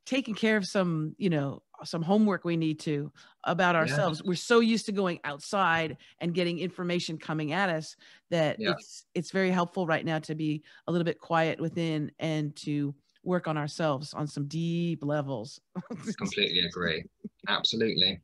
taking 0.06 0.36
care 0.36 0.56
of 0.58 0.66
some, 0.66 1.16
you 1.18 1.30
know, 1.30 1.62
some 1.84 2.02
homework 2.02 2.46
we 2.46 2.58
need 2.58 2.80
to 2.80 3.12
about 3.44 3.76
Yeah. 3.78 3.78
ourselves. 3.78 4.24
We're 4.24 4.36
so 4.36 4.62
used 4.62 4.86
to 4.88 4.92
going 4.92 5.20
outside 5.26 5.98
and 6.20 6.34
getting 6.34 6.60
information 6.60 7.18
coming 7.18 7.52
at 7.52 7.70
us 7.70 7.96
that 8.30 8.60
Yeah. 8.60 8.74
it's 8.78 9.06
it's 9.14 9.32
very 9.32 9.52
helpful 9.52 9.86
right 9.86 10.06
now 10.06 10.20
to 10.20 10.36
be 10.36 10.64
a 10.88 10.92
little 10.92 11.06
bit 11.06 11.20
quiet 11.20 11.60
within 11.60 12.12
and 12.20 12.56
to 12.58 12.96
work 13.24 13.48
on 13.48 13.58
ourselves 13.58 14.14
on 14.14 14.28
some 14.28 14.48
deep 14.48 15.04
levels. 15.04 15.60
Completely 16.18 16.60
agree. 16.62 17.04
Absolutely. 17.48 18.22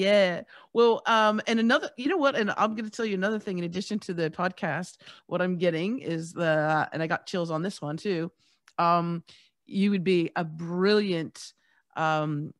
Yeah. 0.00 0.42
Well, 0.72 1.02
um, 1.04 1.42
and 1.46 1.60
another, 1.60 1.90
you 1.98 2.08
know 2.08 2.16
what? 2.16 2.34
And 2.34 2.50
I'm 2.56 2.74
going 2.74 2.86
to 2.86 2.90
tell 2.90 3.04
you 3.04 3.14
another 3.14 3.38
thing. 3.38 3.58
In 3.58 3.64
addition 3.64 3.98
to 4.00 4.14
the 4.14 4.30
podcast, 4.30 4.96
what 5.26 5.42
I'm 5.42 5.58
getting 5.58 5.98
is 5.98 6.32
the, 6.32 6.88
and 6.92 7.02
I 7.02 7.06
got 7.06 7.26
chills 7.26 7.50
on 7.50 7.60
this 7.60 7.82
one 7.82 7.98
too. 7.98 8.32
Um, 8.78 9.22
you 9.66 9.90
would 9.90 10.02
be 10.02 10.30
a 10.36 10.44
brilliant 10.44 11.52
um, 11.96 12.54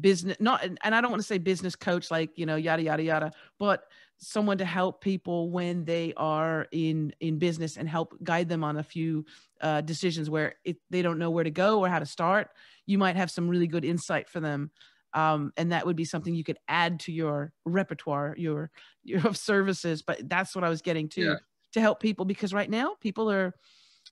business, 0.00 0.36
not, 0.38 0.62
and 0.64 0.78
I 0.94 1.00
don't 1.00 1.10
want 1.10 1.20
to 1.20 1.26
say 1.26 1.38
business 1.38 1.74
coach, 1.74 2.12
like 2.12 2.38
you 2.38 2.46
know, 2.46 2.54
yada 2.54 2.82
yada 2.82 3.02
yada, 3.02 3.32
but 3.58 3.84
someone 4.18 4.58
to 4.58 4.64
help 4.64 5.00
people 5.02 5.50
when 5.50 5.84
they 5.84 6.14
are 6.16 6.68
in 6.70 7.12
in 7.18 7.38
business 7.38 7.76
and 7.76 7.88
help 7.88 8.14
guide 8.22 8.48
them 8.48 8.62
on 8.62 8.76
a 8.76 8.82
few 8.84 9.26
uh, 9.60 9.80
decisions 9.80 10.30
where 10.30 10.54
if 10.64 10.76
they 10.90 11.02
don't 11.02 11.18
know 11.18 11.30
where 11.30 11.44
to 11.44 11.50
go 11.50 11.80
or 11.80 11.88
how 11.88 11.98
to 11.98 12.06
start. 12.06 12.50
You 12.86 12.98
might 12.98 13.16
have 13.16 13.30
some 13.30 13.48
really 13.48 13.68
good 13.68 13.84
insight 13.84 14.28
for 14.28 14.40
them 14.40 14.70
um, 15.14 15.52
and 15.56 15.72
that 15.72 15.86
would 15.86 15.96
be 15.96 16.04
something 16.04 16.34
you 16.34 16.44
could 16.44 16.58
add 16.68 17.00
to 17.00 17.12
your 17.12 17.52
repertoire 17.64 18.34
your 18.38 18.70
your 19.04 19.34
services 19.34 20.02
but 20.02 20.28
that's 20.28 20.54
what 20.54 20.64
i 20.64 20.68
was 20.68 20.82
getting 20.82 21.08
to 21.08 21.22
yeah. 21.22 21.34
to 21.72 21.80
help 21.80 22.00
people 22.00 22.24
because 22.24 22.54
right 22.54 22.70
now 22.70 22.94
people 23.00 23.30
are 23.30 23.54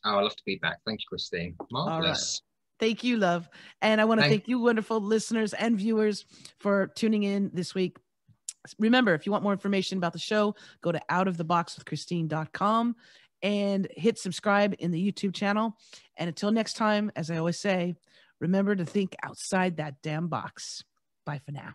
Oh, 0.06 0.18
I'd 0.18 0.24
love 0.24 0.36
to 0.36 0.43
be 0.45 0.58
back. 0.58 0.80
Thank 0.86 0.99
you, 1.02 1.06
Christine. 1.08 1.56
Marvelous. 1.72 2.41
Thank 2.80 3.04
you, 3.04 3.18
love. 3.18 3.47
And 3.82 4.02
I 4.02 4.06
want 4.06 4.20
to 4.20 4.24
thank, 4.24 4.34
thank 4.41 4.47
you, 4.47 4.60
wonderful 4.60 4.99
listeners 4.99 5.54
and 5.54 5.78
viewers, 5.78 6.26
for 6.60 6.88
tuning 6.95 7.24
in 7.24 7.52
this 7.54 7.76
week. 7.76 7.97
Remember, 8.80 9.14
if 9.14 9.26
you 9.26 9.32
want 9.32 9.43
more 9.43 9.54
information 9.54 9.97
about 9.99 10.14
the 10.14 10.20
show, 10.20 10.56
go 10.82 10.91
to 10.91 11.02
outoftheboxwithchristine.com 11.10 12.95
and 13.44 13.88
hit 13.96 14.20
subscribe 14.20 14.76
in 14.80 14.92
the 14.92 15.12
YouTube 15.12 15.34
channel. 15.34 15.78
And 16.18 16.28
until 16.28 16.52
next 16.52 16.74
time, 16.74 17.12
as 17.16 17.32
I 17.32 17.38
always 17.38 17.60
say, 17.60 17.96
remember 18.39 18.76
to 18.76 18.86
think 18.86 19.16
outside 19.24 19.78
that 19.78 20.02
damn 20.02 20.28
box. 20.28 20.84
Bye 21.26 21.42
for 21.46 21.52
now. 21.52 21.74